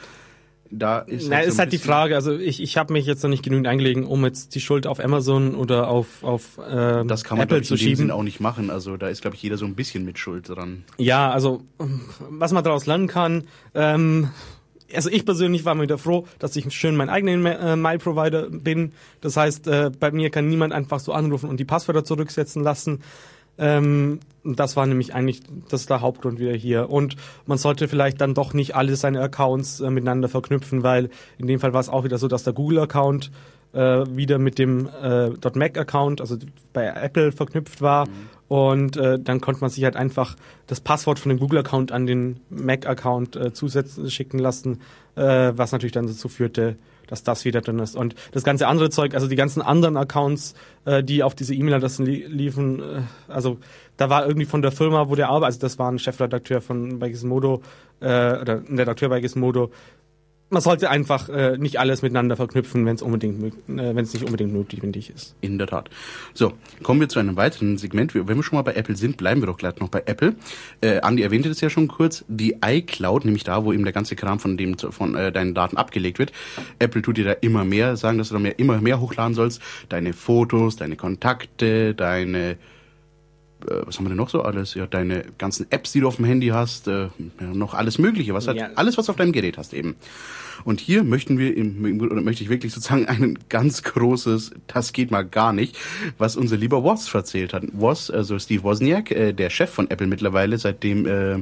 Da 0.79 0.99
ist 1.01 1.29
Na, 1.29 1.43
so 1.43 1.49
ist 1.49 1.59
halt 1.59 1.73
die 1.73 1.79
Frage, 1.79 2.15
also 2.15 2.37
ich, 2.37 2.63
ich 2.63 2.77
habe 2.77 2.93
mich 2.93 3.07
jetzt 3.07 3.23
noch 3.23 3.31
nicht 3.31 3.43
genügend 3.43 3.67
eingelegen, 3.67 4.05
um 4.05 4.25
jetzt 4.25 4.55
die 4.55 4.61
Schuld 4.61 4.87
auf 4.87 5.03
Amazon 5.03 5.55
oder 5.55 5.89
auf, 5.89 6.23
auf 6.23 6.59
äh, 6.59 7.05
Das 7.05 7.25
kann 7.25 7.39
man 7.39 7.45
Apple 7.45 7.61
ich, 7.61 7.69
zu 7.69 7.77
schieben. 7.77 8.11
Auch 8.11 8.23
nicht 8.23 8.41
machen. 8.41 8.71
Also 8.71 8.97
da 8.97 9.09
ist, 9.09 9.23
glaube 9.23 9.37
ich, 9.37 9.43
jeder 9.43 9.57
so 9.57 9.65
ein 9.65 9.75
bisschen 9.75 10.05
mit 10.05 10.19
Schuld 10.19 10.49
dran. 10.49 10.85
Ja, 10.99 11.31
also 11.31 11.63
was 12.29 12.53
man 12.53 12.65
daraus 12.65 12.87
lernen 12.87 13.07
kann, 13.07 13.45
ähm, 13.75 14.31
also 14.95 15.11
ich 15.11 15.25
persönlich 15.25 15.65
war 15.65 15.75
mir 15.75 15.83
wieder 15.83 15.99
froh, 15.99 16.27
dass 16.39 16.57
ich 16.57 16.73
schön 16.73 16.97
mein 16.97 17.09
eigener 17.09 17.61
äh, 17.61 17.77
Mail-Provider 17.77 18.51
bin. 18.51 18.93
Das 19.21 19.37
heißt, 19.37 19.67
äh, 19.67 19.91
bei 19.99 20.11
mir 20.11 20.31
kann 20.31 20.49
niemand 20.49 20.73
einfach 20.73 21.01
so 21.01 21.13
anrufen 21.13 21.49
und 21.49 21.59
die 21.59 21.65
Passwörter 21.65 22.05
zurücksetzen 22.05 22.63
lassen. 22.63 23.01
Ähm, 23.59 24.21
das 24.45 24.77
war 24.77 24.87
nämlich 24.87 25.15
eigentlich 25.15 25.41
das 25.71 25.87
der 25.87 26.01
Hauptgrund 26.01 26.39
wieder 26.39 26.53
hier. 26.53 26.91
Und 26.91 27.17
man 27.47 27.59
sollte 27.59 27.89
vielleicht 27.89 28.21
dann 28.21 28.35
doch 28.35 28.53
nicht 28.53 28.77
alle 28.77 28.95
seine 28.97 29.21
Accounts 29.21 29.81
äh, 29.81 29.91
miteinander 29.91 30.29
verknüpfen, 30.29 30.83
weil 30.83 31.09
in 31.39 31.47
dem 31.47 31.61
Fall 31.61 31.73
war 31.73 31.81
es 31.81 31.89
auch 31.89 32.05
wieder 32.05 32.19
so, 32.19 32.29
dass 32.29 32.45
der 32.45 32.53
Google-Account 32.53 33.31
äh, 33.73 34.05
wieder 34.17 34.39
mit 34.39 34.59
dem 34.59 34.89
äh, 35.03 35.31
.Mac-Account, 35.31 36.21
also 36.21 36.37
bei 36.73 36.87
Apple 36.87 37.33
verknüpft 37.33 37.81
war. 37.81 38.07
Und 38.49 38.97
äh, 38.99 39.19
dann 39.19 39.41
konnte 39.41 39.63
man 39.63 39.71
sich 39.71 39.83
halt 39.85 39.97
einfach 39.97 40.37
das 40.67 40.81
Passwort 40.81 41.19
von 41.19 41.31
dem 41.31 41.39
Google-Account 41.39 41.91
an 41.91 42.07
den 42.07 42.41
Mac-Account 42.51 43.37
äh, 43.37 43.53
zusätzlich 43.53 44.13
schicken 44.13 44.39
lassen, 44.39 44.81
äh, 45.17 45.53
was 45.57 45.73
natürlich 45.73 45.93
dann 45.93 46.07
dazu 46.07 46.29
führte, 46.29 46.77
dass 47.15 47.23
das 47.23 47.45
wieder 47.45 47.61
drin 47.61 47.79
ist. 47.79 47.95
Und 47.95 48.15
das 48.33 48.43
ganze 48.43 48.67
andere 48.67 48.91
Zeug, 48.91 49.15
also 49.15 49.29
die 49.29 49.37
ganzen 49.37 49.63
anderen 49.63 49.97
Accounts, 49.97 50.55
äh, 50.85 51.03
die 51.03 51.23
auf 51.23 51.35
diese 51.35 51.55
E-Mail-Adressen 51.55 52.05
li 52.05 52.27
liefen, 52.29 52.81
äh, 52.81 53.03
also 53.29 53.59
da 53.97 54.11
war 54.11 54.27
irgendwie 54.27 54.47
von 54.47 54.61
der 54.61 54.73
Firma, 54.73 55.09
wo 55.09 55.15
der 55.15 55.29
arbeitet, 55.29 55.45
also 55.45 55.59
das 55.61 55.79
war 55.79 55.91
ein 55.91 56.01
Chefredakteur 56.01 56.61
von 56.61 56.99
bei 56.99 57.09
Gizmodo, 57.09 57.63
äh, 58.01 58.07
oder 58.41 58.63
ein 58.69 58.79
Redakteur 58.79 59.09
bei 59.09 59.21
Gizmodo, 59.21 59.71
man 60.55 60.63
sollte 60.63 60.89
einfach 60.89 61.29
äh, 61.29 61.59
nicht 61.59 61.79
alles 61.79 62.01
miteinander 62.01 62.37
verknüpfen, 62.37 62.87
wenn 62.87 62.95
es 62.95 63.03
unbedingt, 63.03 63.43
äh, 63.43 63.53
wenn 63.67 63.99
es 63.99 64.15
nicht 64.15 64.25
unbedingt 64.25 64.55
notwendig 64.55 65.11
ist. 65.11 65.35
In 65.43 65.59
der 65.59 65.67
Tat. 65.67 65.91
So, 66.33 66.55
kommen 66.83 67.01
wir 67.01 67.09
zu 67.09 67.19
einem 67.19 67.37
weiteren 67.37 67.77
Segment. 67.77 68.15
Wenn 68.15 68.37
wir 68.37 68.43
schon 68.43 68.57
mal 68.57 68.63
bei 68.63 68.75
Apple 68.75 68.97
sind, 68.97 69.19
bleiben 69.19 69.43
wir 69.43 69.47
doch 69.47 69.59
gleich 69.59 69.79
noch 69.81 69.89
bei 69.89 70.03
Apple. 70.07 70.37
Äh, 70.81 71.01
Andi 71.01 71.23
erwähnte 71.23 71.51
das 71.51 71.61
ja 71.61 71.69
schon 71.69 71.89
kurz. 71.89 72.25
Die 72.29 72.57
iCloud, 72.65 73.27
nämlich 73.27 73.45
da, 73.45 73.65
wo 73.65 73.73
eben 73.73 73.85
der 73.85 73.93
ganze 73.93 74.17
Kram 74.17 74.39
von 74.39 74.57
dem 74.57 74.79
von 74.79 75.15
äh, 75.15 75.33
deinen 75.33 75.55
Daten 75.55 75.77
abgelegt 75.77 76.19
wird. 76.19 76.33
Apple 76.79 77.03
tut 77.03 77.19
dir 77.19 77.25
da 77.25 77.33
immer 77.33 77.65
mehr, 77.65 77.97
sagen, 77.97 78.17
dass 78.19 78.29
du 78.29 78.35
da 78.35 78.41
mehr, 78.41 78.59
immer 78.59 78.81
mehr 78.81 79.01
hochladen 79.01 79.35
sollst. 79.35 79.61
Deine 79.89 80.13
Fotos, 80.13 80.77
deine 80.77 80.97
Kontakte, 80.97 81.95
deine 81.95 82.57
was 83.87 83.99
haben 83.99 84.05
wir 84.05 84.11
denn 84.11 84.17
noch 84.19 84.31
so 84.31 84.43
alles? 84.43 84.75
Ja, 84.75 84.87
deine 84.87 85.25
ganzen 85.39 85.67
Apps, 85.71 85.93
die 85.93 86.01
du 86.01 86.09
auf 86.09 86.17
dem 86.17 86.25
Handy 86.25 86.49
hast, 86.49 86.89
äh, 86.89 87.09
ja, 87.41 87.47
noch 87.53 87.75
alles 87.75 87.99
Mögliche, 87.99 88.35
was 88.35 88.47
halt, 88.47 88.59
Ja. 88.59 88.71
alles, 88.75 88.99
was 88.99 89.07
du 89.07 89.13
auf 89.13 89.17
deinem 89.17 89.33
Gerät 89.33 89.59
hast 89.59 89.75
eben. 89.75 89.97
Und 90.65 90.81
hier 90.81 91.03
möchten 91.05 91.37
wir, 91.39 91.57
im, 91.57 92.01
oder 92.01 92.21
möchte 92.23 92.43
ich 92.43 92.49
wirklich 92.49 92.73
sozusagen 92.73 93.07
ein 93.07 93.39
ganz 93.49 93.83
großes, 93.83 94.53
das 94.67 94.93
geht 94.93 95.11
mal 95.11 95.23
gar 95.25 95.53
nicht, 95.53 95.77
was 96.17 96.37
unser 96.37 96.57
lieber 96.57 96.83
Woz 96.83 97.13
erzählt 97.13 97.53
hat. 97.53 97.65
Woz, 97.73 98.11
also 98.11 98.39
Steve 98.39 98.63
Wozniak, 98.63 99.11
äh, 99.11 99.33
der 99.33 99.51
Chef 99.51 99.71
von 99.71 99.91
Apple 99.91 100.07
mittlerweile, 100.07 100.57
seitdem, 100.59 101.07
äh, 101.07 101.35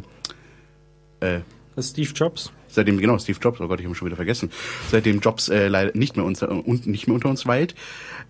äh, 1.20 1.40
Steve 1.78 2.10
Jobs. 2.14 2.52
Seitdem, 2.74 2.98
genau, 2.98 3.18
Steve 3.18 3.38
Jobs, 3.40 3.60
oh 3.60 3.68
Gott, 3.68 3.80
ich 3.80 3.86
habe 3.86 3.94
ihn 3.94 3.96
schon 3.96 4.06
wieder 4.06 4.16
vergessen, 4.16 4.50
seitdem 4.90 5.20
Jobs 5.20 5.48
äh, 5.48 5.68
leider 5.68 5.96
nicht 5.96 6.16
mehr, 6.16 6.24
unter, 6.24 6.50
und 6.50 6.86
nicht 6.86 7.06
mehr 7.06 7.14
unter 7.14 7.28
uns 7.28 7.46
weilt. 7.46 7.74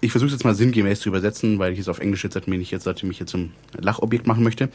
Ich 0.00 0.10
versuche 0.10 0.30
jetzt 0.30 0.44
mal 0.44 0.54
sinngemäß 0.54 1.00
zu 1.00 1.08
übersetzen, 1.08 1.58
weil 1.58 1.72
ich 1.72 1.78
es 1.78 1.88
auf 1.88 2.00
Englisch 2.00 2.24
jetzt, 2.24 2.48
mir 2.48 2.58
nicht 2.58 2.70
jetzt, 2.70 2.84
seitdem 2.84 3.10
ich 3.10 3.18
jetzt 3.18 3.30
zum 3.30 3.52
Lachobjekt 3.78 4.26
machen 4.26 4.42
möchte. 4.42 4.68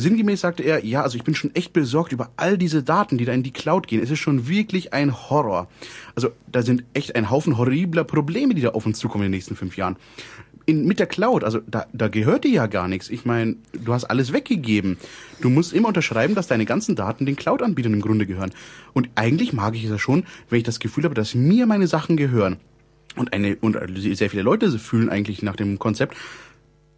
Sinngemäß 0.00 0.40
sagte 0.42 0.62
er, 0.62 0.84
ja, 0.84 1.02
also 1.02 1.16
ich 1.16 1.24
bin 1.24 1.34
schon 1.34 1.54
echt 1.54 1.72
besorgt 1.72 2.12
über 2.12 2.30
all 2.36 2.58
diese 2.58 2.82
Daten, 2.82 3.18
die 3.18 3.24
da 3.24 3.32
in 3.32 3.42
die 3.42 3.52
Cloud 3.52 3.86
gehen. 3.86 4.02
Es 4.02 4.10
ist 4.10 4.18
schon 4.18 4.48
wirklich 4.48 4.92
ein 4.92 5.14
Horror. 5.30 5.68
Also 6.14 6.30
da 6.50 6.62
sind 6.62 6.84
echt 6.92 7.16
ein 7.16 7.30
Haufen 7.30 7.56
horribler 7.56 8.04
Probleme, 8.04 8.54
die 8.54 8.62
da 8.62 8.70
auf 8.70 8.86
uns 8.86 8.98
zukommen 8.98 9.24
in 9.24 9.32
den 9.32 9.36
nächsten 9.36 9.56
fünf 9.56 9.76
Jahren. 9.76 9.96
In, 10.66 10.84
mit 10.84 10.98
der 10.98 11.06
Cloud, 11.06 11.44
also 11.44 11.60
da, 11.66 11.86
da 11.92 12.08
gehört 12.08 12.44
dir 12.44 12.50
ja 12.50 12.66
gar 12.66 12.88
nichts. 12.88 13.08
Ich 13.08 13.24
meine, 13.24 13.56
du 13.72 13.92
hast 13.92 14.04
alles 14.04 14.32
weggegeben. 14.32 14.98
Du 15.40 15.48
musst 15.48 15.72
immer 15.72 15.88
unterschreiben, 15.88 16.34
dass 16.34 16.48
deine 16.48 16.64
ganzen 16.66 16.96
Daten 16.96 17.24
den 17.24 17.36
Cloud-Anbietern 17.36 17.94
im 17.94 18.00
Grunde 18.00 18.26
gehören. 18.26 18.50
Und 18.92 19.08
eigentlich 19.14 19.52
mag 19.52 19.76
ich 19.76 19.84
es 19.84 19.90
ja 19.90 19.98
schon, 19.98 20.24
wenn 20.50 20.58
ich 20.58 20.64
das 20.64 20.80
Gefühl 20.80 21.04
habe, 21.04 21.14
dass 21.14 21.34
mir 21.34 21.66
meine 21.66 21.86
Sachen 21.86 22.16
gehören. 22.16 22.56
Und 23.14 23.32
eine 23.32 23.56
und 23.56 23.78
sehr 23.96 24.28
viele 24.28 24.42
Leute 24.42 24.70
fühlen 24.78 25.08
eigentlich 25.08 25.40
nach 25.42 25.56
dem 25.56 25.78
Konzept, 25.78 26.16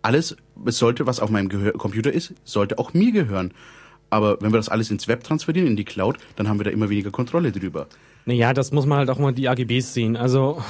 alles, 0.02 0.36
es 0.64 0.78
sollte, 0.78 1.06
was 1.06 1.20
auf 1.20 1.30
meinem 1.30 1.48
Gehör 1.48 1.72
Computer 1.72 2.12
ist, 2.12 2.34
sollte 2.44 2.78
auch 2.78 2.94
mir 2.94 3.12
gehören. 3.12 3.52
Aber 4.10 4.40
wenn 4.40 4.52
wir 4.52 4.56
das 4.56 4.70
alles 4.70 4.90
ins 4.90 5.06
Web 5.06 5.22
transferieren, 5.22 5.68
in 5.68 5.76
die 5.76 5.84
Cloud, 5.84 6.16
dann 6.36 6.48
haben 6.48 6.58
wir 6.58 6.64
da 6.64 6.70
immer 6.70 6.88
weniger 6.88 7.10
Kontrolle 7.10 7.52
drüber. 7.52 7.86
Naja, 8.24 8.54
das 8.54 8.72
muss 8.72 8.86
man 8.86 8.98
halt 8.98 9.10
auch 9.10 9.18
mal 9.18 9.32
die 9.32 9.48
AGBs 9.48 9.92
sehen. 9.92 10.16
Also 10.16 10.62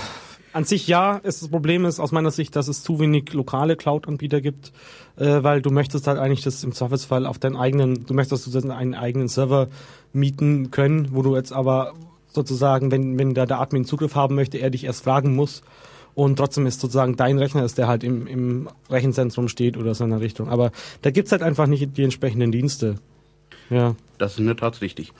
an 0.59 0.65
sich 0.65 0.89
ja, 0.89 1.19
ist 1.19 1.41
das 1.41 1.51
Problem 1.51 1.85
ist 1.85 2.01
aus 2.01 2.11
meiner 2.11 2.33
Sicht, 2.33 2.57
dass 2.57 2.67
es 2.67 2.83
zu 2.83 2.99
wenig 2.99 3.33
lokale 3.33 3.77
Cloud-Anbieter 3.77 4.41
gibt, 4.41 4.73
äh, 5.17 5.45
weil 5.45 5.63
du 5.63 5.71
möchtest 5.71 6.09
halt 6.09 6.19
eigentlich 6.19 6.43
das 6.43 6.65
im 6.65 6.73
Zweifelsfall 6.73 7.27
auf 7.27 7.39
deinen 7.39 7.55
eigenen, 7.55 8.05
du 8.07 8.13
möchtest 8.13 8.53
du 8.53 8.71
einen 8.73 8.95
eigenen 8.95 9.29
Server 9.29 9.69
mieten 10.13 10.73
können, 10.73 11.11
wo 11.13 11.23
du 11.23 11.37
jetzt 11.37 11.53
aber 11.53 11.93
sozusagen, 12.33 12.91
wenn, 12.91 13.17
wenn 13.21 13.35
da 13.35 13.47
der 13.47 13.61
Admin 13.61 13.85
Zugriff 13.85 14.17
haben 14.17 14.35
möchte, 14.35 14.59
er 14.59 14.71
dich 14.71 14.83
erst 14.83 15.05
fragen 15.05 15.37
muss. 15.37 15.63
Und 16.17 16.35
trotzdem 16.35 16.67
ist 16.67 16.81
sozusagen 16.81 17.15
dein 17.15 17.39
Rechner 17.39 17.65
ist, 17.65 17.79
der 17.79 17.87
halt 17.87 18.03
im, 18.03 18.27
im 18.27 18.69
Rechenzentrum 18.91 19.47
steht 19.47 19.77
oder 19.77 19.95
so 19.95 20.03
in 20.03 20.11
der 20.11 20.21
Richtung. 20.21 20.49
Aber 20.49 20.73
da 21.03 21.13
gibt's 21.13 21.31
halt 21.31 21.43
einfach 21.43 21.69
nicht 21.69 21.97
die 21.97 22.03
entsprechenden 22.03 22.51
Dienste. 22.51 22.97
Ja. 23.71 23.95
Das 24.19 24.33
ist 24.33 24.41
in 24.41 24.47
der 24.47 24.57
Tat 24.57 24.81
richtig. 24.81 25.13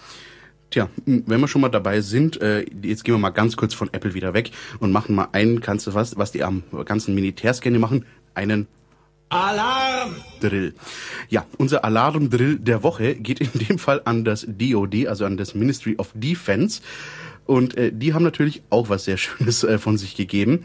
Tja, 0.71 0.91
wenn 1.07 1.41
wir 1.41 1.49
schon 1.49 1.63
mal 1.63 1.71
dabei 1.71 2.03
sind, 2.03 2.41
äh, 2.43 2.67
jetzt 2.83 3.05
gehen 3.05 3.15
wir 3.15 3.19
mal 3.19 3.31
ganz 3.31 3.57
kurz 3.57 3.73
von 3.73 3.89
Apple 3.93 4.13
wieder 4.13 4.35
weg 4.35 4.51
und 4.81 4.93
machen 4.93 5.15
mal 5.15 5.29
einen, 5.33 5.61
kannst 5.61 5.87
du 5.87 5.95
was, 5.95 6.19
was 6.19 6.33
die 6.33 6.45
am 6.45 6.63
ganzen 6.85 7.15
Militärscanner 7.15 7.79
machen, 7.79 8.05
einen 8.35 8.67
Alarm! 9.31 10.17
Drill. 10.41 10.75
Ja, 11.29 11.45
unser 11.59 11.85
Alarm-Drill 11.85 12.59
der 12.59 12.83
Woche 12.83 13.15
geht 13.15 13.41
in 13.41 13.67
dem 13.67 13.79
Fall 13.79 14.01
an 14.05 14.25
das 14.25 14.47
DOD, 14.49 15.07
also 15.07 15.25
an 15.25 15.37
das 15.37 15.55
Ministry 15.55 15.97
of 15.99 16.13
Defense. 16.15 16.81
Und 17.45 17.77
äh, 17.77 17.93
die 17.93 18.15
haben 18.15 18.25
natürlich 18.25 18.63
auch 18.71 18.89
was 18.89 19.05
sehr 19.05 19.17
Schönes 19.17 19.65
äh, 19.65 19.79
von 19.79 19.99
sich 19.99 20.17
gegeben. 20.17 20.65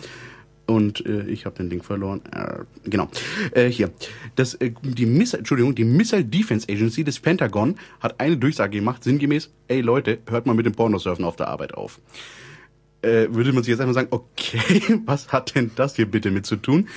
Und 0.66 1.06
äh, 1.06 1.24
ich 1.24 1.46
habe 1.46 1.58
den 1.58 1.70
Ding 1.70 1.84
verloren. 1.84 2.22
Äh, 2.32 2.64
genau. 2.90 3.10
Äh, 3.52 3.68
hier. 3.68 3.92
Das, 4.36 4.54
äh, 4.56 4.72
die 4.82 5.06
Miss 5.06 5.34
Entschuldigung, 5.34 5.76
die 5.76 5.84
Missile 5.84 6.24
Defense 6.24 6.68
Agency 6.70 7.04
des 7.04 7.20
Pentagon 7.20 7.76
hat 8.00 8.20
eine 8.20 8.38
Durchsage 8.38 8.78
gemacht, 8.78 9.04
sinngemäß, 9.04 9.52
ey 9.68 9.82
Leute, 9.82 10.20
hört 10.30 10.46
mal 10.46 10.54
mit 10.54 10.66
dem 10.66 10.74
Pornosurfen 10.74 11.26
auf 11.26 11.36
der 11.36 11.50
Arbeit 11.50 11.74
auf 11.74 12.00
äh, 13.04 13.28
würde 13.34 13.54
man 13.54 13.64
sich 13.64 13.72
jetzt 13.72 13.82
einfach 13.82 13.94
sagen, 13.94 14.08
okay, 14.12 14.82
was 15.06 15.32
hat 15.32 15.56
denn 15.56 15.72
das 15.76 15.96
hier 15.96 16.10
bitte 16.10 16.32
mit 16.32 16.46
zu 16.46 16.56
tun? 16.56 16.88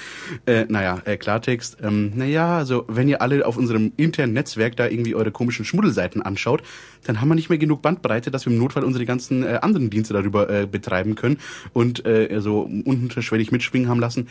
Äh, 0.46 0.66
naja, 0.68 1.00
äh, 1.04 1.16
Klartext, 1.16 1.78
ähm, 1.82 2.12
naja, 2.14 2.56
also 2.56 2.84
wenn 2.88 3.08
ihr 3.08 3.22
alle 3.22 3.46
auf 3.46 3.56
unserem 3.56 3.92
internen 3.96 4.32
Netzwerk 4.32 4.76
da 4.76 4.86
irgendwie 4.86 5.14
eure 5.14 5.30
komischen 5.30 5.64
Schmuddelseiten 5.64 6.22
anschaut, 6.22 6.62
dann 7.04 7.20
haben 7.20 7.28
wir 7.28 7.34
nicht 7.34 7.50
mehr 7.50 7.58
genug 7.58 7.82
Bandbreite, 7.82 8.30
dass 8.30 8.46
wir 8.46 8.52
im 8.52 8.58
Notfall 8.58 8.84
unsere 8.84 9.04
ganzen 9.04 9.42
äh, 9.42 9.58
anderen 9.62 9.90
Dienste 9.90 10.14
darüber 10.14 10.48
äh, 10.48 10.66
betreiben 10.66 11.14
können 11.14 11.38
und 11.72 12.06
äh, 12.06 12.40
so 12.40 12.62
unterschwellig 12.84 13.52
mitschwingen 13.52 13.88
haben 13.88 14.00
lassen. 14.00 14.28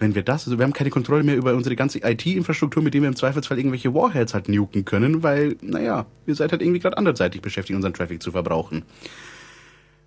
Wenn 0.00 0.16
wir 0.16 0.22
das, 0.22 0.46
also 0.46 0.58
wir 0.58 0.64
haben 0.64 0.72
keine 0.72 0.90
Kontrolle 0.90 1.22
mehr 1.22 1.36
über 1.36 1.54
unsere 1.54 1.76
ganze 1.76 2.00
IT-Infrastruktur, 2.00 2.82
mit 2.82 2.94
der 2.94 3.02
wir 3.02 3.08
im 3.08 3.14
Zweifelsfall 3.14 3.58
irgendwelche 3.58 3.94
Warheads 3.94 4.34
halt 4.34 4.48
nuken 4.48 4.84
können, 4.84 5.22
weil, 5.22 5.56
naja, 5.60 6.06
ihr 6.26 6.34
seid 6.34 6.50
halt 6.50 6.62
irgendwie 6.62 6.80
gerade 6.80 6.98
anderseitig 6.98 7.42
beschäftigt, 7.42 7.76
unseren 7.76 7.94
Traffic 7.94 8.20
zu 8.20 8.32
verbrauchen 8.32 8.82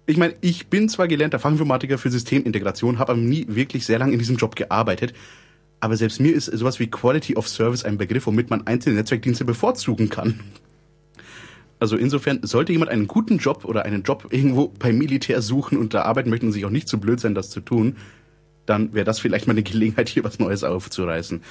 ich 0.07 0.17
meine, 0.17 0.35
ich 0.41 0.67
bin 0.67 0.87
zwar 0.87 1.07
gelernter 1.07 1.37
Fachinformatiker 1.37 1.97
für 1.97 2.09
Systemintegration, 2.09 2.97
habe 2.97 3.11
aber 3.11 3.21
nie 3.21 3.45
wirklich 3.49 3.85
sehr 3.85 3.99
lange 3.99 4.13
in 4.13 4.19
diesem 4.19 4.37
Job 4.37 4.55
gearbeitet. 4.55 5.13
Aber 5.81 5.95
selbst 5.97 6.19
mir 6.19 6.33
ist 6.33 6.45
sowas 6.45 6.79
wie 6.79 6.87
Quality 6.87 7.35
of 7.35 7.47
Service 7.47 7.83
ein 7.83 7.97
Begriff, 7.97 8.25
womit 8.25 8.49
man 8.49 8.65
einzelne 8.65 8.95
Netzwerkdienste 8.95 9.45
bevorzugen 9.45 10.09
kann. 10.09 10.39
Also 11.79 11.97
insofern 11.97 12.39
sollte 12.41 12.71
jemand 12.71 12.89
einen 12.89 13.07
guten 13.07 13.37
Job 13.37 13.65
oder 13.65 13.83
einen 13.85 14.01
Job 14.01 14.29
irgendwo 14.31 14.69
beim 14.79 14.97
Militär 14.97 15.41
suchen 15.41 15.77
und 15.77 15.93
da 15.93 16.03
arbeiten 16.03 16.29
möchte 16.29 16.45
und 16.45 16.51
sich 16.53 16.65
auch 16.65 16.71
nicht 16.71 16.87
zu 16.87 16.99
blöd 16.99 17.19
sein, 17.19 17.35
das 17.35 17.51
zu 17.51 17.59
tun, 17.59 17.97
dann 18.65 18.93
wäre 18.93 19.05
das 19.05 19.19
vielleicht 19.19 19.45
mal 19.45 19.53
eine 19.53 19.63
Gelegenheit, 19.63 20.09
hier 20.09 20.23
was 20.23 20.39
Neues 20.39 20.63
aufzureißen. 20.63 21.41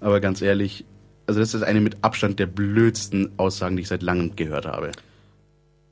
Aber 0.00 0.20
ganz 0.20 0.42
ehrlich, 0.42 0.84
also 1.26 1.40
das 1.40 1.54
ist 1.54 1.62
eine 1.62 1.80
mit 1.80 1.98
Abstand 2.02 2.40
der 2.40 2.46
blödsten 2.46 3.30
Aussagen, 3.36 3.76
die 3.76 3.82
ich 3.82 3.88
seit 3.88 4.02
langem 4.02 4.34
gehört 4.34 4.66
habe. 4.66 4.90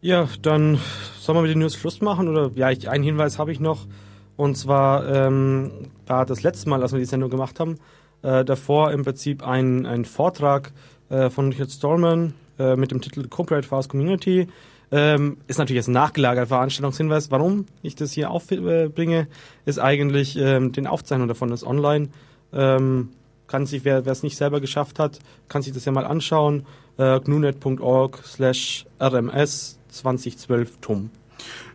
Ja, 0.01 0.29
dann 0.43 0.79
sollen 1.19 1.39
wir 1.39 1.43
mit 1.43 1.51
den 1.51 1.61
News 1.61 1.75
Schluss 1.75 2.01
machen? 2.01 2.29
Oder 2.29 2.51
ja, 2.55 2.71
ich, 2.71 2.89
einen 2.89 3.05
Hinweis 3.05 3.39
habe 3.39 3.53
ich 3.53 3.61
noch. 3.61 3.87
Und 4.37 4.57
zwar 4.57 5.09
ähm, 5.09 5.71
war 6.07 6.27
das 6.27 6.43
letzte 6.43 6.69
Mal, 6.69 6.83
als 6.83 6.93
wir 6.93 6.99
die 6.99 7.07
Sendung 7.07 7.31
gemacht 7.31 7.59
haben, 7.59 7.79
äh, 8.23 8.45
davor 8.45 8.93
im 8.93 9.05
Prinzip 9.05 9.43
ein, 9.47 9.87
ein 9.87 10.05
Vortrag 10.05 10.73
äh, 11.09 11.31
von 11.31 11.49
Richard 11.49 11.71
Stallman 11.71 12.35
äh, 12.59 12.77
mit 12.77 12.91
dem 12.91 13.01
Titel 13.01 13.27
Corporate 13.29 13.67
Fast 13.67 13.89
Community. 13.89 14.49
Ähm, 14.93 15.39
ist 15.49 15.59
natürlich 15.59 15.79
jetzt 15.81 15.89
ein 15.89 15.93
nachgelagerter 15.93 16.49
Veranstaltungshinweis. 16.49 17.31
Warum 17.31 17.67
ich 17.83 17.97
das 17.97 18.13
hier 18.13 18.31
aufbringe, 18.31 19.27
ist 19.65 19.79
eigentlich 19.81 20.37
ähm, 20.37 20.73
den 20.73 20.87
Aufzeichnung 20.87 21.27
davon 21.27 21.51
ist 21.51 21.65
online. 21.65 22.11
Ähm, 22.53 23.09
kann 23.47 23.67
sich, 23.67 23.85
wer 23.85 24.07
es 24.07 24.23
nicht 24.23 24.37
selber 24.37 24.61
geschafft 24.61 24.99
hat, 24.99 25.19
kann 25.49 25.63
sich 25.63 25.73
das 25.73 25.85
ja 25.85 25.93
mal 25.93 26.05
anschauen. 26.05 26.67
Äh, 26.99 27.21
gnunet.org 27.21 28.19
slash 28.25 28.87
rms 29.01 29.79
2012 29.97 30.79
TUM. 30.81 31.11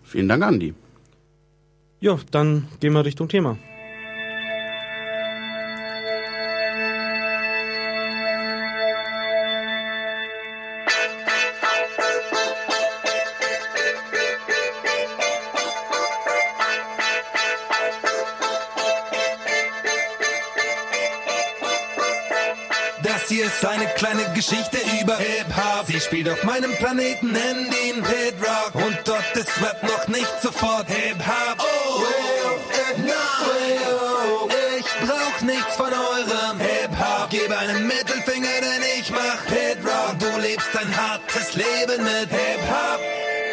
Vielen 0.03 0.29
Dank, 0.29 0.43
Andi. 0.43 0.73
Ja, 1.99 2.17
dann 2.31 2.67
gehen 2.79 2.93
wir 2.93 3.05
Richtung 3.05 3.29
Thema. 3.29 3.57
Das 23.03 23.29
hier 23.29 23.45
ist 23.45 23.63
eine 23.63 23.85
kleine 23.95 24.33
Geschichte 24.33 24.80
Sie 25.91 25.99
spielt 25.99 26.29
auf 26.29 26.41
meinem 26.45 26.71
Planeten 26.77 27.35
in 27.35 27.69
den 27.69 28.05
Hit 28.05 28.35
Rock. 28.39 28.75
Und 28.75 28.97
dort 29.03 29.35
ist 29.35 29.49
Rap 29.61 29.83
noch 29.83 30.07
nicht 30.07 30.41
sofort 30.41 30.87
Hip-Hop. 30.87 31.57
Oh, 31.59 32.03
oh, 32.03 32.97
no. 33.01 34.49
Ich 34.79 34.85
brauch 35.05 35.41
nichts 35.41 35.75
von 35.75 35.91
eurem 35.91 36.59
Hip-Hop. 36.59 37.29
Gebe 37.29 37.57
einen 37.57 37.87
Mittelfinger, 37.87 38.61
denn 38.61 38.83
ich 38.99 39.11
mach 39.11 39.43
Hit 39.47 39.79
Rock. 39.83 40.17
Du 40.19 40.39
lebst 40.39 40.69
ein 40.77 40.95
hartes 40.95 41.55
Leben 41.55 42.03
mit 42.03 42.29
Hip-Hop. 42.29 43.01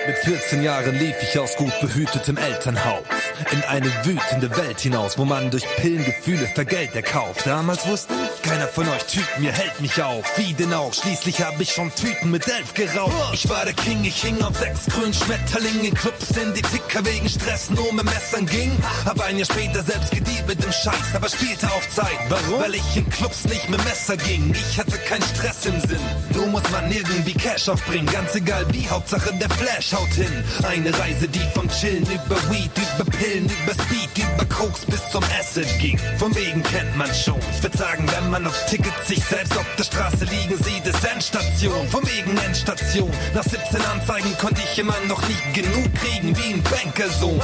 Mit 0.06 0.16
14 0.18 0.62
Jahren 0.62 0.96
lief 0.96 1.16
ich 1.20 1.38
aus 1.38 1.56
gut 1.56 1.72
behütetem 1.80 2.38
Elternhaus 2.38 3.04
in 3.50 3.62
eine 3.64 3.92
wütende 4.04 4.56
Welt 4.56 4.80
hinaus, 4.80 5.18
wo 5.18 5.24
man 5.24 5.50
durch 5.50 5.64
Pillen 5.76 6.04
Gefühle 6.04 6.48
für 6.54 6.64
Geld 6.64 6.94
erkauft. 6.94 7.46
Damals 7.46 7.86
wusste 7.86 8.14
ich, 8.14 8.42
keiner 8.48 8.68
von 8.68 8.88
euch 8.88 9.04
Typen, 9.04 9.44
ihr 9.44 9.52
hält 9.52 9.78
mich 9.80 10.02
auf. 10.02 10.24
Wie 10.36 10.54
denn 10.54 10.72
auch? 10.72 10.92
Schließlich 10.94 11.42
hab 11.42 11.60
ich 11.60 11.70
schon 11.72 11.94
Tüten 11.94 12.30
mit 12.30 12.48
elf 12.48 12.72
geraucht. 12.72 13.34
Ich 13.34 13.48
war 13.48 13.64
der 13.64 13.74
King, 13.74 14.02
ich 14.04 14.22
hing 14.22 14.40
auf 14.42 14.56
sechs 14.56 14.86
grünen 14.86 15.12
Schmetterlingen 15.12 15.84
in 15.84 15.94
Clubs, 15.94 16.30
in 16.30 16.54
die 16.54 16.62
Ticker 16.62 17.04
wegen 17.04 17.28
Stress 17.28 17.68
nur 17.70 17.92
mit 17.92 18.06
Messern 18.06 18.46
ging. 18.46 18.72
Hab 19.04 19.20
ein 19.20 19.36
Jahr 19.36 19.46
später 19.46 19.82
selbst 19.82 20.10
gedient 20.12 20.46
mit 20.46 20.62
dem 20.64 20.72
Scheiß, 20.72 21.14
aber 21.14 21.28
spielte 21.28 21.66
auf 21.66 21.88
Zeit. 21.90 22.18
Warum? 22.30 22.60
Weil 22.60 22.74
ich 22.76 22.96
in 22.96 23.08
Clubs 23.10 23.44
nicht 23.44 23.68
mit 23.68 23.84
Messer 23.84 24.16
ging. 24.16 24.54
Ich 24.54 24.78
hatte 24.78 24.96
keinen 24.98 25.22
Stress 25.22 25.66
im 25.66 25.80
Sinn. 25.80 26.00
Nur 26.34 26.46
muss 26.46 26.68
man 26.70 26.90
irgendwie 26.90 27.34
Cash 27.34 27.68
aufbringen, 27.68 28.06
ganz 28.06 28.34
egal 28.34 28.64
wie, 28.72 28.88
Hauptsache 28.88 29.32
der 29.34 29.50
Flash 29.50 29.92
haut 29.92 30.12
hin. 30.14 30.44
Eine 30.66 30.98
Reise, 30.98 31.28
die 31.28 31.44
vom 31.54 31.68
Chillen 31.68 32.04
über 32.04 32.36
Weed, 32.50 32.70
über 32.96 33.10
Pillen, 33.10 33.44
über 33.44 33.74
Speed, 33.82 34.10
über 34.16 34.44
Koks 34.46 34.86
bis 34.86 35.02
zum 35.10 35.22
Acid 35.38 35.68
ging. 35.80 35.98
Von 36.16 36.34
wegen 36.34 36.62
kennt 36.62 36.96
man 36.96 37.12
schon. 37.14 37.38
Ich 37.52 37.62
würd 37.62 37.76
sagen, 37.76 38.06
wenn 38.10 38.30
man 38.30 38.37
auf 38.46 38.66
Tickets 38.66 39.08
sich 39.08 39.24
selbst 39.24 39.56
auf 39.56 39.66
der 39.76 39.84
Straße 39.84 40.24
liegen 40.24 40.56
sieht, 40.62 40.86
ist 40.86 41.04
Endstation. 41.04 41.88
Von 41.88 42.02
wegen 42.06 42.36
Endstation. 42.38 43.10
Nach 43.34 43.42
17 43.42 43.80
Anzeigen 43.82 44.36
konnte 44.38 44.62
ich 44.62 44.78
immer 44.78 44.94
noch 45.06 45.20
nicht 45.28 45.54
genug 45.54 45.92
kriegen, 45.94 46.36
wie 46.36 46.54
ein 46.54 46.62
Bankersohn. 46.62 47.40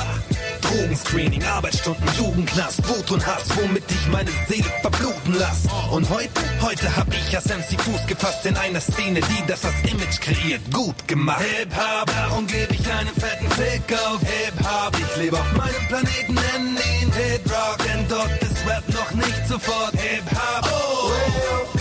Drogenscreening, 0.60 1.44
Arbeitsstunden, 1.44 2.08
Jugendknast, 2.16 2.86
Wut 2.88 3.10
und 3.10 3.26
Hass, 3.26 3.44
womit 3.56 3.84
ich 3.90 4.06
meine 4.08 4.30
Seele 4.48 4.70
verbluten 4.82 5.34
lass. 5.38 5.62
Und 5.90 6.08
heute, 6.10 6.40
heute 6.60 6.96
hab 6.96 7.08
ich 7.12 7.36
als 7.36 7.46
MC 7.46 7.80
Fuß 7.80 8.06
gefasst 8.06 8.46
in 8.46 8.56
einer 8.56 8.80
Szene, 8.80 9.20
die 9.20 9.46
das 9.46 9.60
das 9.62 9.74
Image 9.90 10.20
kreiert, 10.20 10.62
gut 10.72 11.06
gemacht. 11.06 11.42
Hip-Hop, 11.42 12.06
darum 12.06 12.46
gebe 12.46 12.74
ich 12.74 12.90
einen 12.90 13.14
fetten 13.14 13.50
Fick 13.50 13.98
auf 14.06 14.20
Hip-Hop. 14.20 14.96
Ich 14.98 15.22
lebe 15.22 15.38
auf 15.38 15.52
meinem 15.52 15.88
Planeten, 15.88 16.34
nenn 16.34 16.76
ihn 17.00 17.12
Hit-Rock, 17.12 17.78
denn 17.84 18.08
dort 18.08 18.42
ist 18.42 18.53
Rap 18.66 18.82
noch 18.88 19.10
nicht 19.12 19.46
sofort 19.46 19.92
Hip-Hop. 20.00 20.70
Oh, 20.72 21.78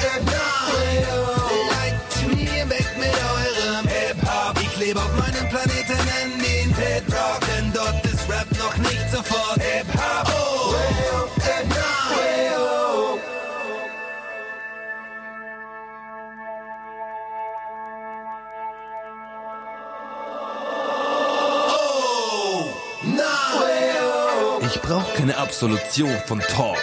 Absolution 25.53 26.09
von 26.25 26.39
Talk. 26.39 26.79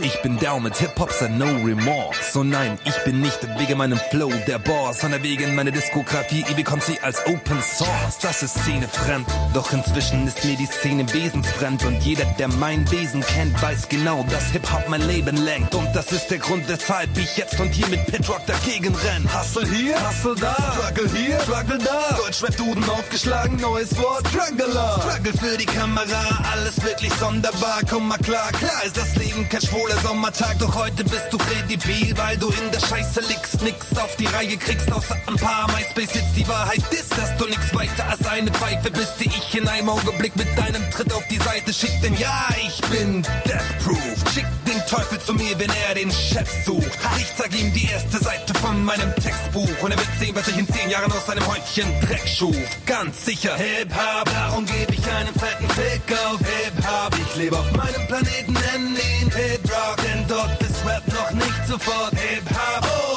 Ich 0.00 0.22
bin 0.22 0.38
down 0.38 0.62
mit 0.62 0.76
Hip-Hop, 0.76 1.10
seit 1.10 1.32
no 1.32 1.46
remorse. 1.64 2.20
So 2.32 2.44
nein, 2.44 2.78
ich 2.84 2.96
bin 3.02 3.20
nicht 3.20 3.40
wegen 3.58 3.78
meinem 3.78 3.98
Flow 4.10 4.30
der 4.46 4.60
Boss, 4.60 5.00
sondern 5.00 5.24
wegen 5.24 5.56
meiner 5.56 5.72
Diskografie. 5.72 6.44
Ihr 6.48 6.54
bekommt 6.54 6.84
sie 6.84 7.00
als 7.00 7.18
Open 7.26 7.60
Source. 7.60 8.18
Das 8.22 8.44
ist 8.44 8.60
Szene 8.60 8.86
fremd. 8.86 9.26
Doch 9.54 9.72
inzwischen 9.72 10.24
ist 10.28 10.44
mir 10.44 10.56
die 10.56 10.66
Szene 10.66 11.12
wesensfremd. 11.12 11.84
Und 11.84 12.00
jeder, 12.04 12.24
der 12.38 12.46
mein 12.46 12.88
Wesen 12.92 13.22
kennt, 13.22 13.60
weiß 13.60 13.88
genau, 13.88 14.24
dass 14.30 14.52
Hip-Hop 14.52 14.88
mein 14.88 15.02
Leben 15.08 15.36
lenkt. 15.36 15.74
Und 15.74 15.92
das 15.92 16.12
ist 16.12 16.28
der 16.28 16.38
Grund, 16.38 16.68
weshalb 16.68 17.18
ich 17.18 17.36
jetzt 17.36 17.58
und 17.58 17.72
hier 17.72 17.88
mit 17.88 18.06
Pitrock 18.06 18.46
dagegen 18.46 18.94
renn. 18.94 19.28
Hustle 19.36 19.66
hier, 19.66 19.96
Hustle 20.08 20.36
da, 20.40 20.54
Struggle 20.54 21.10
hier, 21.12 21.40
Struggle 21.40 21.78
da. 21.78 22.16
Deutschrap-Duden 22.18 22.88
aufgeschlagen, 22.88 23.56
neues 23.60 23.98
Wort, 23.98 24.28
Struggler. 24.28 25.02
Struggle 25.02 25.32
für 25.32 25.58
die 25.58 25.66
Kamera, 25.66 26.44
alles 26.52 26.80
wirklich 26.84 27.12
sonderbar. 27.14 27.80
Komm 27.90 27.95
mal 28.00 28.18
klar, 28.18 28.50
klar 28.52 28.84
ist 28.84 28.96
das 28.96 29.14
Leben 29.16 29.48
kein 29.48 29.60
schwuler 29.60 29.96
Sommertag. 29.98 30.58
Doch 30.58 30.74
heute 30.74 31.04
bist 31.04 31.26
du 31.30 31.38
kredibil, 31.38 32.16
weil 32.16 32.36
du 32.36 32.48
in 32.48 32.70
der 32.70 32.80
Scheiße 32.80 33.20
liegst. 33.28 33.62
Nix 33.62 33.96
auf 33.96 34.16
die 34.16 34.26
Reihe 34.26 34.56
kriegst, 34.56 34.90
außer 34.92 35.16
ein 35.26 35.36
paar 35.36 35.66
MySpace-Hits. 35.72 36.32
Die 36.36 36.46
Wahrheit 36.48 36.82
ist, 36.90 37.16
dass 37.16 37.36
du 37.36 37.46
nix 37.46 37.74
weiter 37.74 38.08
als 38.08 38.26
eine 38.26 38.50
Pfeife 38.50 38.90
bist, 38.90 39.14
die 39.20 39.28
ich 39.28 39.54
in 39.54 39.68
einem 39.68 39.88
Augenblick 39.88 40.34
mit 40.36 40.48
deinem 40.58 40.90
Tritt 40.90 41.12
auf 41.12 41.26
die 41.28 41.38
Seite 41.38 41.72
schick. 41.72 42.00
Denn 42.02 42.16
ja, 42.16 42.48
ich 42.66 42.80
bin 42.88 43.22
Death 43.22 43.78
Proof. 43.84 44.32
Schick 44.34 44.46
Teufel 44.86 45.18
zu 45.20 45.34
mir, 45.34 45.58
wenn 45.58 45.70
er 45.88 45.94
den 45.94 46.10
Chef 46.10 46.48
sucht. 46.64 46.98
Ich 47.18 47.34
zeig 47.36 47.52
ihm 47.58 47.72
die 47.72 47.88
erste 47.90 48.18
Seite 48.18 48.54
von 48.54 48.84
meinem 48.84 49.14
Textbuch 49.16 49.82
und 49.82 49.90
er 49.90 49.98
wird 49.98 50.08
sehen, 50.18 50.34
was 50.34 50.46
ich 50.48 50.58
in 50.58 50.68
zehn 50.68 50.90
Jahren 50.90 51.10
aus 51.12 51.26
seinem 51.26 51.46
Häufchen 51.46 51.88
Dreck 52.02 52.26
schuf. 52.26 52.56
Ganz 52.86 53.24
sicher 53.24 53.56
Hip-Hop, 53.56 54.30
darum 54.32 54.64
gebe 54.64 54.92
ich 54.92 55.06
einen 55.10 55.34
fetten 55.34 55.68
Fick 55.70 56.18
auf 56.26 56.38
Hip-Hop. 56.38 57.14
Ich 57.18 57.36
lebe 57.36 57.58
auf 57.58 57.70
meinem 57.72 58.06
Planeten, 58.06 58.52
nenn 58.52 58.96
ihn 58.96 59.30
Hip-Rock, 59.30 59.96
denn 59.96 60.26
dort 60.28 60.62
ist 60.62 60.84
Rap 60.86 61.02
noch 61.08 61.30
nicht 61.32 61.66
sofort 61.66 62.14
Hip-Hop. 62.14 62.86
Oh. 62.86 63.16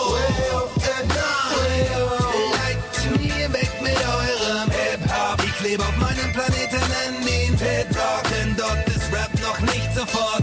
Ich 5.59 5.65
lebe 5.65 5.83
auf 5.83 5.97
meinem 5.97 6.31
Planeten, 6.31 6.77
nenn 6.77 7.27
ihn 7.27 7.57
Hip-Rock, 7.57 8.23
denn 8.31 8.55
dort 8.55 8.87
ist 8.87 9.11
Rap 9.11 9.29
noch 9.41 9.59
nicht 9.59 9.93
sofort 9.93 10.38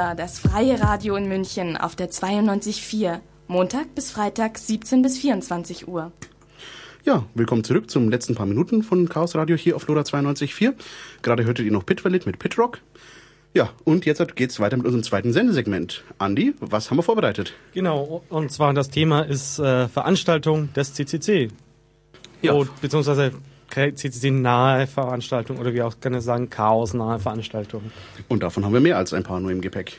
Lora, 0.00 0.14
das 0.14 0.38
freie 0.38 0.80
Radio 0.80 1.14
in 1.16 1.28
München 1.28 1.76
auf 1.76 1.94
der 1.94 2.10
92.4. 2.10 3.20
Montag 3.48 3.94
bis 3.94 4.10
Freitag 4.10 4.56
17 4.56 5.02
bis 5.02 5.18
24 5.18 5.88
Uhr. 5.88 6.10
Ja, 7.04 7.26
willkommen 7.34 7.64
zurück 7.64 7.90
zum 7.90 8.08
letzten 8.08 8.34
paar 8.34 8.46
Minuten 8.46 8.82
von 8.82 9.10
Chaos 9.10 9.34
Radio 9.34 9.56
hier 9.56 9.76
auf 9.76 9.86
Loda 9.88 10.00
92.4. 10.00 10.72
Gerade 11.20 11.44
hörtet 11.44 11.66
ihr 11.66 11.72
noch 11.72 11.84
Pitvalid 11.84 12.24
mit 12.24 12.38
Pitrock. 12.38 12.78
Ja, 13.52 13.68
und 13.84 14.06
jetzt 14.06 14.36
geht's 14.36 14.58
weiter 14.58 14.78
mit 14.78 14.86
unserem 14.86 15.02
zweiten 15.02 15.34
Sendesegment. 15.34 16.02
Andi, 16.16 16.54
was 16.60 16.90
haben 16.90 16.96
wir 16.96 17.02
vorbereitet? 17.02 17.52
Genau, 17.74 18.22
und 18.30 18.50
zwar 18.50 18.72
das 18.72 18.88
Thema 18.88 19.20
ist 19.20 19.58
äh, 19.58 19.86
Veranstaltung 19.86 20.72
des 20.72 20.94
CCC. 20.94 21.50
Ja. 22.40 22.54
Oh, 22.54 22.66
beziehungsweise 22.80 23.32
CCC-nahe 23.70 24.86
Veranstaltung 24.86 25.58
oder 25.58 25.72
wie 25.72 25.82
auch 25.82 25.98
gerne 26.00 26.20
sagen, 26.20 26.50
Chaos-nahe 26.50 27.18
Veranstaltung. 27.18 27.90
Und 28.28 28.42
davon 28.42 28.64
haben 28.64 28.72
wir 28.72 28.80
mehr 28.80 28.96
als 28.96 29.12
ein 29.12 29.22
paar 29.22 29.40
nur 29.40 29.50
im 29.50 29.60
Gepäck. 29.60 29.96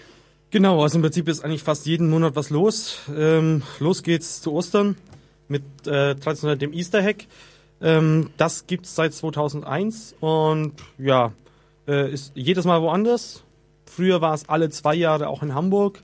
Genau, 0.52 0.84
also 0.84 0.98
im 0.98 1.02
Prinzip 1.02 1.30
ist 1.30 1.46
eigentlich 1.46 1.64
fast 1.64 1.86
jeden 1.86 2.10
Monat 2.10 2.36
was 2.36 2.50
los. 2.50 3.00
Ähm, 3.16 3.64
los 3.80 4.04
geht's 4.04 4.42
zu 4.42 4.52
Ostern 4.52 4.98
mit 5.48 5.64
äh, 5.88 6.16
traditionell 6.16 6.58
dem 6.58 6.74
Easter 6.74 7.02
Hack. 7.02 7.26
Ähm, 7.82 8.30
das 8.38 8.68
gibt's 8.68 8.94
seit 8.94 9.14
2001 9.14 10.16
und 10.20 10.74
ja, 10.98 11.32
äh, 11.88 12.12
ist 12.12 12.34
jedes 12.36 12.66
Mal 12.66 12.82
woanders. 12.82 13.44
Früher 13.86 14.22
war 14.22 14.34
es 14.34 14.48
alle 14.48 14.70
zwei 14.70 14.94
Jahre 14.94 15.30
auch 15.30 15.42
in 15.42 15.56
Hamburg. 15.56 16.02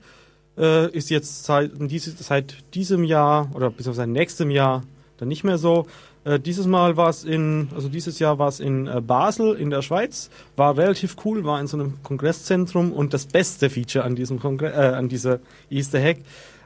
Äh, 0.56 0.90
ist 0.90 1.10
jetzt 1.10 1.44
seit, 1.44 1.72
seit 2.18 2.74
diesem 2.74 3.04
Jahr 3.04 3.50
oder 3.54 3.70
beziehungsweise 3.70 4.10
nächstem 4.10 4.50
Jahr 4.50 4.82
dann 5.18 5.28
nicht 5.28 5.44
mehr 5.44 5.58
so. 5.58 5.86
Äh, 6.28 6.38
dieses 6.38 6.66
Mal 6.66 6.96
war 6.98 7.08
es 7.08 7.24
in, 7.24 7.68
also 7.74 7.88
dieses 7.88 8.18
Jahr 8.18 8.38
war 8.38 8.48
es 8.48 8.60
in 8.60 8.86
äh, 8.86 9.00
Basel 9.00 9.54
in 9.54 9.70
der 9.70 9.80
Schweiz, 9.80 10.28
war 10.56 10.76
relativ 10.76 11.16
cool, 11.24 11.44
war 11.44 11.58
in 11.58 11.66
so 11.66 11.78
einem 11.78 12.02
Kongresszentrum 12.02 12.92
und 12.92 13.14
das 13.14 13.26
beste 13.26 13.70
Feature 13.70 14.04
an 14.04 14.14
diesem 14.14 14.38
Kongre 14.38 14.72
äh, 14.72 14.94
an 14.94 15.08
dieser 15.08 15.40
Easter 15.70 16.02
Hack 16.02 16.18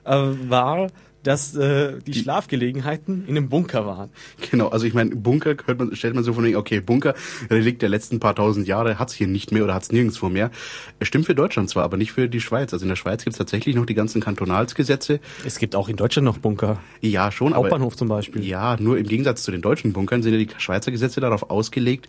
äh, 0.05 0.17
war, 0.49 0.89
dass 1.23 1.55
äh, 1.55 1.99
die, 2.07 2.15
Schlafgelegenheiten 2.15 3.25
in 3.27 3.37
einem 3.37 3.49
Bunker 3.49 3.87
waren. 3.87 4.11
Genau, 4.51 4.69
also 4.69 4.87
ich 4.87 4.95
meine, 4.95 5.15
Bunker 5.15 5.55
hört 5.67 5.79
man, 5.79 5.95
stellt 5.95 6.15
man 6.15 6.25
so 6.25 6.33
von 6.33 6.45
wegen, 6.45 6.57
okay, 6.57 6.81
Bunker, 6.81 7.15
Relikt 7.51 7.83
der 7.83 7.89
letzten 7.89 8.21
paar 8.21 8.35
tausend 8.35 8.67
Jahre, 8.67 8.99
hat's 8.99 9.15
hier 9.15 9.27
nicht 9.27 9.53
mehr 9.53 9.65
oder 9.65 9.75
hat's 9.75 9.93
nirgendwo 9.93 10.29
mehr. 10.29 10.51
Stimmt 11.01 11.27
für 11.27 11.35
Deutschland 11.35 11.71
zwar, 11.71 11.85
aber 11.85 11.97
nicht 11.97 12.13
für 12.13 12.29
die 12.29 12.41
Schweiz. 12.41 12.73
Also 12.73 12.85
in 12.85 12.89
der 12.89 12.97
Schweiz 12.97 13.25
gibt's 13.25 13.39
tatsächlich 13.39 13.77
noch 13.77 13.87
die 13.87 13.95
ganzen 13.95 14.21
Kantonalsgesetze. 14.21 15.21
Es 15.45 15.59
gibt 15.59 15.75
auch 15.77 15.89
in 15.89 15.97
Deutschland 15.97 16.27
noch 16.27 16.39
Bunker. 16.39 16.81
Ja, 17.01 17.31
schon, 17.31 17.53
aber 17.53 17.63
Hauptbahnhof 17.63 17.97
zum 17.97 18.09
Beispiel. 18.09 18.45
Ja, 18.45 18.77
nur 18.81 18.99
im 18.99 19.07
Gegensatz 19.07 19.43
zu 19.43 19.51
den 19.51 19.63
deutschen 19.63 19.93
Bunkern 19.93 20.23
sind 20.23 20.33
ja 20.33 20.39
die 20.39 20.49
Schweizer 20.59 20.91
Gesetze 20.91 21.21
darauf 21.21 21.51
ausgelegt, 21.51 22.09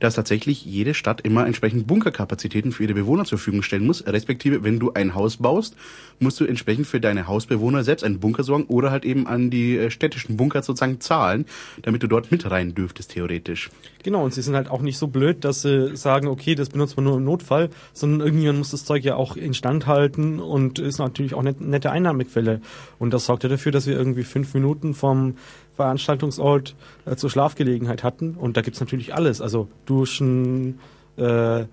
dass 0.00 0.14
tatsächlich 0.14 0.64
jede 0.64 0.94
Stadt 0.94 1.20
immer 1.22 1.46
entsprechend 1.46 1.86
Bunkerkapazitäten 1.86 2.72
für 2.72 2.84
ihre 2.84 2.94
Bewohner 2.94 3.24
zur 3.24 3.38
Verfügung 3.38 3.62
stellen 3.62 3.86
muss. 3.86 4.06
Respektive, 4.06 4.64
wenn 4.64 4.78
du 4.78 4.92
ein 4.92 5.14
Haus 5.14 5.36
baust, 5.36 5.76
musst 6.18 6.40
du 6.40 6.44
entsprechend 6.44 6.86
für 6.86 7.00
deine 7.00 7.26
Hausbewohner 7.26 7.84
selbst 7.84 8.04
einen 8.04 8.20
Bunker 8.20 8.44
sorgen 8.48 8.64
oder 8.64 8.90
halt 8.90 9.04
eben 9.04 9.26
an 9.26 9.50
die 9.50 9.76
äh, 9.76 9.90
städtischen 9.90 10.36
Bunker 10.36 10.62
sozusagen 10.62 11.00
zahlen, 11.00 11.46
damit 11.82 12.02
du 12.02 12.06
dort 12.06 12.30
mit 12.30 12.50
rein 12.50 12.74
dürftest, 12.74 13.12
theoretisch. 13.12 13.70
Genau, 14.02 14.24
und 14.24 14.34
sie 14.34 14.42
sind 14.42 14.54
halt 14.54 14.68
auch 14.70 14.80
nicht 14.80 14.98
so 14.98 15.06
blöd, 15.06 15.44
dass 15.44 15.62
sie 15.62 15.96
sagen, 15.96 16.28
okay, 16.28 16.54
das 16.54 16.70
benutzt 16.70 16.96
man 16.96 17.04
nur 17.04 17.16
im 17.16 17.24
Notfall, 17.24 17.70
sondern 17.92 18.20
irgendjemand 18.20 18.58
muss 18.58 18.70
das 18.70 18.84
Zeug 18.84 19.04
ja 19.04 19.16
auch 19.16 19.36
instand 19.36 19.86
halten 19.86 20.40
und 20.40 20.78
ist 20.78 20.98
natürlich 20.98 21.34
auch 21.34 21.40
eine 21.40 21.54
nette 21.58 21.90
Einnahmequelle. 21.90 22.60
Und 22.98 23.12
das 23.12 23.26
sorgt 23.26 23.42
ja 23.42 23.48
dafür, 23.48 23.72
dass 23.72 23.86
wir 23.86 23.96
irgendwie 23.96 24.24
fünf 24.24 24.54
Minuten 24.54 24.94
vom 24.94 25.34
Veranstaltungsort 25.76 26.74
äh, 27.06 27.16
zur 27.16 27.30
Schlafgelegenheit 27.30 28.02
hatten. 28.02 28.34
Und 28.34 28.56
da 28.56 28.62
gibt's 28.62 28.80
natürlich 28.80 29.14
alles, 29.14 29.40
also 29.40 29.68
Duschen, 29.86 30.80
äh, 31.16 31.64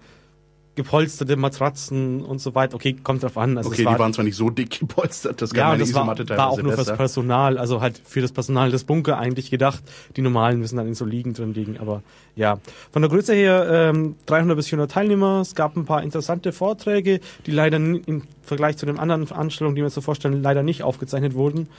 gepolsterte 0.76 1.38
Matratzen 1.38 2.21
und 2.21 2.39
so 2.39 2.53
weiter. 2.53 2.76
Okay, 2.76 2.93
kommt 3.01 3.23
drauf 3.23 3.38
an. 3.38 3.57
Also 3.57 3.69
okay, 3.69 3.82
es 3.82 3.86
war, 3.86 3.93
die 3.93 3.99
waren 3.99 4.13
zwar 4.13 4.26
nicht 4.26 4.36
so 4.36 4.49
dick 4.49 4.80
gepolstert, 4.80 5.41
das 5.41 5.53
kann 5.53 5.71
ja, 5.71 5.78
das 5.78 5.93
war, 5.93 6.07
war 6.07 6.49
auch 6.49 6.61
nur 6.61 6.73
fürs 6.73 6.88
besser. 6.88 6.97
Personal, 6.97 7.57
also 7.57 7.82
halt 7.82 8.01
für 8.03 8.21
das 8.21 8.32
Personal 8.32 8.71
des 8.71 8.84
Bunker 8.84 9.17
eigentlich 9.17 9.49
gedacht. 9.49 9.84
Die 10.15 10.21
normalen 10.21 10.59
müssen 10.59 10.78
dann 10.78 10.88
in 10.88 10.95
so 10.95 11.05
Liegen 11.05 11.34
drin 11.34 11.53
liegen, 11.53 11.78
aber 11.80 12.03
ja. 12.36 12.59
Von 12.91 13.01
der 13.01 13.09
Größe 13.09 13.34
her 13.34 13.67
ähm, 13.69 14.15
300 14.26 14.57
bis 14.57 14.67
400 14.67 14.91
Teilnehmer. 14.91 15.41
Es 15.41 15.55
gab 15.55 15.76
ein 15.78 15.86
paar 15.86 16.03
interessante 16.03 16.51
Vorträge, 16.51 17.21
die 17.45 17.51
leider 17.51 17.78
im 17.78 18.23
Vergleich 18.41 18.78
zu 18.78 18.86
den 18.86 18.99
anderen 18.99 19.28
Veranstaltungen, 19.28 19.76
die 19.76 19.82
wir 19.82 19.86
uns 19.86 19.95
so 19.95 20.01
vorstellen, 20.01 20.43
leider 20.43 20.63
nicht 20.63 20.84
aufgezeichnet 20.84 21.34
wurden. 21.34 21.69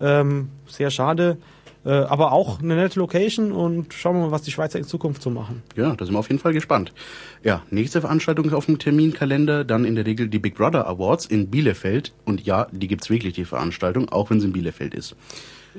Ähm, 0.00 0.48
sehr 0.66 0.90
schade. 0.90 1.38
Äh, 1.86 1.90
aber 1.90 2.32
auch 2.32 2.60
eine 2.60 2.74
nette 2.74 2.98
Location 2.98 3.52
und 3.52 3.94
schauen 3.94 4.16
wir 4.16 4.26
mal, 4.26 4.32
was 4.32 4.42
die 4.42 4.50
Schweizer 4.50 4.78
in 4.78 4.84
Zukunft 4.84 5.22
so 5.22 5.30
machen. 5.30 5.62
Ja, 5.76 5.94
da 5.94 6.04
sind 6.04 6.14
wir 6.14 6.18
auf 6.18 6.28
jeden 6.28 6.40
Fall 6.40 6.52
gespannt. 6.52 6.92
Ja, 7.44 7.62
nächste 7.70 8.00
Veranstaltung 8.00 8.46
ist 8.46 8.54
auf 8.54 8.66
dem 8.66 8.80
Terminkalender, 8.80 9.64
dann 9.64 9.84
in 9.84 9.94
der 9.94 10.04
Regel 10.04 10.28
die 10.28 10.40
Big 10.40 10.56
Brother 10.56 10.88
Awards 10.88 11.26
in 11.26 11.48
Bielefeld. 11.48 12.12
Und 12.24 12.44
ja, 12.44 12.66
die 12.72 12.88
gibt's 12.88 13.08
wirklich, 13.08 13.34
die 13.34 13.44
Veranstaltung, 13.44 14.08
auch 14.08 14.30
wenn 14.30 14.40
sie 14.40 14.48
in 14.48 14.52
Bielefeld 14.52 14.94
ist. 14.94 15.14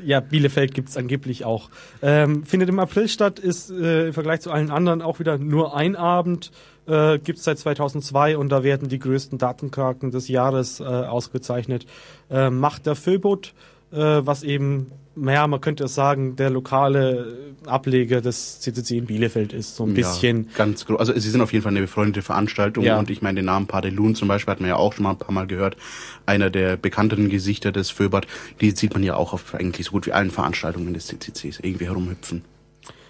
Ja, 0.06 0.22
Bielefeld 0.22 0.74
gibt's 0.74 0.96
angeblich 0.96 1.44
auch. 1.44 1.70
Ähm, 2.02 2.46
findet 2.46 2.70
im 2.70 2.80
April 2.80 3.10
statt, 3.10 3.40
ist 3.40 3.70
äh, 3.70 4.08
im 4.08 4.14
Vergleich 4.14 4.42
zu 4.42 4.52
allen 4.52 4.72
anderen 4.72 5.02
auch 5.02 5.20
wieder 5.20 5.38
nur 5.38 5.76
ein 5.76 5.98
Abend. 5.98 6.52
Äh, 6.88 7.20
gibt's 7.20 7.44
seit 7.44 7.60
2002 7.60 8.38
und 8.38 8.50
da 8.50 8.64
werden 8.64 8.88
die 8.88 9.00
größten 9.00 9.38
Datenkraken 9.38 10.12
des 10.12 10.30
Jahres 10.30 10.80
äh, 10.80 10.84
ausgezeichnet. 10.84 11.86
Äh, 12.30 12.50
Macht 12.50 12.86
der 12.86 12.96
Föbot, 12.96 13.54
äh, 13.92 13.98
was 13.98 14.44
eben, 14.44 14.92
naja, 15.18 15.48
man 15.48 15.60
könnte 15.62 15.86
es 15.86 15.96
sagen, 15.96 16.36
der 16.36 16.50
lokale 16.50 17.56
Ableger 17.66 18.22
des 18.22 18.60
CCC 18.60 18.98
in 18.98 19.06
Bielefeld 19.06 19.52
ist. 19.54 19.76
So 19.76 19.86
ein 19.86 19.94
bisschen. 19.94 20.46
Ja, 20.52 20.58
ganz 20.58 20.86
groß. 20.86 21.00
Also 21.00 21.14
sie 21.14 21.30
sind 21.30 21.42
auf 21.42 21.52
jeden 21.52 21.64
Fall 21.64 21.72
eine 21.72 21.82
befreundete 21.82 22.22
Veranstaltung 22.22 22.84
Ja. 22.84 23.00
und 23.00 23.10
ich 23.10 23.22
meine 23.22 23.38
den 23.38 23.46
Namen 23.46 23.68
Padelun 23.68 24.16
zum 24.16 24.28
Beispiel 24.28 24.52
hat 24.52 24.62
man 24.62 24.70
ja 24.70 24.76
auch 24.76 24.94
schon 24.94 25.04
mal 25.04 25.12
ein 25.12 25.18
paar 25.18 25.32
Mal 25.34 25.48
gehört. 25.48 25.76
Einer 26.26 26.50
der 26.50 26.78
bekannteren 26.78 27.30
Gesichter 27.30 27.72
des 27.72 27.90
Föbert, 27.90 28.28
die 28.62 28.72
sieht 28.72 28.94
man 28.94 29.04
ja 29.04 29.16
auch 29.16 29.34
auf 29.34 29.56
eigentlich 29.56 29.88
so 29.88 29.92
gut 29.94 30.06
wie 30.06 30.14
allen 30.14 30.32
Veranstaltungen 30.32 30.94
des 30.94 31.08
CCCs 31.08 31.60
irgendwie 31.62 31.86
herumhüpfen. 31.86 32.44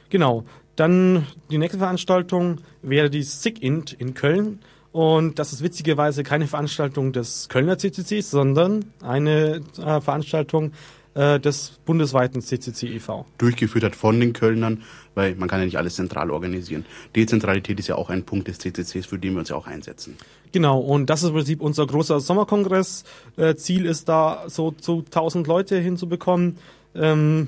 Genau. 0.09 0.45
Dann 0.75 1.25
die 1.49 1.57
nächste 1.57 1.79
Veranstaltung 1.79 2.61
wäre 2.81 3.09
die 3.09 3.23
SIG-Int 3.23 3.93
in 3.93 4.13
Köln. 4.13 4.59
Und 4.91 5.37
das 5.37 5.53
ist 5.53 5.61
witzigerweise 5.61 6.23
keine 6.23 6.47
Veranstaltung 6.47 7.11
des 7.11 7.49
Kölner 7.49 7.77
CCCs, 7.77 8.31
sondern 8.31 8.85
eine 9.01 9.61
äh, 9.77 10.01
Veranstaltung 10.01 10.71
äh, 11.17 11.39
des 11.39 11.79
bundesweiten 11.83 12.41
CCC 12.41 12.95
e.V. 12.95 13.25
Durchgeführt 13.39 13.83
hat 13.83 13.95
von 13.95 14.19
den 14.19 14.33
Kölnern, 14.33 14.83
weil 15.15 15.33
man 15.35 15.49
kann 15.49 15.59
ja 15.59 15.65
nicht 15.65 15.77
alles 15.77 15.95
zentral 15.95 16.29
organisieren. 16.29 16.85
Dezentralität 17.15 17.79
ist 17.79 17.87
ja 17.87 17.95
auch 17.95 18.11
ein 18.11 18.23
Punkt 18.23 18.47
des 18.47 18.59
CCCs, 18.59 19.07
für 19.07 19.17
den 19.17 19.33
wir 19.33 19.39
uns 19.39 19.49
ja 19.49 19.55
auch 19.55 19.65
einsetzen. 19.65 20.15
Genau, 20.51 20.79
und 20.79 21.09
das 21.09 21.23
ist 21.23 21.29
im 21.29 21.35
Prinzip 21.35 21.61
unser 21.61 21.87
großer 21.87 22.19
Sommerkongress. 22.19 23.03
Äh, 23.35 23.55
Ziel 23.55 23.87
ist 23.87 24.07
da, 24.07 24.43
so 24.47 24.71
zu 24.71 24.99
1000 24.99 25.47
Leute 25.47 25.79
hinzubekommen. 25.79 26.57
Ähm, 26.93 27.47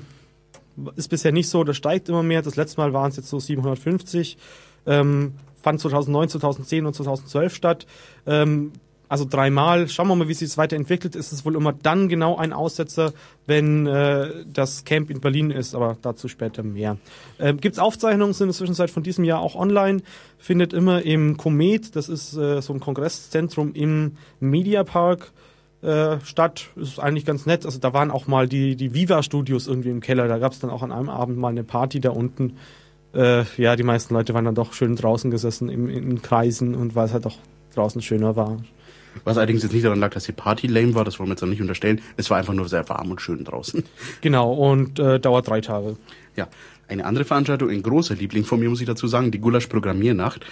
ist 0.96 1.08
bisher 1.08 1.30
nicht 1.30 1.48
so, 1.48 1.62
das 1.62 1.76
steigt 1.76 2.08
immer 2.08 2.24
mehr. 2.24 2.42
Das 2.42 2.56
letzte 2.56 2.80
Mal 2.80 2.92
waren 2.92 3.10
es 3.10 3.16
jetzt 3.16 3.28
so 3.28 3.38
750. 3.38 4.36
Ähm, 4.86 5.34
fand 5.62 5.80
2009, 5.80 6.28
2010 6.30 6.86
und 6.86 6.94
2012 6.94 7.54
statt. 7.54 7.86
Ähm, 8.26 8.72
also 9.10 9.26
dreimal. 9.28 9.88
Schauen 9.88 10.06
wir 10.06 10.14
mal, 10.14 10.28
wie 10.28 10.34
sich 10.34 10.48
es 10.48 10.56
weiterentwickelt. 10.56 11.16
Ist 11.16 11.32
es 11.32 11.44
wohl 11.44 11.56
immer 11.56 11.72
dann 11.72 12.08
genau 12.08 12.36
ein 12.36 12.52
Aussetzer, 12.52 13.12
wenn 13.44 13.84
äh, 13.88 14.44
das 14.46 14.84
Camp 14.84 15.10
in 15.10 15.20
Berlin 15.20 15.50
ist, 15.50 15.74
aber 15.74 15.96
dazu 16.00 16.28
später 16.28 16.62
mehr. 16.62 16.96
Ähm, 17.40 17.56
Gibt 17.56 17.74
es 17.74 17.80
Aufzeichnungen, 17.80 18.34
sind 18.34 18.44
in 18.44 18.50
der 18.50 18.56
Zwischenzeit 18.56 18.88
von 18.88 19.02
diesem 19.02 19.24
Jahr 19.24 19.40
auch 19.40 19.56
online. 19.56 20.02
Findet 20.38 20.72
immer 20.72 21.02
im 21.02 21.36
Komet, 21.36 21.96
das 21.96 22.08
ist 22.08 22.36
äh, 22.36 22.62
so 22.62 22.72
ein 22.72 22.78
Kongresszentrum 22.78 23.74
im 23.74 24.16
Mediapark 24.38 25.32
äh, 25.82 26.18
statt. 26.22 26.68
Ist 26.76 27.00
eigentlich 27.00 27.24
ganz 27.24 27.46
nett. 27.46 27.66
Also 27.66 27.80
da 27.80 27.92
waren 27.92 28.12
auch 28.12 28.28
mal 28.28 28.46
die, 28.48 28.76
die 28.76 28.94
Viva-Studios 28.94 29.66
irgendwie 29.66 29.90
im 29.90 30.00
Keller. 30.00 30.28
Da 30.28 30.38
gab 30.38 30.52
es 30.52 30.60
dann 30.60 30.70
auch 30.70 30.84
an 30.84 30.92
einem 30.92 31.08
Abend 31.08 31.36
mal 31.36 31.48
eine 31.48 31.64
Party 31.64 31.98
da 31.98 32.10
unten. 32.10 32.58
Äh, 33.12 33.42
ja, 33.56 33.74
die 33.74 33.82
meisten 33.82 34.14
Leute 34.14 34.34
waren 34.34 34.44
dann 34.44 34.54
doch 34.54 34.72
schön 34.72 34.94
draußen 34.94 35.32
gesessen 35.32 35.68
im, 35.68 35.88
in 35.88 36.22
Kreisen 36.22 36.76
und 36.76 36.94
weil 36.94 37.06
es 37.06 37.12
halt 37.12 37.26
auch 37.26 37.38
draußen 37.74 38.02
schöner 38.02 38.36
war. 38.36 38.58
Was 39.24 39.36
allerdings 39.36 39.62
jetzt 39.62 39.72
nicht 39.72 39.84
daran 39.84 40.00
lag, 40.00 40.10
dass 40.10 40.24
die 40.24 40.32
Party 40.32 40.66
lame 40.66 40.94
war, 40.94 41.04
das 41.04 41.18
wollen 41.18 41.28
wir 41.28 41.34
jetzt 41.34 41.42
noch 41.42 41.48
nicht 41.48 41.60
unterstellen. 41.60 42.00
Es 42.16 42.30
war 42.30 42.38
einfach 42.38 42.54
nur 42.54 42.68
sehr 42.68 42.88
warm 42.88 43.10
und 43.10 43.20
schön 43.20 43.44
draußen. 43.44 43.84
Genau, 44.20 44.52
und 44.52 44.98
äh, 44.98 45.18
dauert 45.20 45.48
drei 45.48 45.60
Tage. 45.60 45.96
Ja, 46.36 46.48
eine 46.88 47.04
andere 47.04 47.24
Veranstaltung, 47.24 47.70
ein 47.70 47.82
großer 47.82 48.14
Liebling 48.14 48.44
von 48.44 48.60
mir, 48.60 48.68
muss 48.68 48.80
ich 48.80 48.86
dazu 48.86 49.06
sagen, 49.06 49.30
die 49.30 49.38
Gulasch-Programmiernacht. 49.38 50.44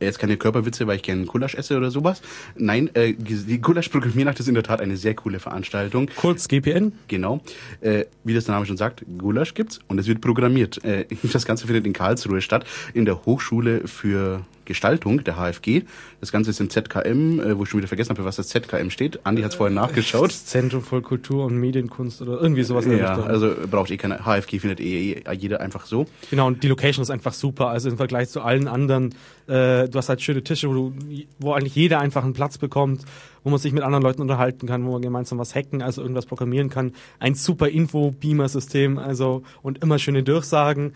Jetzt 0.00 0.18
keine 0.18 0.36
Körperwitze, 0.36 0.88
weil 0.88 0.96
ich 0.96 1.02
gerne 1.02 1.24
Gulasch 1.24 1.54
esse 1.54 1.76
oder 1.76 1.90
sowas. 1.90 2.20
Nein, 2.56 2.90
äh, 2.94 3.14
die 3.14 3.60
Gulasch-Programmiernacht 3.60 4.40
ist 4.40 4.48
in 4.48 4.54
der 4.54 4.64
Tat 4.64 4.80
eine 4.80 4.96
sehr 4.96 5.14
coole 5.14 5.38
Veranstaltung. 5.38 6.10
Kurz 6.16 6.48
GPN? 6.48 6.92
Genau. 7.06 7.40
Äh, 7.80 8.06
wie 8.24 8.34
das 8.34 8.44
der 8.44 8.54
Name 8.54 8.66
schon 8.66 8.76
sagt, 8.76 9.04
Gulasch 9.18 9.54
gibt's 9.54 9.80
und 9.86 9.98
es 9.98 10.08
wird 10.08 10.20
programmiert. 10.20 10.82
Äh, 10.84 11.06
das 11.32 11.46
Ganze 11.46 11.66
findet 11.66 11.86
in 11.86 11.92
Karlsruhe 11.92 12.40
statt, 12.40 12.66
in 12.92 13.04
der 13.04 13.24
Hochschule 13.24 13.86
für 13.86 14.44
Gestaltung, 14.64 15.22
der 15.24 15.36
HFG. 15.36 15.82
Das 16.20 16.32
Ganze 16.32 16.50
ist 16.50 16.60
im 16.60 16.70
ZKM, 16.70 17.40
äh, 17.40 17.58
wo 17.58 17.64
ich 17.64 17.68
schon 17.70 17.78
wieder 17.78 17.88
vergessen 17.88 18.10
habe, 18.10 18.22
für 18.22 18.26
was 18.26 18.36
das 18.36 18.48
ZKM 18.48 18.90
steht. 18.90 19.24
Andi 19.26 19.42
hat 19.42 19.50
es 19.52 19.56
vorhin 19.56 19.74
nachgeschaut. 19.74 20.28
Das 20.30 20.46
Zentrum 20.46 20.82
für 20.82 21.02
Kultur 21.02 21.44
und 21.44 21.56
Medienkunst 21.58 22.22
oder 22.22 22.40
irgendwie 22.40 22.62
sowas. 22.62 22.84
in 22.84 22.92
der 22.92 23.00
Ja, 23.00 23.14
Richtung. 23.14 23.30
also 23.30 23.54
braucht 23.70 23.90
eh 23.90 23.96
keine 23.96 24.24
HFG, 24.24 24.58
findet 24.60 24.80
eh 24.80 25.22
jeder 25.36 25.60
einfach 25.60 25.86
so. 25.86 26.06
Genau, 26.30 26.46
und 26.46 26.62
die 26.62 26.68
Location 26.68 27.02
ist 27.02 27.10
einfach 27.10 27.32
super. 27.32 27.68
Also 27.68 27.88
im 27.90 27.96
Vergleich 27.96 28.28
zu 28.28 28.40
allen 28.42 28.68
anderen, 28.68 29.14
äh, 29.46 29.88
du 29.88 29.92
hast 29.94 30.08
halt 30.08 30.22
schöne 30.22 30.42
Tische, 30.42 30.68
wo, 30.68 30.74
du, 30.74 30.92
wo 31.38 31.52
eigentlich 31.52 31.74
jeder 31.74 32.00
einfach 32.00 32.24
einen 32.24 32.32
Platz 32.32 32.58
bekommt, 32.58 33.02
wo 33.42 33.50
man 33.50 33.58
sich 33.58 33.72
mit 33.72 33.82
anderen 33.82 34.02
Leuten 34.02 34.22
unterhalten 34.22 34.66
kann, 34.66 34.86
wo 34.86 34.92
man 34.92 35.02
gemeinsam 35.02 35.38
was 35.38 35.54
hacken, 35.54 35.82
also 35.82 36.00
irgendwas 36.00 36.24
programmieren 36.26 36.70
kann. 36.70 36.92
Ein 37.18 37.34
super 37.34 37.68
Info-Beamer-System, 37.68 38.98
also 38.98 39.42
und 39.62 39.82
immer 39.82 39.98
schöne 39.98 40.22
Durchsagen. 40.22 40.94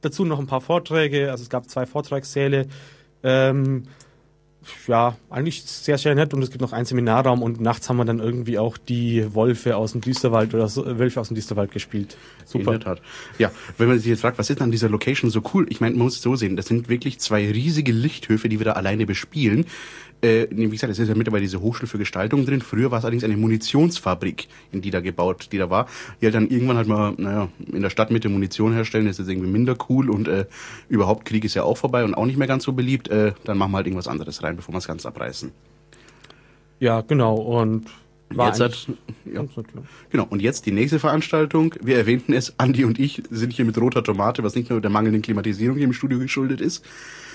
Dazu 0.00 0.24
noch 0.24 0.38
ein 0.38 0.46
paar 0.46 0.62
Vorträge, 0.62 1.30
also 1.30 1.42
es 1.42 1.50
gab 1.50 1.68
zwei 1.68 1.84
Vortragssäle. 1.84 2.66
Ähm, 3.22 3.84
ja, 4.86 5.16
eigentlich 5.30 5.62
sehr, 5.62 5.98
sehr 5.98 6.14
nett 6.14 6.34
und 6.34 6.42
es 6.42 6.50
gibt 6.50 6.60
noch 6.60 6.72
einen 6.72 6.84
Seminarraum 6.84 7.42
und 7.42 7.60
nachts 7.60 7.88
haben 7.88 7.96
wir 7.96 8.04
dann 8.04 8.18
irgendwie 8.18 8.58
auch 8.58 8.76
die 8.76 9.34
Wolfe 9.34 9.76
aus 9.76 9.92
dem 9.92 10.00
Düsterwald 10.00 10.54
oder 10.54 10.68
so, 10.68 10.84
Wölfe 10.98 11.20
aus 11.20 11.28
dem 11.28 11.34
Düsterwald 11.34 11.72
gespielt. 11.72 12.16
In 12.52 12.64
der 12.64 12.80
Tat. 12.80 13.00
Ja, 13.38 13.50
wenn 13.78 13.88
man 13.88 13.98
sich 13.98 14.08
jetzt 14.08 14.20
fragt, 14.20 14.38
was 14.38 14.50
ist 14.50 14.60
an 14.60 14.70
dieser 14.70 14.88
Location 14.88 15.30
so 15.30 15.42
cool? 15.54 15.66
Ich 15.70 15.80
meine, 15.80 15.96
man 15.96 16.04
muss 16.04 16.16
es 16.16 16.22
so 16.22 16.36
sehen, 16.36 16.56
das 16.56 16.66
sind 16.66 16.88
wirklich 16.88 17.18
zwei 17.20 17.50
riesige 17.50 17.92
Lichthöfe, 17.92 18.48
die 18.48 18.60
wir 18.60 18.66
da 18.66 18.72
alleine 18.72 19.06
bespielen. 19.06 19.66
Äh, 20.22 20.48
wie 20.50 20.68
gesagt, 20.68 20.92
es 20.92 20.98
ist 20.98 21.08
ja 21.08 21.14
mittlerweile 21.14 21.42
diese 21.42 21.60
Hochschule 21.60 21.86
für 21.86 21.98
Gestaltung 21.98 22.44
drin. 22.44 22.60
Früher 22.60 22.90
war 22.90 22.98
es 22.98 23.04
allerdings 23.04 23.24
eine 23.24 23.36
Munitionsfabrik, 23.36 24.48
in 24.72 24.82
die 24.82 24.90
da 24.90 25.00
gebaut, 25.00 25.48
die 25.52 25.58
da 25.58 25.70
war. 25.70 25.86
Die 26.20 26.26
halt 26.26 26.34
dann 26.34 26.48
irgendwann 26.48 26.76
halt 26.76 26.88
mal, 26.88 27.14
naja, 27.16 27.48
in 27.72 27.82
der 27.82 27.90
Stadtmitte 27.90 28.28
Munition 28.28 28.72
herstellen, 28.72 29.06
das 29.06 29.18
ist 29.18 29.26
jetzt 29.26 29.34
irgendwie 29.34 29.50
minder 29.50 29.76
cool 29.88 30.10
und 30.10 30.28
äh, 30.28 30.46
überhaupt 30.88 31.24
Krieg 31.24 31.44
ist 31.44 31.54
ja 31.54 31.62
auch 31.62 31.76
vorbei 31.76 32.04
und 32.04 32.14
auch 32.14 32.26
nicht 32.26 32.36
mehr 32.36 32.48
ganz 32.48 32.64
so 32.64 32.72
beliebt. 32.72 33.08
Äh, 33.08 33.32
dann 33.44 33.56
machen 33.56 33.72
wir 33.72 33.78
halt 33.78 33.86
irgendwas 33.86 34.08
anderes 34.08 34.42
rein, 34.42 34.56
bevor 34.56 34.74
wir 34.74 34.78
es 34.78 34.86
ganz 34.86 35.06
abreißen. 35.06 35.52
Ja, 36.80 37.00
genau. 37.02 37.34
Und 37.34 37.86
war 38.32 38.48
Jetzt 38.48 38.60
hat, 38.60 38.88
ja. 39.24 39.44
Genau, 40.10 40.26
und 40.30 40.40
jetzt 40.40 40.64
die 40.66 40.70
nächste 40.70 41.00
Veranstaltung. 41.00 41.74
Wir 41.82 41.96
erwähnten 41.96 42.32
es, 42.32 42.58
Andi 42.58 42.84
und 42.84 43.00
ich 43.00 43.22
sind 43.30 43.52
hier 43.52 43.64
mit 43.64 43.76
roter 43.76 44.04
Tomate, 44.04 44.44
was 44.44 44.54
nicht 44.54 44.70
nur 44.70 44.80
der 44.80 44.90
mangelnden 44.90 45.20
Klimatisierung 45.20 45.76
hier 45.76 45.86
im 45.86 45.92
Studio 45.92 46.18
geschuldet 46.18 46.60
ist, 46.60 46.84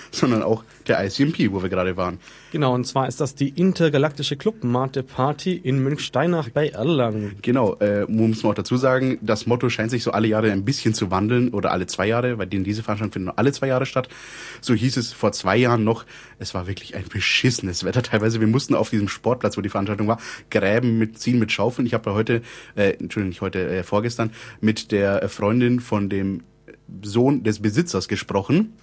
sondern 0.10 0.42
auch 0.42 0.64
der 0.86 1.04
ICMP, 1.04 1.52
wo 1.52 1.62
wir 1.62 1.68
gerade 1.68 1.96
waren. 1.96 2.18
Genau, 2.52 2.74
und 2.74 2.86
zwar 2.86 3.08
ist 3.08 3.20
das 3.20 3.34
die 3.34 3.48
intergalaktische 3.48 4.36
Clubmate 4.36 5.02
Party 5.02 5.54
in 5.54 5.82
Münchsteinach 5.82 6.48
bei 6.48 6.68
Erlangen. 6.68 7.36
Genau, 7.42 7.74
äh, 7.80 8.06
muss 8.06 8.42
man 8.42 8.52
auch 8.52 8.56
dazu 8.56 8.76
sagen, 8.76 9.18
das 9.20 9.46
Motto 9.46 9.68
scheint 9.68 9.90
sich 9.90 10.02
so 10.02 10.12
alle 10.12 10.28
Jahre 10.28 10.52
ein 10.52 10.64
bisschen 10.64 10.94
zu 10.94 11.10
wandeln 11.10 11.50
oder 11.50 11.72
alle 11.72 11.86
zwei 11.86 12.06
Jahre, 12.06 12.38
weil 12.38 12.46
denen 12.46 12.64
diese 12.64 12.82
Veranstaltungen 12.82 13.12
finden 13.12 13.26
nur 13.26 13.38
alle 13.38 13.52
zwei 13.52 13.66
Jahre 13.66 13.84
statt. 13.84 14.08
So 14.60 14.74
hieß 14.74 14.96
es 14.96 15.12
vor 15.12 15.32
zwei 15.32 15.56
Jahren 15.56 15.84
noch. 15.84 16.06
Es 16.38 16.54
war 16.54 16.66
wirklich 16.66 16.94
ein 16.94 17.04
beschissenes 17.12 17.84
Wetter 17.84 18.02
teilweise. 18.02 18.40
Wir 18.40 18.46
mussten 18.46 18.74
auf 18.74 18.90
diesem 18.90 19.08
Sportplatz, 19.08 19.56
wo 19.56 19.60
die 19.60 19.68
Veranstaltung 19.68 20.06
war, 20.06 20.18
gräben 20.50 20.98
mit 20.98 21.18
ziehen 21.18 21.38
mit 21.38 21.52
Schaufeln. 21.52 21.86
Ich 21.86 21.94
habe 21.94 22.14
heute, 22.14 22.42
äh, 22.76 22.90
Entschuldigung, 22.92 23.30
nicht 23.30 23.40
heute, 23.40 23.68
äh, 23.68 23.82
vorgestern 23.82 24.30
mit 24.60 24.92
der 24.92 25.28
Freundin 25.28 25.80
von 25.80 26.08
dem 26.08 26.42
Sohn 27.02 27.42
des 27.42 27.60
Besitzers 27.60 28.08
gesprochen, 28.08 28.74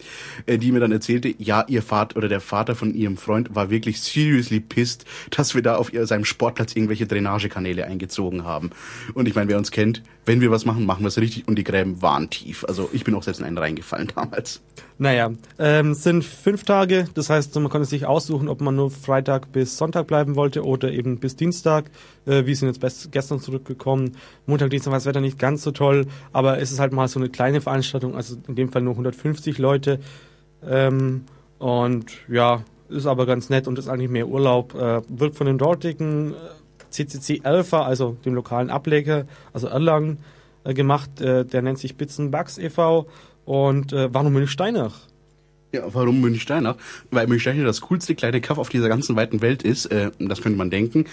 äh, 0.45 0.57
die 0.57 0.71
mir 0.71 0.79
dann 0.79 0.91
erzählte, 0.91 1.33
ja, 1.37 1.65
ihr 1.67 1.81
Vater 1.81 2.17
oder 2.17 2.27
der 2.27 2.41
Vater 2.41 2.75
von 2.75 2.93
ihrem 2.93 3.17
Freund 3.17 3.55
war 3.55 3.69
wirklich 3.69 4.01
seriously 4.01 4.59
pissed, 4.59 5.05
dass 5.29 5.55
wir 5.55 5.61
da 5.61 5.75
auf 5.75 5.91
seinem 5.93 6.25
Sportplatz 6.25 6.75
irgendwelche 6.75 7.07
Drainagekanäle 7.07 7.85
eingezogen 7.85 8.43
haben. 8.43 8.71
Und 9.13 9.27
ich 9.27 9.35
meine, 9.35 9.49
wer 9.49 9.57
uns 9.57 9.71
kennt, 9.71 10.03
wenn 10.25 10.41
wir 10.41 10.51
was 10.51 10.65
machen, 10.65 10.85
machen 10.85 11.03
wir 11.03 11.07
es 11.07 11.17
richtig 11.17 11.47
und 11.47 11.55
die 11.55 11.63
Gräben 11.63 12.01
waren 12.01 12.29
tief. 12.29 12.63
Also 12.67 12.89
ich 12.93 13.03
bin 13.03 13.13
auch 13.15 13.23
selbst 13.23 13.39
in 13.39 13.45
einen 13.45 13.57
reingefallen 13.57 14.11
damals. 14.15 14.61
Naja, 14.97 15.31
ähm, 15.59 15.93
sind 15.93 16.23
fünf 16.23 16.63
Tage, 16.63 17.07
das 17.13 17.29
heißt, 17.29 17.55
man 17.55 17.69
konnte 17.69 17.87
sich 17.87 18.05
aussuchen, 18.05 18.47
ob 18.47 18.61
man 18.61 18.75
nur 18.75 18.91
Freitag 18.91 19.51
bis 19.51 19.77
Sonntag 19.77 20.07
bleiben 20.07 20.35
wollte 20.35 20.63
oder 20.63 20.91
eben 20.91 21.17
bis 21.19 21.35
Dienstag. 21.35 21.91
Äh, 22.25 22.45
wir 22.45 22.55
sind 22.55 22.77
jetzt 22.81 23.11
gestern 23.11 23.39
zurückgekommen. 23.39 24.15
Montag, 24.45 24.69
Dienstag 24.69 24.91
war 24.91 24.97
das 24.97 25.05
Wetter 25.05 25.21
nicht 25.21 25.39
ganz 25.39 25.63
so 25.63 25.71
toll, 25.71 26.05
aber 26.31 26.59
es 26.59 26.71
ist 26.71 26.79
halt 26.79 26.93
mal 26.93 27.07
so 27.07 27.19
eine 27.19 27.29
kleine 27.29 27.59
Veranstaltung, 27.59 28.15
also 28.15 28.37
in 28.47 28.55
dem 28.55 28.71
Fall 28.71 28.81
nur 28.81 28.93
150 28.93 29.57
Leute. 29.57 29.99
Ähm, 30.65 31.25
und 31.59 32.05
ja, 32.29 32.63
ist 32.89 33.05
aber 33.05 33.25
ganz 33.25 33.49
nett 33.49 33.67
und 33.67 33.79
ist 33.79 33.87
eigentlich 33.87 34.09
mehr 34.09 34.27
Urlaub. 34.27 34.75
Äh, 34.75 35.01
wird 35.09 35.35
von 35.35 35.47
den 35.47 35.57
dortigen 35.57 36.33
äh, 36.33 36.35
CCC 36.93 37.41
Alpha, 37.43 37.83
also 37.83 38.17
dem 38.25 38.33
lokalen 38.33 38.69
Ableger, 38.69 39.25
also 39.51 39.67
Erlangen, 39.67 40.19
äh, 40.63 40.73
gemacht. 40.73 41.21
Äh, 41.21 41.45
der 41.45 41.61
nennt 41.61 41.79
sich 41.79 41.95
Bitzenbugs 41.97 42.57
e.V. 42.57 43.07
und 43.45 43.93
äh, 43.93 44.13
war 44.13 44.23
nur 44.23 44.31
Münchsteinach. 44.31 45.07
Ja, 45.73 45.81
warum 45.91 46.21
Münchsteinach? 46.21 46.75
Weil 47.09 47.25
Münchsteinach 47.25 47.65
das 47.65 47.81
coolste 47.81 48.13
kleine 48.13 48.41
Kaff 48.41 48.59
auf 48.59 48.69
dieser 48.69 48.89
ganzen 48.89 49.15
weiten 49.15 49.41
Welt 49.41 49.63
ist. 49.63 49.87
Äh, 49.87 50.11
das 50.19 50.41
könnte 50.41 50.57
man 50.57 50.69
denken. 50.69 51.05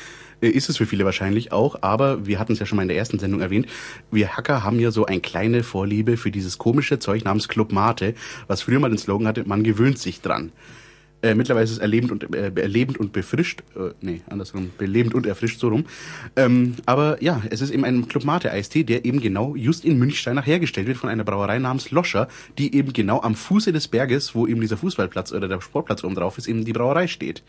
Ist 0.43 0.69
es 0.69 0.77
für 0.77 0.87
viele 0.87 1.05
wahrscheinlich 1.05 1.51
auch. 1.51 1.83
Aber 1.83 2.27
wir 2.27 2.39
hatten 2.39 2.53
es 2.53 2.59
ja 2.59 2.67
schon 2.67 2.77
mal 2.77 2.83
in 2.83 2.89
der 2.89 2.99
ersten 2.99 3.19
Sendung 3.19 3.41
erwähnt. 3.41 3.67
Wir 4.11 4.37
Hacker 4.37 4.63
haben 4.63 4.79
ja 4.79 4.91
so 4.91 5.07
eine 5.07 5.21
kleine 5.21 5.63
Vorliebe 5.63 6.17
für 6.17 6.31
dieses 6.31 6.59
komische 6.59 6.99
Zeug 6.99 7.25
namens 7.25 7.49
Club 7.49 7.73
Mate, 7.73 8.15
was 8.47 8.63
früher 8.63 8.81
mal 8.81 8.91
den 8.91 8.99
Slogan 8.99 9.27
hatte, 9.27 9.45
man 9.45 9.65
gewöhnt 9.65 9.99
sich 9.99 10.21
dran. 10.21 10.53
Äh, 11.23 11.35
mittlerweile 11.35 11.65
ist 11.65 11.73
es 11.73 11.79
erlebend 11.79 12.13
und, 12.13 12.35
äh, 12.35 12.51
erlebend 12.61 12.99
und 12.99 13.13
befrischt. 13.13 13.63
Äh, 13.77 13.91
nee, 14.01 14.23
andersrum. 14.29 14.71
Belebend 14.79 15.15
und 15.15 15.27
erfrischt, 15.27 15.61
so 15.61 15.69
rum. 15.69 15.85
Ähm, 16.37 16.77
aber 16.87 17.23
ja, 17.23 17.43
es 17.51 17.61
ist 17.61 17.71
eben 17.71 17.85
ein 17.85 18.09
Club 18.09 18.25
Mate 18.25 18.51
Eistee, 18.51 18.85
der 18.85 19.05
eben 19.05 19.21
genau 19.21 19.55
just 19.55 19.85
in 19.85 19.99
Münchsteinach 19.99 20.47
hergestellt 20.47 20.87
wird 20.87 20.97
von 20.97 21.11
einer 21.11 21.25
Brauerei 21.25 21.59
namens 21.59 21.91
Loscher, 21.91 22.29
die 22.59 22.75
eben 22.75 22.93
genau 22.93 23.21
am 23.21 23.35
Fuße 23.35 23.73
des 23.73 23.89
Berges, 23.89 24.35
wo 24.35 24.47
eben 24.47 24.61
dieser 24.61 24.79
Fußballplatz 24.79 25.33
oder 25.33 25.49
der 25.49 25.61
Sportplatz 25.61 26.05
oben 26.05 26.15
drauf 26.15 26.39
ist, 26.39 26.49
eben 26.49 26.65
die 26.65 26.73
Brauerei 26.73 27.07
steht. 27.07 27.43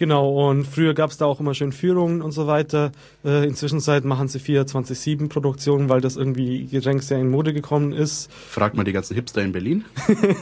Genau, 0.00 0.48
und 0.48 0.64
früher 0.64 0.94
gab 0.94 1.10
es 1.10 1.18
da 1.18 1.26
auch 1.26 1.40
immer 1.40 1.52
schön 1.52 1.72
Führungen 1.72 2.22
und 2.22 2.32
so 2.32 2.46
weiter. 2.46 2.90
Äh, 3.22 3.46
inzwischen 3.46 3.82
machen 4.08 4.28
sie 4.28 4.38
24-7-Produktionen, 4.38 5.90
weil 5.90 6.00
das 6.00 6.16
irgendwie 6.16 6.64
Getränk 6.64 7.02
sehr 7.02 7.18
in 7.18 7.28
Mode 7.28 7.52
gekommen 7.52 7.92
ist. 7.92 8.32
Fragt 8.32 8.76
mal 8.76 8.84
die 8.84 8.94
ganzen 8.94 9.12
Hipster 9.12 9.42
in 9.42 9.52
Berlin. 9.52 9.84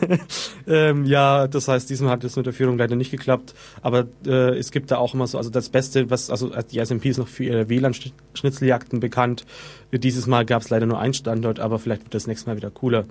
ähm, 0.68 1.06
ja, 1.06 1.48
das 1.48 1.66
heißt, 1.66 1.90
diesmal 1.90 2.12
hat 2.12 2.22
es 2.22 2.36
mit 2.36 2.46
der 2.46 2.52
Führung 2.52 2.78
leider 2.78 2.94
nicht 2.94 3.10
geklappt. 3.10 3.52
Aber 3.82 4.06
äh, 4.24 4.56
es 4.56 4.70
gibt 4.70 4.92
da 4.92 4.98
auch 4.98 5.12
immer 5.12 5.26
so, 5.26 5.38
also 5.38 5.50
das 5.50 5.70
Beste, 5.70 6.08
was, 6.08 6.30
also 6.30 6.52
die 6.70 6.78
SMP 6.78 7.06
ist 7.06 7.18
noch 7.18 7.26
für 7.26 7.42
ihre 7.42 7.68
WLAN-Schnitzeljagden 7.68 9.00
bekannt. 9.00 9.44
Dieses 9.90 10.28
Mal 10.28 10.46
gab 10.46 10.62
es 10.62 10.70
leider 10.70 10.86
nur 10.86 11.00
einen 11.00 11.14
Standort, 11.14 11.58
aber 11.58 11.80
vielleicht 11.80 12.04
wird 12.04 12.14
das 12.14 12.28
nächste 12.28 12.48
Mal 12.48 12.56
wieder 12.56 12.70
cooler. 12.70 13.06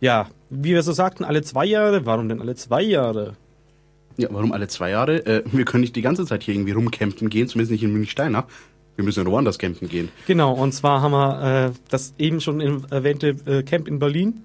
Ja, 0.00 0.26
wie 0.50 0.74
wir 0.74 0.82
so 0.82 0.90
sagten, 0.90 1.22
alle 1.22 1.42
zwei 1.42 1.64
Jahre. 1.64 2.06
Warum 2.06 2.28
denn 2.28 2.40
alle 2.40 2.56
zwei 2.56 2.82
Jahre? 2.82 3.36
Ja, 4.16 4.28
warum 4.30 4.52
alle 4.52 4.68
zwei 4.68 4.90
Jahre? 4.90 5.26
Äh, 5.26 5.42
wir 5.52 5.64
können 5.64 5.82
nicht 5.82 5.96
die 5.96 6.02
ganze 6.02 6.24
Zeit 6.24 6.42
hier 6.42 6.54
irgendwie 6.54 6.72
rumcampen 6.72 7.28
gehen, 7.28 7.48
zumindest 7.48 7.72
nicht 7.72 7.82
in 7.82 7.92
Münchsteinach. 7.92 8.44
Wir 8.96 9.04
müssen 9.04 9.24
ja 9.24 9.30
woanders 9.30 9.58
campen 9.58 9.88
gehen. 9.88 10.08
Genau, 10.26 10.54
und 10.54 10.72
zwar 10.72 11.02
haben 11.02 11.12
wir 11.12 11.66
äh, 11.66 11.70
das 11.90 12.14
eben 12.18 12.40
schon 12.40 12.60
in, 12.60 12.84
erwähnte 12.90 13.36
äh, 13.44 13.62
Camp 13.62 13.88
in 13.88 13.98
Berlin. 13.98 14.42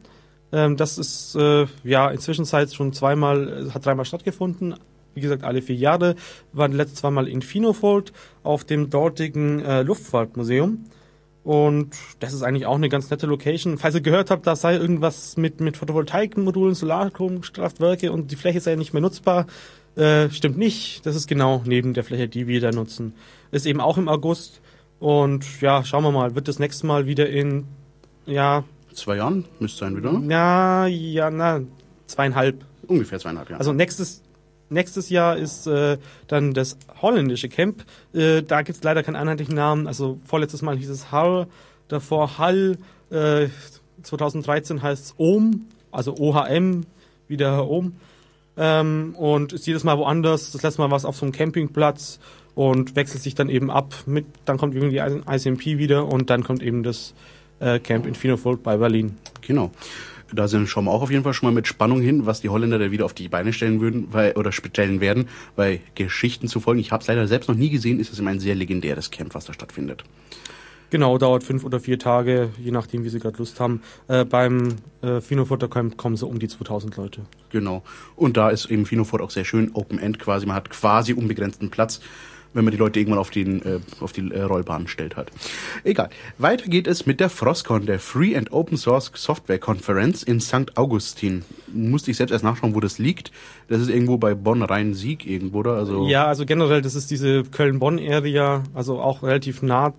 Ähm, 0.52 0.76
das 0.76 0.98
ist 0.98 1.36
äh, 1.36 1.68
ja 1.84 2.10
inzwischen 2.10 2.46
schon 2.46 2.92
zweimal, 2.92 3.68
äh, 3.68 3.72
hat 3.72 3.86
dreimal 3.86 4.06
stattgefunden. 4.06 4.76
Wie 5.14 5.22
gesagt, 5.22 5.44
alle 5.44 5.62
vier 5.62 5.76
Jahre. 5.76 6.16
Wir 6.52 6.60
waren 6.60 6.74
letzte 6.74 6.98
zweimal 6.98 7.28
in 7.28 7.42
Finofold 7.42 8.12
auf 8.44 8.64
dem 8.66 8.90
dortigen 8.90 9.64
äh, 9.64 9.84
Luftfahrtmuseum. 9.84 10.86
Und 11.44 11.96
das 12.20 12.34
ist 12.34 12.44
eigentlich 12.44 12.68
auch 12.68 12.76
eine 12.76 12.90
ganz 12.90 13.10
nette 13.10 13.26
Location. 13.26 13.78
Falls 13.80 13.96
ihr 13.96 14.02
gehört 14.02 14.30
habt, 14.30 14.46
da 14.46 14.56
sei 14.56 14.76
irgendwas 14.76 15.38
mit, 15.38 15.60
mit 15.60 15.76
Photovoltaikmodulen, 15.78 16.76
Solarstromkraftwerke 16.76 18.12
und 18.12 18.32
die 18.32 18.36
Fläche 18.36 18.60
sei 18.60 18.76
nicht 18.76 18.94
mehr 18.94 19.02
nutzbar. 19.02 19.48
Äh, 19.96 20.30
stimmt 20.30 20.58
nicht. 20.58 21.06
Das 21.06 21.16
ist 21.16 21.28
genau 21.28 21.64
neben 21.66 21.94
der 21.94 22.04
Fläche, 22.04 22.28
die 22.28 22.48
wir 22.48 22.62
da 22.62 22.72
nutzen. 22.72 23.14
Ist 23.52 23.66
eben 23.66 23.82
auch 23.82 23.98
im 23.98 24.08
August. 24.08 24.62
Und 25.00 25.62
ja, 25.62 25.84
schauen 25.84 26.04
wir 26.04 26.12
mal. 26.12 26.36
Wird 26.36 26.48
das 26.48 26.60
nächste 26.60 26.86
Mal 26.86 27.08
wieder 27.08 27.28
in, 27.28 27.66
ja, 28.26 28.64
Zwei 28.94 29.16
Jahren 29.16 29.46
müsste 29.60 29.80
sein 29.86 29.96
wieder. 29.98 30.12
ne? 30.12 30.30
ja, 30.32 30.86
ja, 30.86 31.32
na, 31.32 31.62
zweieinhalb. 32.08 32.64
Ungefähr 32.88 33.20
zweieinhalb 33.20 33.50
Jahre. 33.50 33.60
Also 33.60 33.74
nächstes, 33.74 34.22
nächstes 34.72 35.10
Jahr 35.10 35.38
ist 35.38 35.68
äh, 35.68 35.98
dann 36.28 36.54
das 36.54 36.78
holländische 37.02 37.50
Camp. 37.50 37.84
Äh, 38.14 38.44
da 38.44 38.62
gibt's 38.62 38.84
leider 38.84 39.04
keinen 39.04 39.16
einheitlichen 39.16 39.56
Namen. 39.56 39.88
Also 39.88 40.20
vorletztes 40.26 40.62
Mal 40.62 40.78
hieß 40.78 40.90
es 40.90 41.12
Hall, 41.12 41.48
davor 41.88 42.38
Hall. 42.38 42.78
Äh, 43.10 43.48
2013 44.04 44.82
heißt 44.82 45.06
es 45.06 45.16
Ohm, 45.18 45.68
also 45.92 46.16
OHM, 46.18 46.86
wieder 47.28 47.68
Ohm. 47.70 47.94
Ähm, 48.58 49.16
und 49.18 49.54
ist 49.54 49.68
jedes 49.68 49.84
Mal 49.84 49.98
woanders. 49.98 50.52
Das 50.52 50.62
letzte 50.64 50.82
Mal 50.82 50.90
war 50.90 50.98
es 50.98 51.06
auf 51.06 51.16
so 51.16 51.26
einem 51.26 51.32
Campingplatz 51.32 52.20
und 52.56 52.96
wechselt 52.96 53.24
sich 53.24 53.36
dann 53.36 53.50
eben 53.50 53.72
ab. 53.72 53.94
Mit, 54.06 54.26
dann 54.46 54.58
kommt 54.58 54.76
irgendwie 54.76 55.00
die 55.00 55.32
ICMP 55.32 55.78
wieder 55.78 56.08
und 56.08 56.30
dann 56.30 56.44
kommt 56.44 56.62
eben 56.62 56.84
das 56.84 57.14
äh, 57.60 57.80
Camp 57.80 58.06
in 58.06 58.16
Finofold 58.16 58.64
bei 58.64 58.78
Berlin. 58.78 59.18
Genau. 59.42 59.72
Da 60.34 60.48
sind, 60.48 60.68
schauen 60.68 60.86
wir 60.86 60.92
auch 60.92 61.02
auf 61.02 61.12
jeden 61.12 61.24
Fall 61.24 61.34
schon 61.34 61.48
mal 61.48 61.56
mit 61.56 61.68
Spannung 61.68 62.02
hin, 62.02 62.26
was 62.26 62.42
die 62.42 62.50
Holländer 62.50 62.80
da 62.80 62.92
wieder 62.92 63.06
auf 63.06 63.14
die 63.14 63.28
Beine 63.28 63.54
stellen 63.54 63.82
würden, 63.82 64.08
weil, 64.12 64.34
oder 64.34 64.52
stellen 64.52 65.02
werden, 65.02 65.28
weil 65.56 65.80
Geschichten 65.96 66.48
zu 66.48 66.60
folgen. 66.60 66.80
Ich 66.80 66.92
habe 66.92 67.02
es 67.02 67.08
leider 67.08 67.28
selbst 67.28 67.50
noch 67.50 67.56
nie 67.56 67.70
gesehen, 67.70 68.00
ist 68.00 68.14
es 68.14 68.20
immer 68.20 68.32
ein 68.32 68.40
sehr 68.40 68.56
legendäres 68.56 69.12
Camp, 69.12 69.36
was 69.36 69.46
da 69.46 69.54
stattfindet. 69.54 70.04
Genau, 70.92 71.18
dauert 71.18 71.46
fünf 71.46 71.64
oder 71.64 71.80
vier 71.80 71.98
Tage, 71.98 72.50
je 72.60 72.72
nachdem, 72.72 73.06
wie 73.06 73.10
sie 73.10 73.20
gerade 73.20 73.38
Lust 73.38 73.62
haben. 73.62 73.82
Äh, 74.10 74.26
beim 74.26 74.76
äh, 75.02 75.22
Finofutter 75.22 75.70
Camp 75.70 75.96
kommen 75.96 76.18
so 76.18 76.28
um 76.28 76.38
die 76.38 76.50
2000 76.50 76.98
Leute. 76.98 77.22
Genau. 77.50 77.82
Und 78.18 78.36
da 78.36 78.50
ist 78.50 78.66
eben 78.70 78.86
Finofort 78.86 79.22
auch 79.22 79.30
sehr 79.30 79.46
schön, 79.46 79.72
Open 79.74 80.00
End 80.00 80.20
quasi. 80.20 80.46
Man 80.46 80.58
hat 80.58 80.70
quasi 80.70 81.14
unbegrenzten 81.14 81.70
Platz, 81.70 82.02
wenn 82.54 82.66
man 82.66 82.72
die 82.72 82.78
Leute 82.78 83.00
irgendwann 83.00 83.20
auf, 83.20 83.30
den, 83.30 83.62
äh, 83.64 83.80
auf 84.00 84.12
die 84.12 84.30
äh, 84.32 84.42
Rollbahn 84.42 84.88
stellt 84.88 85.16
hat. 85.16 85.32
Egal. 85.84 86.10
Weiter 86.38 86.68
geht 86.68 86.88
es 86.88 87.06
mit 87.06 87.20
der 87.20 87.30
Frostcon, 87.30 87.86
der 87.86 88.00
Free 88.00 88.36
and 88.36 88.52
Open 88.52 88.78
Source 88.78 89.12
Software 89.16 89.60
Conference 89.60 90.24
in 90.24 90.40
St. 90.40 90.78
Augustin. 90.78 91.44
Musste 91.74 92.12
ich 92.12 92.18
selbst 92.18 92.32
erst 92.32 92.44
nachschauen, 92.44 92.76
wo 92.76 92.80
das 92.80 93.00
liegt. 93.00 93.32
Das 93.68 93.82
ist 93.82 93.90
irgendwo 93.90 94.18
bei 94.18 94.34
Bonn-Rhein-Sieg 94.34 95.26
irgendwo, 95.26 95.60
oder? 95.60 95.74
Also 95.74 96.08
Ja, 96.08 96.26
also 96.26 96.46
generell, 96.46 96.82
das 96.82 96.96
ist 96.96 97.10
diese 97.12 97.44
Köln-Bonn-Area, 97.44 98.64
also 98.74 99.00
auch 99.00 99.24
relativ 99.24 99.62
nah 99.62 99.94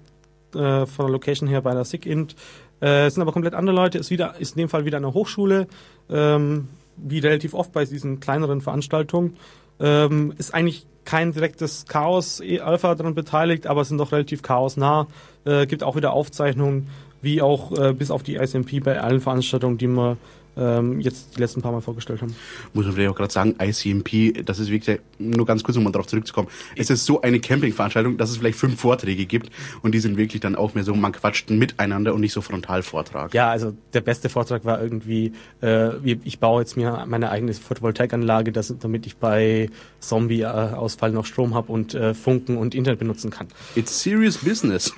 äh, 0.55 0.87
von 0.87 1.07
der 1.07 1.11
Location 1.11 1.49
her 1.49 1.63
bei 1.63 1.73
der 1.73 1.85
SIGINT. 1.85 2.37
Äh, 2.81 3.07
es 3.07 3.15
sind 3.15 3.23
aber 3.23 3.33
komplett 3.33 3.55
andere 3.55 3.75
Leute, 3.75 3.99
ist, 3.99 4.11
ist 4.11 4.57
in 4.57 4.59
dem 4.59 4.69
Fall 4.69 4.85
wieder 4.85 4.99
eine 4.99 5.15
Hochschule, 5.15 5.69
ähm, 6.11 6.69
wie 6.97 7.21
relativ 7.21 7.55
oft 7.55 7.73
bei 7.73 7.85
diesen 7.85 8.21
kleineren 8.21 8.61
Veranstaltungen. 8.61 9.37
Ähm, 9.81 10.35
ist 10.37 10.53
eigentlich 10.53 10.87
kein 11.05 11.33
direktes 11.33 11.87
Chaos 11.87 12.41
eh 12.41 12.61
Alpha 12.61 12.95
daran 12.95 13.15
beteiligt, 13.15 13.67
aber 13.67 13.85
sind 13.85 13.99
doch 13.99 14.13
relativ 14.13 14.43
chaosnah. 14.43 15.07
Äh, 15.45 15.67
gibt 15.67 15.83
auch 15.83 15.97
wieder 15.97 16.13
Aufzeichnungen, 16.13 16.89
wie 17.21 17.43
auch 17.43 17.73
äh, 17.73 17.93
bis 17.93 18.11
auf 18.11 18.23
die 18.23 18.37
ICMP 18.37 18.83
bei 18.83 19.01
allen 19.01 19.21
Veranstaltungen, 19.21 19.79
die 19.79 19.89
wir 19.89 20.17
ähm, 20.57 21.01
jetzt 21.01 21.37
die 21.37 21.41
letzten 21.41 21.63
paar 21.63 21.73
Mal 21.73 21.81
vorgestellt 21.81 22.23
haben. 22.23 22.35
muss 22.75 22.85
man 22.85 22.95
vielleicht 22.95 23.11
auch 23.11 23.17
gerade 23.17 23.33
sagen, 23.33 23.55
ICMP, 23.61 24.45
das 24.45 24.59
ist 24.59 24.71
wirklich, 24.71 25.01
nur 25.19 25.47
ganz 25.47 25.63
kurz, 25.63 25.77
um 25.77 25.85
mal 25.85 25.93
darauf 25.93 26.07
zurückzukommen. 26.07 26.49
Es 26.77 26.91
ist 26.91 27.05
so 27.05 27.23
eine 27.23 27.41
Campingveranstaltung, 27.41 28.17
dass 28.17 28.31
es 28.31 28.37
vielleicht 28.37 28.59
fünf 28.59 28.81
Vorträge 28.81 29.27
gibt 29.27 29.51
und 29.83 29.93
die 29.93 29.99
sind 29.99 30.17
wirklich 30.17 30.41
dann 30.41 30.57
auch 30.57 30.75
mehr 30.75 30.85
so, 30.85 30.95
man 30.95 31.13
quatscht 31.13 31.51
miteinander 31.51 32.15
und 32.15 32.21
nicht 32.21 32.33
so 32.33 32.41
Frontalvortrag. 32.41 33.35
Ja, 33.35 33.51
also 33.51 33.73
der 33.93 34.01
beste 34.01 34.29
Vortrag 34.29 34.65
war 34.65 34.83
irgendwie, 34.83 35.33
äh, 35.63 35.97
ich 36.25 36.39
baue 36.39 36.63
jetzt 36.63 36.77
mir 36.77 37.05
meine 37.07 37.31
eigene 37.31 37.53
Photovoltaikanlage, 37.55 38.53
das, 38.53 38.75
damit 38.79 39.07
ich 39.07 39.17
bei 39.17 39.71
Zombie-Ausfall 40.01 41.13
noch 41.13 41.27
Strom 41.27 41.55
habe 41.55 41.73
und 41.73 41.95
äh, 41.95 42.15
Funken 42.15 42.57
und 42.57 42.75
Internet 42.75 42.99
benutzen 42.99 43.31
kann. 43.31 43.49
It's 43.75 44.03
serious 44.03 44.39
business. 44.39 44.93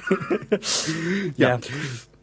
ja. 1.37 1.61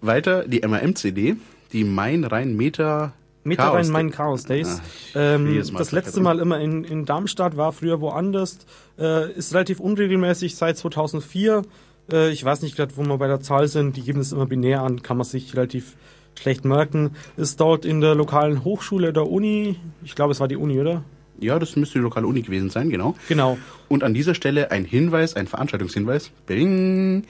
Weiter 0.02 0.48
die 0.48 0.62
MAM-CD, 0.62 1.36
die 1.74 1.84
Main-Rhein-Meter 1.84 3.14
Chaos- 3.58 3.76
rein 3.76 3.90
mein 3.90 4.12
Chaos 4.12 4.44
Days. 4.44 4.80
Ah, 4.80 4.82
ich 5.10 5.16
will 5.16 5.58
ähm, 5.58 5.74
das 5.78 5.92
letzte. 5.92 6.22
Mal 6.22 6.40
immer 6.40 6.60
in, 6.60 6.84
in 6.84 7.06
Darmstadt, 7.06 7.58
war 7.58 7.72
früher 7.72 8.00
woanders, 8.02 8.60
äh, 9.00 9.32
ist 9.34 9.54
relativ 9.54 9.80
unregelmäßig 9.80 10.56
seit 10.56 10.78
2004. 10.78 11.64
Äh, 12.12 12.32
ich 12.32 12.44
weiß 12.44 12.62
nicht 12.62 12.76
gerade, 12.76 12.96
wo 12.98 13.04
wir 13.04 13.18
bei 13.18 13.28
der 13.28 13.42
Zahl 13.42 13.68
sind, 13.68 13.98
die 13.98 14.02
geben 14.02 14.20
es 14.20 14.32
immer 14.32 14.46
binär 14.46 14.82
an, 14.82 15.02
kann 15.02 15.18
man 15.18 15.26
sich 15.26 15.56
relativ 15.56 15.96
schlecht 16.40 16.66
merken. 16.66 17.12
Ist 17.38 17.60
dort 17.60 17.86
in 17.86 18.02
der 18.02 18.16
lokalen 18.16 18.64
Hochschule 18.64 19.14
der 19.14 19.30
Uni, 19.30 19.78
ich 20.04 20.16
glaube 20.16 20.32
es 20.32 20.40
war 20.40 20.48
die 20.48 20.56
Uni, 20.58 20.80
oder? 20.80 21.04
Ja, 21.40 21.58
das 21.58 21.76
müsste 21.76 21.98
die 21.98 22.04
lokale 22.04 22.28
Uni 22.28 22.44
gewesen 22.44 22.70
sein, 22.70 22.90
genau. 22.92 23.16
Genau. 23.28 23.58
Und 23.90 24.04
an 24.04 24.14
dieser 24.14 24.36
Stelle 24.36 24.70
ein 24.70 24.86
Hinweis, 24.86 25.36
ein 25.36 25.48
Veranstaltungshinweis. 25.48 26.32
Bing! 26.46 27.24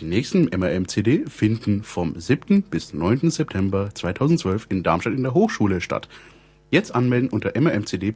Die 0.00 0.04
nächsten 0.04 0.44
MRM-CD 0.44 1.24
finden 1.28 1.82
vom 1.82 2.18
7. 2.18 2.62
bis 2.62 2.94
9. 2.94 3.30
September 3.30 3.90
2012 3.92 4.66
in 4.68 4.84
Darmstadt 4.84 5.14
in 5.14 5.24
der 5.24 5.34
Hochschule 5.34 5.80
statt. 5.80 6.08
Jetzt 6.70 6.94
anmelden 6.94 7.30
unter 7.30 7.58
mrmcd. 7.60 8.14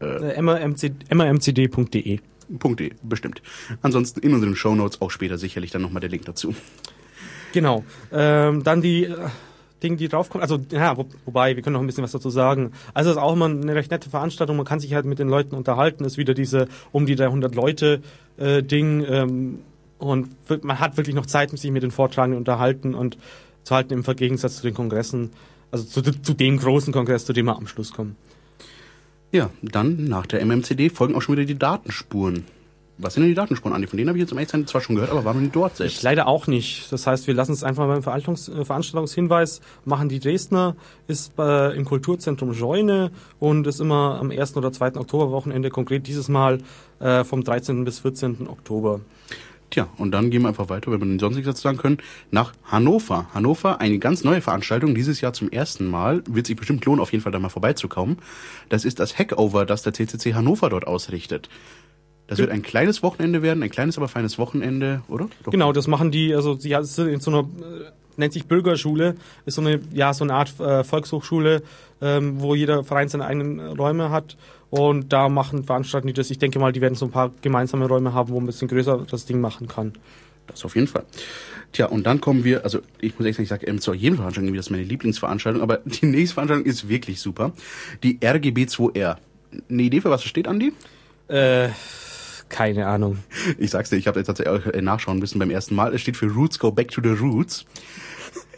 Äh, 0.00 0.42
MRMC, 0.42 0.92
mrmcd.de. 1.14 2.18
.de, 2.48 2.92
bestimmt. 3.02 3.42
Ansonsten 3.82 4.20
in 4.20 4.34
unseren 4.34 4.56
Shownotes 4.56 5.00
auch 5.00 5.10
später 5.10 5.38
sicherlich 5.38 5.70
dann 5.70 5.82
nochmal 5.82 6.00
der 6.00 6.10
Link 6.10 6.24
dazu. 6.24 6.54
Genau. 7.52 7.84
Ähm, 8.12 8.64
dann 8.64 8.82
die 8.82 9.04
äh, 9.04 9.16
Dinge, 9.82 9.96
die 9.96 10.08
draufkommen. 10.08 10.42
Also, 10.42 10.58
ja, 10.70 10.96
wo, 10.96 11.06
wobei, 11.24 11.54
wir 11.54 11.62
können 11.62 11.74
noch 11.74 11.80
ein 11.80 11.86
bisschen 11.86 12.04
was 12.04 12.12
dazu 12.12 12.30
sagen. 12.30 12.72
Also, 12.92 13.10
es 13.10 13.16
ist 13.16 13.22
auch 13.22 13.32
immer 13.32 13.46
eine 13.46 13.74
recht 13.74 13.90
nette 13.92 14.10
Veranstaltung. 14.10 14.56
Man 14.56 14.66
kann 14.66 14.80
sich 14.80 14.94
halt 14.94 15.06
mit 15.06 15.20
den 15.20 15.28
Leuten 15.28 15.54
unterhalten. 15.54 16.04
Ist 16.04 16.18
wieder 16.18 16.34
diese 16.34 16.66
um 16.92 17.06
die 17.06 17.14
300 17.14 17.54
Leute 17.54 18.02
äh, 18.36 18.62
Ding. 18.62 19.04
Ähm, 19.08 19.60
und 19.98 20.28
man 20.62 20.78
hat 20.78 20.96
wirklich 20.96 21.14
noch 21.16 21.26
Zeit, 21.26 21.50
sich 21.50 21.70
mit 21.70 21.82
den 21.82 21.90
Vortragenden 21.90 22.38
unterhalten 22.38 22.94
und 22.94 23.18
zu 23.64 23.74
halten 23.74 23.92
im 23.92 24.02
Gegensatz 24.02 24.56
zu 24.56 24.62
den 24.62 24.74
Kongressen. 24.74 25.30
Also 25.70 25.84
zu, 25.84 26.02
zu 26.22 26.34
dem 26.34 26.58
großen 26.58 26.92
Kongress, 26.92 27.24
zu 27.24 27.32
dem 27.32 27.46
wir 27.46 27.56
am 27.56 27.66
Schluss 27.66 27.92
kommen. 27.92 28.16
Ja, 29.32 29.50
dann 29.62 30.04
nach 30.04 30.26
der 30.26 30.40
MMCD 30.44 30.90
folgen 30.90 31.14
auch 31.16 31.22
schon 31.22 31.36
wieder 31.36 31.44
die 31.44 31.58
Datenspuren. 31.58 32.44
Was 32.98 33.12
sind 33.12 33.24
denn 33.24 33.30
die 33.30 33.34
Datenspuren, 33.34 33.74
Andi? 33.74 33.86
Von 33.88 33.98
denen 33.98 34.08
habe 34.08 34.16
ich 34.16 34.22
jetzt 34.22 34.32
im 34.32 34.38
Echtsein 34.38 34.66
zwar 34.66 34.80
schon 34.80 34.94
gehört, 34.94 35.10
aber 35.10 35.24
waren 35.26 35.36
wir 35.36 35.42
nicht 35.42 35.54
dort 35.56 35.72
Ich 35.72 35.78
selbst. 35.78 36.02
leider 36.02 36.26
auch 36.26 36.46
nicht. 36.46 36.90
Das 36.90 37.06
heißt, 37.06 37.26
wir 37.26 37.34
lassen 37.34 37.52
es 37.52 37.62
einfach 37.62 37.86
beim 37.86 38.02
Veranstaltungs 38.02 38.48
äh, 38.48 38.64
Veranstaltungshinweis 38.64 39.60
machen. 39.84 40.08
Die 40.08 40.18
Dresdner 40.18 40.76
ist 41.06 41.32
äh, 41.38 41.76
im 41.76 41.84
Kulturzentrum 41.84 42.54
Scheune 42.54 43.10
und 43.38 43.66
ist 43.66 43.80
immer 43.80 44.18
am 44.18 44.30
1. 44.30 44.56
oder 44.56 44.72
2. 44.72 44.96
Oktoberwochenende, 44.96 45.68
konkret 45.68 46.06
dieses 46.06 46.28
Mal 46.28 46.60
äh, 47.00 47.24
vom 47.24 47.44
13. 47.44 47.84
bis 47.84 47.98
14. 47.98 48.48
Oktober. 48.48 49.00
Tja, 49.70 49.88
und 49.98 50.12
dann 50.12 50.30
gehen 50.30 50.42
wir 50.42 50.48
einfach 50.48 50.68
weiter, 50.68 50.92
wenn 50.92 51.00
wir 51.00 51.18
sonst 51.18 51.36
nichts 51.36 51.48
dazu 51.48 51.62
sagen 51.62 51.78
können, 51.78 51.98
nach 52.30 52.52
Hannover. 52.64 53.28
Hannover, 53.34 53.80
eine 53.80 53.98
ganz 53.98 54.22
neue 54.22 54.40
Veranstaltung, 54.40 54.94
dieses 54.94 55.20
Jahr 55.20 55.32
zum 55.32 55.50
ersten 55.50 55.86
Mal. 55.88 56.22
Wird 56.28 56.46
sich 56.46 56.56
bestimmt 56.56 56.84
lohnen, 56.84 57.00
auf 57.00 57.12
jeden 57.12 57.22
Fall 57.22 57.32
da 57.32 57.38
mal 57.38 57.48
vorbeizukommen. 57.48 58.18
Das 58.68 58.84
ist 58.84 59.00
das 59.00 59.18
Hackover, 59.18 59.66
das 59.66 59.82
der 59.82 59.92
CCC 59.92 60.34
Hannover 60.34 60.70
dort 60.70 60.86
ausrichtet. 60.86 61.48
Das 62.28 62.38
wird 62.38 62.50
ein 62.50 62.62
kleines 62.62 63.02
Wochenende 63.02 63.42
werden, 63.42 63.62
ein 63.62 63.70
kleines, 63.70 63.98
aber 63.98 64.08
feines 64.08 64.38
Wochenende, 64.38 65.02
oder? 65.08 65.28
Doch. 65.44 65.52
Genau, 65.52 65.72
das 65.72 65.86
machen 65.86 66.10
die, 66.10 66.34
also 66.34 66.54
sie 66.54 66.76
sind 66.82 67.08
in 67.08 67.20
so 67.20 67.30
einer, 67.30 67.40
äh, 67.40 67.90
nennt 68.16 68.32
sich 68.32 68.46
Bürgerschule, 68.46 69.14
ist 69.44 69.54
so 69.54 69.60
eine, 69.60 69.80
ja, 69.92 70.12
so 70.12 70.24
eine 70.24 70.34
Art 70.34 70.58
äh, 70.58 70.82
Volkshochschule, 70.82 71.62
ähm, 72.00 72.40
wo 72.40 72.54
jeder 72.54 72.82
Verein 72.82 73.08
seine 73.08 73.26
eigenen 73.26 73.60
Räume 73.60 74.10
hat. 74.10 74.36
Und 74.70 75.12
da 75.12 75.28
machen 75.28 75.64
Veranstaltungen 75.64 76.12
die 76.12 76.18
das. 76.18 76.30
Ich 76.30 76.38
denke 76.38 76.58
mal, 76.58 76.72
die 76.72 76.80
werden 76.80 76.94
so 76.94 77.06
ein 77.06 77.10
paar 77.10 77.32
gemeinsame 77.40 77.86
Räume 77.86 78.12
haben, 78.12 78.30
wo 78.30 78.34
man 78.34 78.44
ein 78.44 78.46
bisschen 78.46 78.68
größer 78.68 79.06
das 79.08 79.26
Ding 79.26 79.40
machen 79.40 79.68
kann. 79.68 79.92
Das 80.46 80.64
auf 80.64 80.74
jeden 80.74 80.86
Fall. 80.86 81.04
Tja, 81.72 81.86
und 81.86 82.06
dann 82.06 82.20
kommen 82.20 82.44
wir, 82.44 82.64
also 82.64 82.80
ich 83.00 83.18
muss 83.18 83.26
echt 83.26 83.36
sagen, 83.36 83.44
ich 83.44 83.48
sage 83.48 83.66
ähm, 83.66 83.80
zu 83.80 83.92
jedem 83.92 84.16
Veranstaltung, 84.16 84.48
irgendwie, 84.48 84.58
das 84.58 84.66
ist 84.66 84.70
meine 84.70 84.84
Lieblingsveranstaltung, 84.84 85.62
aber 85.62 85.78
die 85.84 86.06
nächste 86.06 86.34
Veranstaltung 86.34 86.66
ist 86.66 86.88
wirklich 86.88 87.20
super. 87.20 87.52
Die 88.02 88.18
RGB2R. 88.18 89.16
Eine 89.68 89.82
Idee, 89.82 90.00
für 90.00 90.10
was 90.10 90.22
es 90.22 90.28
steht, 90.28 90.48
Andi? 90.48 90.72
Äh, 91.28 91.68
keine 92.48 92.86
Ahnung. 92.86 93.18
Ich 93.58 93.70
sag's 93.70 93.90
dir, 93.90 93.96
ich 93.96 94.06
habe 94.06 94.20
jetzt 94.20 94.28
tatsächlich 94.28 94.54
auch 94.54 94.66
äh, 94.66 94.82
nachschauen 94.82 95.18
müssen 95.18 95.38
beim 95.38 95.50
ersten 95.50 95.74
Mal. 95.74 95.94
Es 95.94 96.02
steht 96.02 96.16
für 96.16 96.26
Roots 96.26 96.58
Go 96.58 96.70
Back 96.70 96.90
to 96.90 97.00
the 97.02 97.10
Roots. 97.10 97.66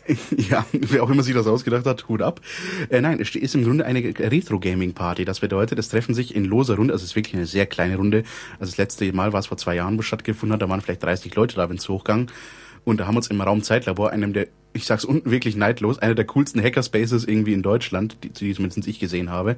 Ja, 0.51 0.65
wer 0.73 1.03
auch 1.03 1.11
immer 1.11 1.23
sich 1.23 1.35
das 1.35 1.47
ausgedacht 1.47 1.87
hat, 1.87 2.09
Hut 2.09 2.23
ab. 2.23 2.41
Äh, 2.89 3.01
nein, 3.01 3.21
es 3.21 3.35
ist 3.35 3.55
im 3.55 3.65
Grunde 3.65 3.85
eine 3.85 4.01
Retro-Gaming-Party. 4.01 5.25
Das 5.25 5.41
bedeutet, 5.41 5.79
es 5.79 5.89
treffen 5.89 6.15
sich 6.15 6.35
in 6.35 6.45
loser 6.45 6.77
Runde, 6.77 6.93
also 6.93 7.03
es 7.03 7.11
ist 7.11 7.17
wirklich 7.17 7.35
eine 7.35 7.47
sehr 7.47 7.67
kleine 7.67 7.97
Runde. 7.97 8.25
Also 8.59 8.71
das 8.71 8.77
letzte 8.79 9.13
Mal 9.13 9.33
war 9.33 9.41
es 9.41 9.47
vor 9.47 9.59
zwei 9.59 9.75
Jahren, 9.75 9.97
wo 9.97 10.01
es 10.01 10.07
stattgefunden 10.07 10.55
hat, 10.55 10.63
da 10.63 10.69
waren 10.69 10.81
vielleicht 10.81 11.03
30 11.03 11.35
Leute 11.35 11.57
da, 11.57 11.69
wenn 11.69 11.77
es 11.77 11.89
hochgang. 11.89 12.31
Und 12.85 13.01
da 13.01 13.07
haben 13.07 13.15
wir 13.15 13.19
uns 13.19 13.29
im 13.29 13.41
Raum 13.41 13.63
Zeitlabor, 13.63 14.11
einem 14.11 14.33
der, 14.33 14.49
ich 14.73 14.87
sag's 14.87 15.05
unten 15.05 15.31
wirklich 15.31 15.57
neidlos, 15.57 15.99
einer 15.99 16.15
der 16.15 16.25
coolsten 16.25 16.63
Hackerspaces 16.63 17.25
irgendwie 17.25 17.53
in 17.53 17.63
Deutschland, 17.63 18.17
die, 18.23 18.31
die 18.31 18.55
zumindest 18.55 18.87
ich 18.87 18.99
gesehen 18.99 19.31
habe. 19.31 19.57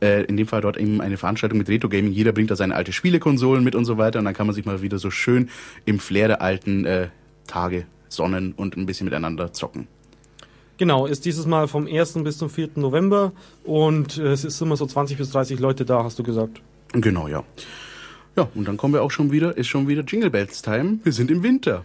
Äh, 0.00 0.24
in 0.24 0.36
dem 0.36 0.46
Fall 0.46 0.62
dort 0.62 0.78
eben 0.78 1.00
eine 1.00 1.18
Veranstaltung 1.18 1.58
mit 1.58 1.68
Retro-Gaming. 1.68 2.12
Jeder 2.12 2.32
bringt 2.32 2.50
da 2.50 2.56
seine 2.56 2.74
alte 2.74 2.92
Spielekonsolen 2.92 3.62
mit 3.62 3.74
und 3.74 3.84
so 3.84 3.98
weiter. 3.98 4.20
Und 4.20 4.24
dann 4.24 4.34
kann 4.34 4.46
man 4.46 4.54
sich 4.54 4.64
mal 4.64 4.80
wieder 4.80 4.98
so 4.98 5.10
schön 5.10 5.50
im 5.84 5.98
Flair 5.98 6.28
der 6.28 6.42
alten 6.42 6.84
äh, 6.86 7.08
Tage 7.46 7.84
sonnen 8.14 8.52
und 8.52 8.76
ein 8.76 8.86
bisschen 8.86 9.04
miteinander 9.04 9.52
zocken. 9.52 9.88
Genau, 10.78 11.06
ist 11.06 11.24
dieses 11.24 11.46
Mal 11.46 11.68
vom 11.68 11.86
1. 11.86 12.14
bis 12.24 12.38
zum 12.38 12.50
4. 12.50 12.70
November 12.76 13.32
und 13.64 14.18
es 14.18 14.44
ist 14.44 14.60
immer 14.60 14.76
so 14.76 14.86
20 14.86 15.18
bis 15.18 15.30
30 15.30 15.60
Leute 15.60 15.84
da, 15.84 16.02
hast 16.02 16.18
du 16.18 16.22
gesagt. 16.22 16.60
Genau, 16.92 17.28
ja. 17.28 17.44
Ja, 18.36 18.48
und 18.54 18.66
dann 18.66 18.78
kommen 18.78 18.94
wir 18.94 19.02
auch 19.02 19.10
schon 19.10 19.30
wieder, 19.30 19.56
ist 19.56 19.68
schon 19.68 19.88
wieder 19.88 20.02
Jingle 20.02 20.30
Bells 20.30 20.62
Time. 20.62 20.98
Wir 21.04 21.12
sind 21.12 21.30
im 21.30 21.42
Winter. 21.42 21.82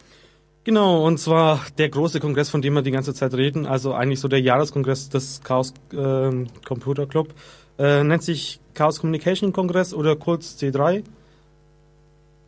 Genau, 0.64 1.06
und 1.06 1.18
zwar 1.18 1.62
der 1.78 1.90
große 1.90 2.20
Kongress, 2.20 2.50
von 2.50 2.62
dem 2.62 2.74
wir 2.74 2.82
die 2.82 2.92
ganze 2.92 3.14
Zeit 3.14 3.34
reden, 3.34 3.66
also 3.66 3.94
eigentlich 3.94 4.20
so 4.20 4.28
der 4.28 4.42
Jahreskongress 4.42 5.10
des 5.10 5.42
Chaos 5.44 5.74
äh, 5.94 6.46
Computer 6.66 7.06
Club, 7.06 7.34
äh, 7.78 8.04
nennt 8.04 8.24
sich 8.24 8.60
Chaos 8.74 9.00
Communication 9.00 9.54
Kongress 9.54 9.94
oder 9.94 10.16
kurz 10.16 10.58
C3. 10.60 11.04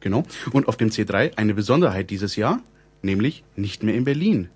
Genau. 0.01 0.23
Und 0.51 0.67
auf 0.67 0.77
dem 0.77 0.89
C3 0.89 1.37
eine 1.37 1.53
Besonderheit 1.53 2.09
dieses 2.09 2.35
Jahr, 2.35 2.59
nämlich 3.01 3.43
nicht 3.55 3.83
mehr 3.83 3.95
in 3.95 4.03
Berlin. 4.03 4.49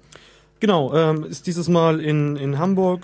Genau, 0.59 0.93
ähm, 0.95 1.23
ist 1.25 1.47
dieses 1.47 1.67
Mal 1.69 1.99
in, 1.99 2.35
in 2.37 2.57
Hamburg. 2.57 3.01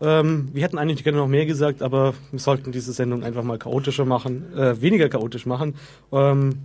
Ähm, 0.00 0.48
wir 0.52 0.62
hätten 0.62 0.76
eigentlich 0.78 1.04
gerne 1.04 1.18
noch 1.18 1.28
mehr 1.28 1.46
gesagt, 1.46 1.80
aber 1.82 2.14
wir 2.30 2.38
sollten 2.40 2.72
diese 2.72 2.92
Sendung 2.92 3.22
einfach 3.22 3.42
mal 3.44 3.58
chaotischer 3.58 4.04
machen, 4.04 4.52
äh, 4.54 4.80
weniger 4.82 5.08
chaotisch 5.08 5.46
machen. 5.46 5.74
Ähm, 6.12 6.56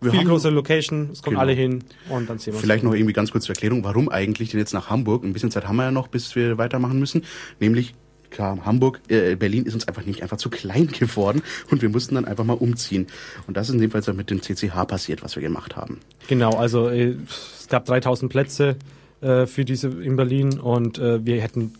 Wir 0.00 0.10
viel 0.10 0.20
haben- 0.20 0.28
größere 0.28 0.52
Location, 0.52 1.08
es 1.12 1.22
kommen 1.22 1.34
Genau. 1.36 1.40
alle 1.42 1.52
hin 1.52 1.82
und 2.10 2.28
dann 2.28 2.38
sehen 2.38 2.52
wir 2.52 2.60
Vielleicht 2.60 2.84
noch 2.84 2.92
irgendwie 2.92 3.14
ganz 3.14 3.30
kurz 3.30 3.44
zur 3.44 3.54
Erklärung, 3.54 3.84
warum 3.84 4.08
eigentlich 4.10 4.50
denn 4.50 4.60
jetzt 4.60 4.74
nach 4.74 4.90
Hamburg? 4.90 5.24
Ein 5.24 5.32
bisschen 5.32 5.50
Zeit 5.50 5.66
haben 5.66 5.76
wir 5.76 5.84
ja 5.84 5.90
noch, 5.92 6.08
bis 6.08 6.34
wir 6.36 6.58
weitermachen 6.58 6.98
müssen. 6.98 7.22
Nämlich, 7.58 7.94
klar, 8.34 8.58
Hamburg, 8.64 9.00
äh, 9.08 9.36
Berlin 9.36 9.64
ist 9.64 9.74
uns 9.74 9.88
einfach 9.88 10.04
nicht 10.04 10.22
einfach 10.22 10.36
zu 10.36 10.50
klein 10.50 10.88
geworden 10.88 11.42
und 11.70 11.80
wir 11.80 11.88
mussten 11.88 12.16
dann 12.16 12.24
einfach 12.24 12.44
mal 12.44 12.54
umziehen. 12.54 13.06
Und 13.46 13.56
das 13.56 13.68
ist 13.68 13.74
in 13.74 13.80
dem 13.80 13.90
Fall 13.90 14.02
so 14.02 14.12
mit 14.12 14.30
dem 14.30 14.42
CCH 14.42 14.86
passiert, 14.86 15.22
was 15.22 15.36
wir 15.36 15.42
gemacht 15.42 15.76
haben. 15.76 16.00
Genau, 16.28 16.50
also 16.50 16.88
äh, 16.88 17.16
es 17.58 17.68
gab 17.68 17.86
3000 17.86 18.30
Plätze 18.30 18.76
äh, 19.20 19.46
für 19.46 19.64
diese 19.64 19.88
in 19.88 20.16
Berlin 20.16 20.58
und 20.58 20.98
äh, 20.98 21.24
wir 21.24 21.40
hätten 21.40 21.74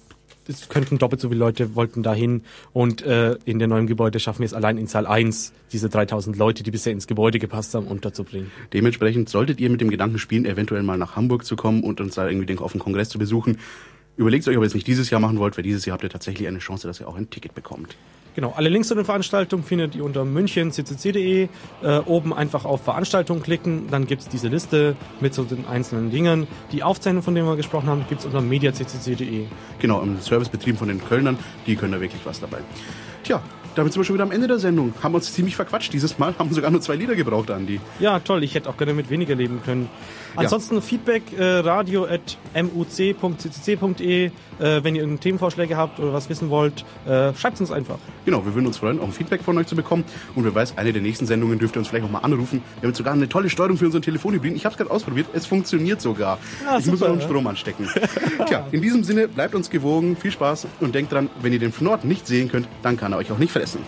es 0.47 0.69
könnten 0.69 0.99
doppelt 0.99 1.23
so 1.23 1.29
viele 1.29 1.41
Leute 1.41 1.75
wollten 1.75 2.03
dahin 2.03 2.43
und 2.75 3.03
äh, 3.03 3.37
in 3.47 3.59
der 3.59 3.67
neuen 3.67 3.87
Gebäude 3.87 4.21
schaffen 4.21 4.41
wir 4.41 4.47
es 4.47 4.53
allein 4.53 4.77
in 4.77 4.87
Saal 4.87 5.07
1 5.07 5.55
diese 5.73 5.89
3000 5.89 6.37
Leute, 6.37 6.63
die 6.63 6.71
bisher 6.71 6.93
ins 6.93 7.07
Gebäude 7.07 7.39
gepasst 7.39 7.75
haben, 7.75 7.87
unterzubringen. 7.87 8.51
Dementsprechend 8.75 9.31
solltet 9.31 9.59
ihr 9.59 9.71
mit 9.71 9.81
dem 9.81 9.91
Gedanken 9.91 10.19
spielen, 10.19 10.45
eventuell 10.45 10.83
mal 10.83 10.99
nach 10.99 11.17
Hamburg 11.17 11.47
zu 11.47 11.57
kommen 11.57 11.83
und 11.83 12.01
uns 12.01 12.15
da 12.15 12.29
irgendwie 12.29 12.47
den 12.47 12.59
auf 12.59 12.73
den 12.73 12.81
Kongress 12.81 13.09
zu 13.09 13.19
besuchen. 13.19 13.59
Überlegt 14.17 14.47
euch, 14.47 14.57
ob 14.57 14.63
ihr 14.63 14.67
es 14.67 14.75
nicht 14.75 14.87
dieses 14.87 15.11
Jahr 15.11 15.21
machen 15.21 15.39
wollt, 15.39 15.57
weil 15.57 15.65
dieses 15.65 15.85
Jahr 15.87 15.95
habt 15.95 16.05
ihr 16.05 16.11
tatsächlich 16.11 16.47
eine 16.47 16.59
Chance, 16.59 16.87
dass 16.87 17.01
ihr 17.01 17.09
auch 17.09 17.17
ein 17.17 17.31
Ticket 17.31 17.55
bekommt. 17.55 17.97
Genau, 18.35 18.53
alle 18.57 18.69
Links 18.69 18.89
zu 18.89 18.95
den 18.97 19.05
Veranstaltungen 19.05 19.63
findet 19.63 19.95
ihr 19.95 20.05
unter 20.05 20.25
münchen.ccc.de. 20.25 21.49
Äh, 21.83 21.99
oben 22.07 22.33
einfach 22.33 22.65
auf 22.65 22.83
Veranstaltungen 22.83 23.43
klicken, 23.43 23.89
dann 23.91 24.07
gibt's 24.07 24.29
diese 24.29 24.49
Liste 24.49 24.97
mit 25.21 25.35
so 25.35 25.45
den 25.45 25.67
einzelnen 25.67 26.11
Dingen. 26.11 26.49
Die 26.73 26.83
Aufzeichnung, 26.83 27.23
von 27.23 27.35
denen 27.35 27.47
wir 27.47 27.57
gesprochen 27.57 27.89
haben, 27.89 28.05
gibt's 28.09 28.25
unter 28.25 28.41
mediaccc.de. 28.41 29.47
Genau, 29.79 30.03
im 30.03 30.21
Servicebetrieben 30.21 30.79
von 30.79 30.89
den 30.89 31.05
Kölnern, 31.05 31.39
die 31.67 31.77
können 31.77 31.93
da 31.93 32.01
wirklich 32.01 32.23
was 32.25 32.41
dabei. 32.41 32.59
Tja, 33.23 33.41
damit 33.77 33.93
sind 33.93 34.01
wir 34.01 34.05
schon 34.05 34.15
wieder 34.15 34.25
am 34.25 34.33
Ende 34.33 34.47
der 34.47 34.59
Sendung. 34.59 34.95
Haben 35.03 35.15
uns 35.15 35.33
ziemlich 35.33 35.57
verquatscht 35.57 35.93
dieses 35.93 36.19
Mal, 36.19 36.35
haben 36.39 36.53
sogar 36.53 36.71
nur 36.71 36.81
zwei 36.81 36.97
Lieder 36.97 37.15
gebraucht, 37.15 37.51
Andi. 37.51 37.81
Ja, 38.01 38.19
toll, 38.19 38.43
ich 38.43 38.55
hätte 38.55 38.69
auch 38.69 38.77
gerne 38.77 38.95
mit 38.95 39.11
weniger 39.11 39.35
leben 39.35 39.61
können. 39.65 39.89
Ansonsten 40.37 40.83
Feedback 40.83 41.23
äh, 41.39 41.45
radio 41.59 42.05
at 42.07 42.39
muc.ccc.de. 42.55 44.27
Äh, 44.27 44.31
wenn 44.59 44.95
ihr 44.95 45.03
irgendeine 45.03 45.19
Themenvorschläge 45.19 45.77
habt 45.77 45.99
oder 45.99 46.13
was 46.13 46.29
wissen 46.29 46.51
wollt, 46.51 46.85
äh, 47.07 47.35
schreibt 47.35 47.61
uns 47.61 47.73
einfach. 47.73 47.99
Genau, 48.25 48.45
wir 48.45 48.55
würden 48.55 48.67
uns 48.67 48.79
freuen, 48.79 49.01
auch 49.01 49.05
ein 49.05 49.13
Feedback 49.13 49.43
von 49.43 49.59
euch 49.59 49.67
zu 49.67 49.75
bekommen. 49.75 50.05
Und 50.35 50.45
wer 50.45 50.55
weiß, 50.55 50.79
eine 50.79 50.93
der 50.93 51.03
nächsten 51.03 51.27
Sendungen 51.27 51.59
dürft 51.59 51.77
ihr 51.77 51.81
uns 51.81 51.89
vielleicht 51.89 52.05
auch 52.05 52.11
mal 52.11 52.21
anrufen. 52.21 52.63
Wir 52.81 52.89
haben 52.89 52.95
sogar 52.95 53.15
eine 53.15 53.29
tolle 53.29 53.51
Steuerung 53.51 53.77
für 53.77 53.87
unseren 53.87 54.03
Telefonhybriden. 54.03 54.57
Ich 54.57 54.65
habe 54.65 54.73
es 54.73 54.79
gerade 54.79 54.91
ausprobiert, 54.91 55.27
es 55.33 55.47
funktioniert 55.47 56.01
sogar. 56.01 56.39
Ah, 56.67 56.79
ich 56.79 56.87
muss 56.87 56.99
super, 57.01 57.07
noch 57.07 57.13
einen 57.15 57.21
ja. 57.21 57.27
Strom 57.27 57.47
anstecken. 57.47 57.89
Tja, 58.47 58.67
in 58.71 58.81
diesem 58.81 59.03
Sinne, 59.03 59.29
bleibt 59.29 59.55
uns 59.55 59.71
gewogen, 59.71 60.17
viel 60.17 60.31
Spaß 60.31 60.69
und 60.81 60.95
denkt 60.95 61.13
dran, 61.13 61.31
wenn 61.43 61.53
ihr 61.53 61.59
den 61.59 61.73
Fnord 61.73 62.05
nicht 62.05 62.27
sehen 62.27 62.49
könnt, 62.49 62.69
dann 62.83 62.97
kann 62.97 63.13
er 63.13 63.19
euch 63.19 63.33
auch 63.33 63.39
nicht 63.39 63.53
fressen. 63.53 63.81